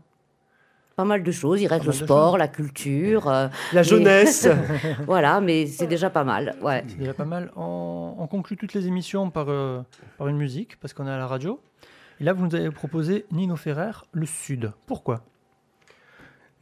Pas 0.96 1.06
mal 1.06 1.24
de 1.24 1.32
choses. 1.32 1.62
Il 1.62 1.68
reste 1.68 1.86
le 1.86 1.92
sport, 1.92 2.38
la 2.38 2.48
culture, 2.48 3.28
euh, 3.30 3.48
La 3.74 3.82
Mais- 3.82 3.84
jeunesse. 3.84 4.48
voilà, 5.06 5.40
mais 5.42 5.66
c'est 5.66 5.88
déjà 5.88 6.10
pas 6.10 6.24
mal. 6.24 6.56
Ouais. 6.62 6.84
C'est 6.88 6.98
déjà 6.98 7.14
pas 7.14 7.26
mal. 7.26 7.52
On, 7.56 8.16
on 8.18 8.28
conclut 8.28 8.58
toutes 8.58 8.74
les 8.74 8.88
émissions 8.88 9.30
par, 9.30 9.46
euh, 9.50 9.82
par 10.18 10.28
une 10.28 10.38
musique, 10.38 10.80
parce 10.80 10.94
qu'on 10.94 11.08
est 11.08 11.12
à 11.12 11.18
la 11.18 11.28
radio. 11.28 11.60
Et 12.20 12.24
là, 12.24 12.34
vous 12.34 12.46
nous 12.46 12.56
avez 12.56 12.70
proposé 12.72 13.26
Nino 13.32 13.56
Ferrer, 13.56 13.92
Le 14.12 14.26
Sud. 14.26 14.72
Pourquoi? 14.86 15.24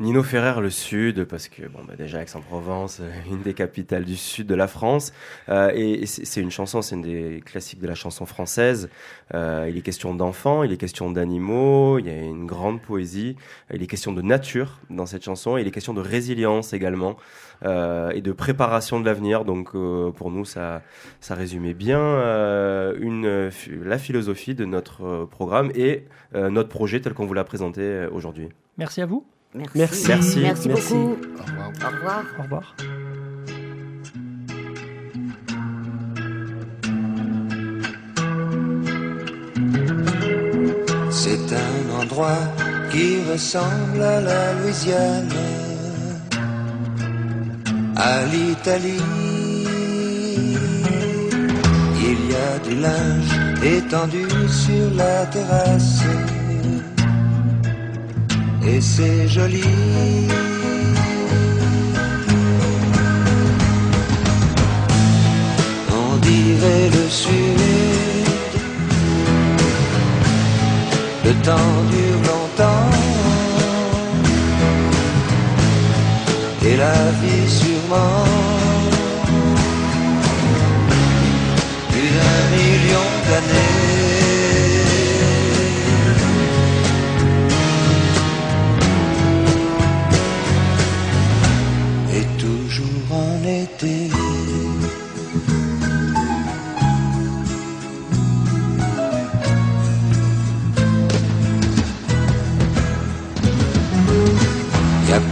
Nino 0.02 0.24
Ferrer, 0.24 0.62
le 0.62 0.70
Sud, 0.70 1.26
parce 1.26 1.50
que 1.50 1.68
bon, 1.68 1.80
bah, 1.86 1.96
déjà 1.98 2.22
Aix-en-Provence, 2.22 3.00
euh, 3.02 3.12
une 3.30 3.42
des 3.42 3.54
capitales 3.54 4.06
du 4.06 4.16
sud 4.16 4.48
de 4.48 4.56
la 4.56 4.68
France, 4.68 5.12
euh, 5.50 5.74
et, 5.76 6.06
c'est 6.06 6.40
une 6.40 6.52
chanson, 6.52 6.82
c'est 6.82 6.96
une 6.96 7.02
des 7.02 7.44
classiques 7.46 7.82
de 7.82 7.88
la 7.88 7.96
chanson 7.96 8.26
française. 8.26 8.90
Euh, 9.34 9.68
il 9.70 9.78
est 9.78 9.82
question 9.82 10.16
d'enfants, 10.16 10.64
il 10.64 10.72
est 10.72 10.78
question 10.78 11.12
d'animaux, 11.12 12.00
il 12.00 12.06
y 12.06 12.10
a 12.10 12.14
une 12.18 12.46
grande 12.46 12.82
poésie, 12.82 13.36
il 13.74 13.84
est 13.84 13.88
question 13.88 14.14
de 14.14 14.22
nature 14.22 14.80
dans 14.90 15.06
cette 15.06 15.26
chanson, 15.26 15.58
il 15.58 15.68
est 15.68 15.72
question 15.72 15.94
de 15.94 16.02
résilience 16.02 16.72
également 16.72 17.18
et 17.62 18.22
de 18.22 18.32
préparation 18.32 19.02
de 19.02 19.06
l'avenir. 19.06 19.44
Donc 19.44 19.72
pour 19.74 20.32
nous, 20.32 20.46
ça, 20.46 20.82
ça 21.20 21.36
résumait 21.36 21.74
bien 21.74 22.00
la 22.96 23.98
philosophie 23.98 24.56
de 24.56 24.64
notre 24.64 25.28
programme 25.30 25.70
et 25.76 26.06
notre 26.34 26.70
projet 26.70 27.02
tel 27.02 27.14
qu'on 27.14 27.26
vous 27.26 27.34
l'a 27.34 27.44
présenté 27.44 28.08
aujourd'hui. 28.14 28.48
Merci 28.78 29.02
à 29.02 29.06
vous. 29.06 29.26
Merci. 29.56 29.78
Merci. 29.78 30.08
Merci. 30.08 30.40
Merci 30.40 30.68
Merci. 30.70 30.94
beaucoup. 30.94 31.18
Au 31.40 31.44
revoir. 31.44 31.70
Au 31.82 31.96
revoir. 31.96 32.24
Au 32.38 32.44
revoir. 32.44 32.76
C'est 41.12 41.54
un 41.54 42.02
endroit 42.02 42.38
qui 42.92 43.22
ressemble 43.32 44.02
à 44.02 44.22
la 44.22 44.54
Louisiane, 44.54 45.30
à 47.96 48.26
l'Italie 48.26 49.02
Il 52.02 52.32
y 52.32 52.36
a 52.36 52.60
du 52.60 52.76
linge 52.80 53.64
étendu 53.64 54.26
sur 54.48 54.94
la 54.96 55.26
terrasse. 55.26 56.04
C'est 58.82 59.28
joli. 59.28 59.64
On 65.92 66.16
dirait 66.18 66.90
le 66.90 67.10
sud. 67.10 67.60
Le 71.26 71.34
temps 71.44 71.76
dure 71.92 72.22
longtemps. 72.32 72.90
Et 76.66 76.78
la 76.78 77.12
vie 77.22 77.50
sûrement. 77.50 78.24
Plus 81.92 82.10
d'un 82.18 82.42
million 82.56 83.08
d'années. 83.28 83.99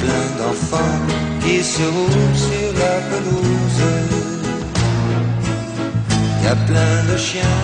Plein 0.01 0.27
d'enfants 0.37 0.99
qui 1.41 1.63
se 1.63 1.83
roulent 1.83 2.37
sur 2.47 2.69
la 2.81 2.95
pelouse. 3.09 3.83
Y 6.43 6.47
a 6.47 6.55
plein 6.67 6.97
de 7.09 7.17
chiens. 7.17 7.59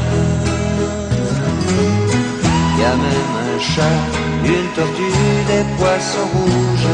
Y 2.80 2.84
a 2.92 2.96
même 3.08 3.36
un 3.50 3.60
chat, 3.72 4.02
une 4.46 4.70
tortue, 4.76 5.38
des 5.52 5.66
poissons 5.78 6.30
rouges. 6.34 6.94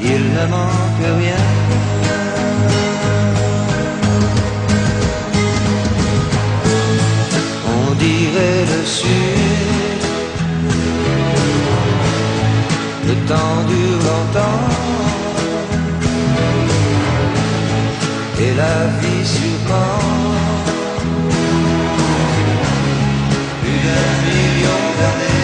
Il 0.00 0.22
ne 0.36 0.44
manque 0.54 1.06
rien. 1.20 1.44
On 7.74 7.94
dirait 7.94 8.64
le 8.72 8.84
sud. 8.84 9.51
Le 13.32 13.38
temps 13.38 13.64
dure 13.66 14.02
longtemps. 14.08 14.62
Et 18.38 18.52
la 18.54 18.78
vie 19.00 19.26
sûrement 19.34 20.00
Plus 23.60 23.78
d'un 23.86 24.12
million 24.28 24.82
d'années. 24.98 25.42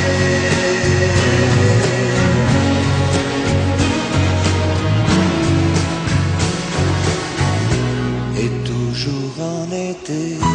Et 8.43 8.51
toujours 8.68 9.36
en 9.41 9.66
été 9.72 10.47